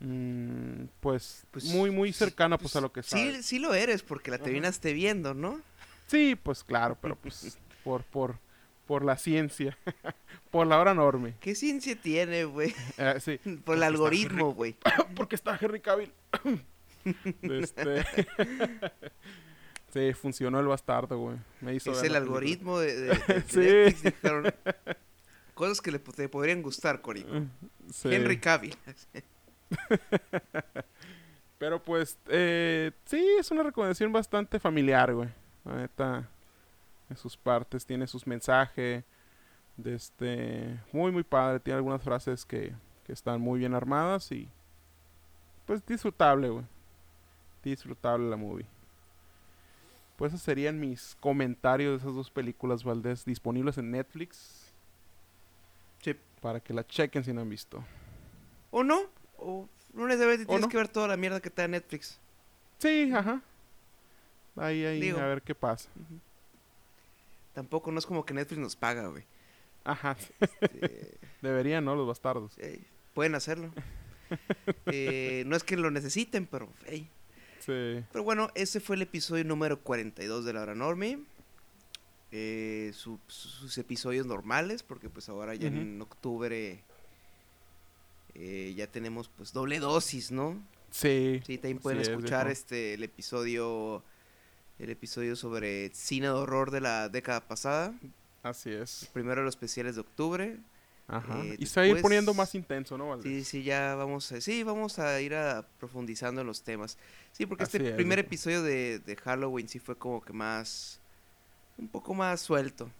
mm, 0.00 0.86
pues, 1.00 1.46
Pues, 1.52 1.64
muy, 1.66 1.90
muy 1.92 2.12
sí, 2.12 2.18
cercana 2.18 2.58
pues, 2.58 2.72
pues, 2.72 2.76
a 2.76 2.80
lo 2.80 2.92
que 2.92 3.02
Sí, 3.04 3.10
sabes. 3.10 3.46
sí 3.46 3.58
lo 3.60 3.74
eres 3.74 4.02
porque 4.02 4.30
la 4.30 4.36
Ajá. 4.36 4.44
terminaste 4.46 4.92
viendo, 4.92 5.34
¿no? 5.34 5.60
Sí, 6.08 6.34
pues 6.34 6.64
claro, 6.64 6.96
pero 7.00 7.14
pues 7.16 7.58
por, 7.84 8.02
por, 8.02 8.38
por 8.86 9.04
la 9.04 9.16
ciencia, 9.16 9.78
por 10.50 10.66
la 10.66 10.80
hora 10.80 10.90
enorme. 10.92 11.34
¿Qué 11.40 11.54
ciencia 11.54 11.94
tiene, 11.94 12.44
güey? 12.44 12.74
Eh, 12.96 13.18
sí, 13.20 13.38
Por 13.64 13.76
el 13.76 13.82
algoritmo, 13.84 14.52
güey. 14.52 14.76
porque 15.14 15.36
está 15.36 15.56
Henry 15.60 15.80
Cavill. 15.80 16.12
Este, 17.42 18.04
sí, 19.92 20.12
funcionó 20.14 20.60
el 20.60 20.66
bastardo, 20.66 21.18
güey. 21.18 21.36
Me 21.60 21.74
hizo 21.74 21.92
Es 21.92 22.02
el 22.02 22.16
algoritmo 22.16 22.78
de, 22.78 22.94
de- 22.94 23.08
de 23.08 23.40
Sí. 23.48 23.58
Netflix, 23.60 24.02
dijeron. 24.02 24.54
Cosas 25.54 25.80
que 25.80 25.90
le, 25.90 25.98
te 25.98 26.28
podrían 26.28 26.62
gustar, 26.62 27.00
Corico. 27.00 27.30
Sí. 27.92 28.08
Henry 28.14 28.38
Cavill. 28.38 28.76
Pero 31.58 31.82
pues, 31.82 32.18
eh, 32.28 32.92
sí, 33.04 33.24
es 33.38 33.50
una 33.50 33.64
recomendación 33.64 34.12
bastante 34.12 34.60
familiar, 34.60 35.12
güey. 35.12 35.28
La 35.64 35.74
neta, 35.74 36.28
en 37.10 37.16
sus 37.16 37.36
partes, 37.36 37.84
tiene 37.84 38.06
sus 38.06 38.26
mensajes. 38.26 39.04
De 39.76 39.94
este, 39.94 40.78
muy, 40.92 41.10
muy 41.12 41.22
padre. 41.24 41.60
Tiene 41.60 41.76
algunas 41.78 42.02
frases 42.02 42.44
que, 42.44 42.72
que 43.04 43.12
están 43.12 43.40
muy 43.40 43.58
bien 43.60 43.74
armadas 43.74 44.30
y, 44.32 44.48
pues, 45.66 45.84
disfrutable, 45.86 46.48
güey. 46.48 46.64
Disfrutable 47.70 48.28
la 48.28 48.36
movie. 48.36 48.66
Pues 50.16 50.32
esos 50.32 50.42
serían 50.42 50.80
mis 50.80 51.16
comentarios 51.20 51.92
de 51.92 51.98
esas 51.98 52.14
dos 52.14 52.30
películas, 52.30 52.82
Valdés, 52.82 53.24
disponibles 53.24 53.78
en 53.78 53.90
Netflix. 53.92 54.72
Sí. 56.02 56.16
Para 56.40 56.60
que 56.60 56.74
la 56.74 56.84
chequen 56.86 57.22
si 57.22 57.32
no 57.32 57.40
han 57.40 57.48
visto. 57.48 57.84
¿O 58.70 58.82
no? 58.82 59.02
O 59.38 59.68
no 59.94 60.06
necesariamente 60.06 60.46
tienes 60.46 60.62
no? 60.62 60.68
que 60.68 60.76
ver 60.76 60.88
toda 60.88 61.08
la 61.08 61.16
mierda 61.16 61.40
que 61.40 61.50
te 61.50 61.62
da 61.62 61.68
Netflix. 61.68 62.18
Sí, 62.78 63.10
ajá. 63.12 63.40
Ahí, 64.56 64.84
ahí, 64.84 65.00
Digo. 65.00 65.20
a 65.20 65.26
ver 65.26 65.42
qué 65.42 65.54
pasa. 65.54 65.88
Tampoco 67.54 67.92
no 67.92 67.98
es 67.98 68.06
como 68.06 68.24
que 68.24 68.34
Netflix 68.34 68.60
nos 68.60 68.76
paga, 68.76 69.06
güey. 69.06 69.24
Ajá. 69.84 70.16
Este, 70.40 71.18
Deberían, 71.42 71.84
¿no? 71.84 71.94
Los 71.94 72.06
bastardos. 72.06 72.56
pueden 73.14 73.34
hacerlo. 73.34 73.72
Eh, 74.84 75.44
no 75.46 75.56
es 75.56 75.64
que 75.64 75.74
lo 75.78 75.90
necesiten, 75.90 76.44
pero 76.44 76.68
ey. 76.84 77.08
Sí. 77.68 78.02
Pero 78.12 78.24
bueno, 78.24 78.50
ese 78.54 78.80
fue 78.80 78.96
el 78.96 79.02
episodio 79.02 79.44
número 79.44 79.78
42 79.80 80.44
de 80.46 80.52
La 80.54 80.62
Hora 80.62 80.74
Normie. 80.74 81.18
Eh, 82.32 82.92
su- 82.94 83.18
su- 83.26 83.48
sus 83.48 83.76
episodios 83.78 84.26
normales, 84.26 84.82
porque 84.82 85.08
pues 85.10 85.28
ahora 85.28 85.54
ya 85.54 85.68
en 85.68 86.00
octubre 86.02 86.82
eh, 88.34 88.74
ya 88.76 88.86
tenemos 88.86 89.28
pues 89.28 89.52
doble 89.52 89.78
dosis, 89.80 90.30
¿no? 90.30 90.56
Sí. 90.90 91.40
Sí, 91.46 91.58
también 91.58 91.78
pueden 91.78 92.00
escuchar 92.00 92.48
este 92.48 92.94
el 92.94 93.02
episodio 93.02 94.02
el 94.78 94.90
episodio 94.90 95.34
sobre 95.36 95.90
cine 95.94 96.26
de 96.28 96.32
horror 96.32 96.70
de 96.70 96.80
la 96.80 97.08
década 97.08 97.40
pasada, 97.46 97.92
Así 98.44 98.70
es. 98.70 99.08
primero 99.12 99.42
los 99.42 99.54
especiales 99.54 99.96
de 99.96 100.02
octubre. 100.02 100.56
Ajá. 101.08 101.42
Eh, 101.42 101.56
y 101.58 101.66
se 101.66 101.80
va 101.80 101.84
a 101.84 101.88
ir 101.88 102.02
poniendo 102.02 102.34
más 102.34 102.54
intenso, 102.54 102.98
¿no? 102.98 103.20
Sí, 103.22 103.42
sí, 103.42 103.62
ya 103.62 103.94
vamos 103.94 104.30
a, 104.30 104.40
sí, 104.42 104.62
vamos 104.62 104.98
a 104.98 105.20
ir 105.22 105.34
a 105.34 105.66
profundizando 105.80 106.42
en 106.42 106.46
los 106.46 106.62
temas. 106.62 106.98
Sí, 107.32 107.46
porque 107.46 107.64
Así 107.64 107.78
este 107.78 107.88
es, 107.90 107.94
primer 107.96 108.18
episodio 108.18 108.62
de, 108.62 108.98
de 108.98 109.16
Halloween 109.16 109.68
sí 109.68 109.78
fue 109.78 109.96
como 109.96 110.20
que 110.22 110.32
más 110.34 111.00
un 111.78 111.88
poco 111.88 112.12
más 112.12 112.40
suelto. 112.42 112.90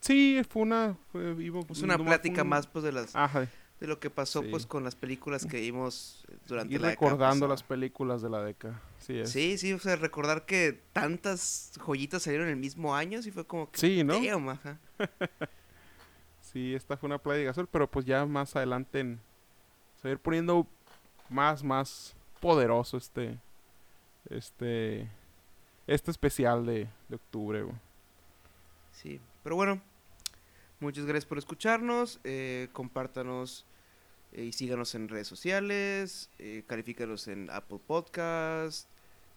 Sí, 0.00 0.40
fue 0.48 0.62
una... 0.62 0.96
Fue, 1.12 1.34
iba- 1.42 1.60
Es 1.70 1.82
una 1.82 1.98
plática 1.98 2.42
un- 2.42 2.48
más 2.48 2.66
pues 2.66 2.82
de 2.84 2.92
las 2.92 3.14
Ajá. 3.16 3.46
de 3.80 3.86
lo 3.86 3.98
que 4.00 4.08
pasó 4.08 4.40
Sí. 4.42 4.48
pues 4.50 4.64
con 4.66 4.82
las 4.84 4.94
películas 4.94 5.44
que 5.44 5.60
vimos 5.60 6.24
eh, 6.28 6.36
durante 6.46 6.78
la 6.78 6.88
década 6.88 7.10
recordando 7.10 7.46
las 7.48 7.62
películas 7.62 8.22
de 8.22 8.30
la 8.30 8.42
década. 8.42 8.80
Sí, 9.00 9.18
es. 9.18 9.30
Sí, 9.30 9.58
sí, 9.58 9.72
o 9.74 9.78
sea, 9.78 9.96
recordar 9.96 10.46
que 10.46 10.80
tantas 10.94 11.72
joyitas 11.84 12.22
salieron 12.22 12.48
el 12.48 12.56
mismo 12.56 12.94
año, 12.94 13.20
sí 13.20 13.30
fue 13.30 13.44
como 13.46 13.70
que 13.70 13.78
Sí, 13.78 14.02
¿no? 14.04 14.14
damn, 14.20 14.48
ajá. 14.48 14.78
Sí, 16.54 16.74
esta 16.74 16.96
fue 16.96 17.08
una 17.08 17.18
plática 17.18 17.50
azul, 17.50 17.68
pero 17.70 17.90
pues 17.90 18.06
ya 18.06 18.24
más 18.24 18.56
adelante 18.56 19.00
en- 19.00 19.20
poniendo 20.22 20.66
más, 21.28 21.62
más 21.62 22.16
poderoso 22.40 22.96
este... 22.96 23.38
Este... 24.30 25.10
Este 25.86 26.10
especial 26.10 26.64
de, 26.64 26.88
de 27.10 27.16
octubre. 27.16 27.62
Sí, 28.92 29.20
pero 29.42 29.56
bueno, 29.56 29.82
muchas 30.80 31.04
gracias 31.04 31.26
por 31.26 31.36
escucharnos, 31.36 32.20
eh, 32.24 32.68
compártanos 32.72 33.66
eh, 34.32 34.44
y 34.44 34.52
síganos 34.52 34.94
en 34.94 35.10
redes 35.10 35.28
sociales, 35.28 36.30
eh, 36.38 36.62
califícanos 36.66 37.28
en 37.28 37.50
Apple 37.50 37.80
Podcast, 37.86 38.88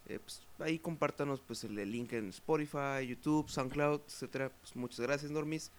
eh, 0.08 0.20
pues, 0.20 0.42
ahí 0.60 0.80
compártanos 0.80 1.42
pues 1.42 1.66
el, 1.66 1.78
el 1.80 1.92
link 1.92 2.14
en 2.14 2.30
Spotify, 2.30 3.06
YouTube, 3.06 3.50
SoundCloud, 3.50 4.02
etcétera. 4.06 4.50
Pues 4.62 4.74
muchas 4.78 5.02
gracias, 5.02 5.32
Normis, 5.32 5.70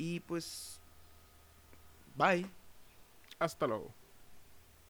y 0.00 0.20
pues 0.20 0.80
bye. 2.16 2.46
Hasta 3.38 3.66
luego. 3.66 3.99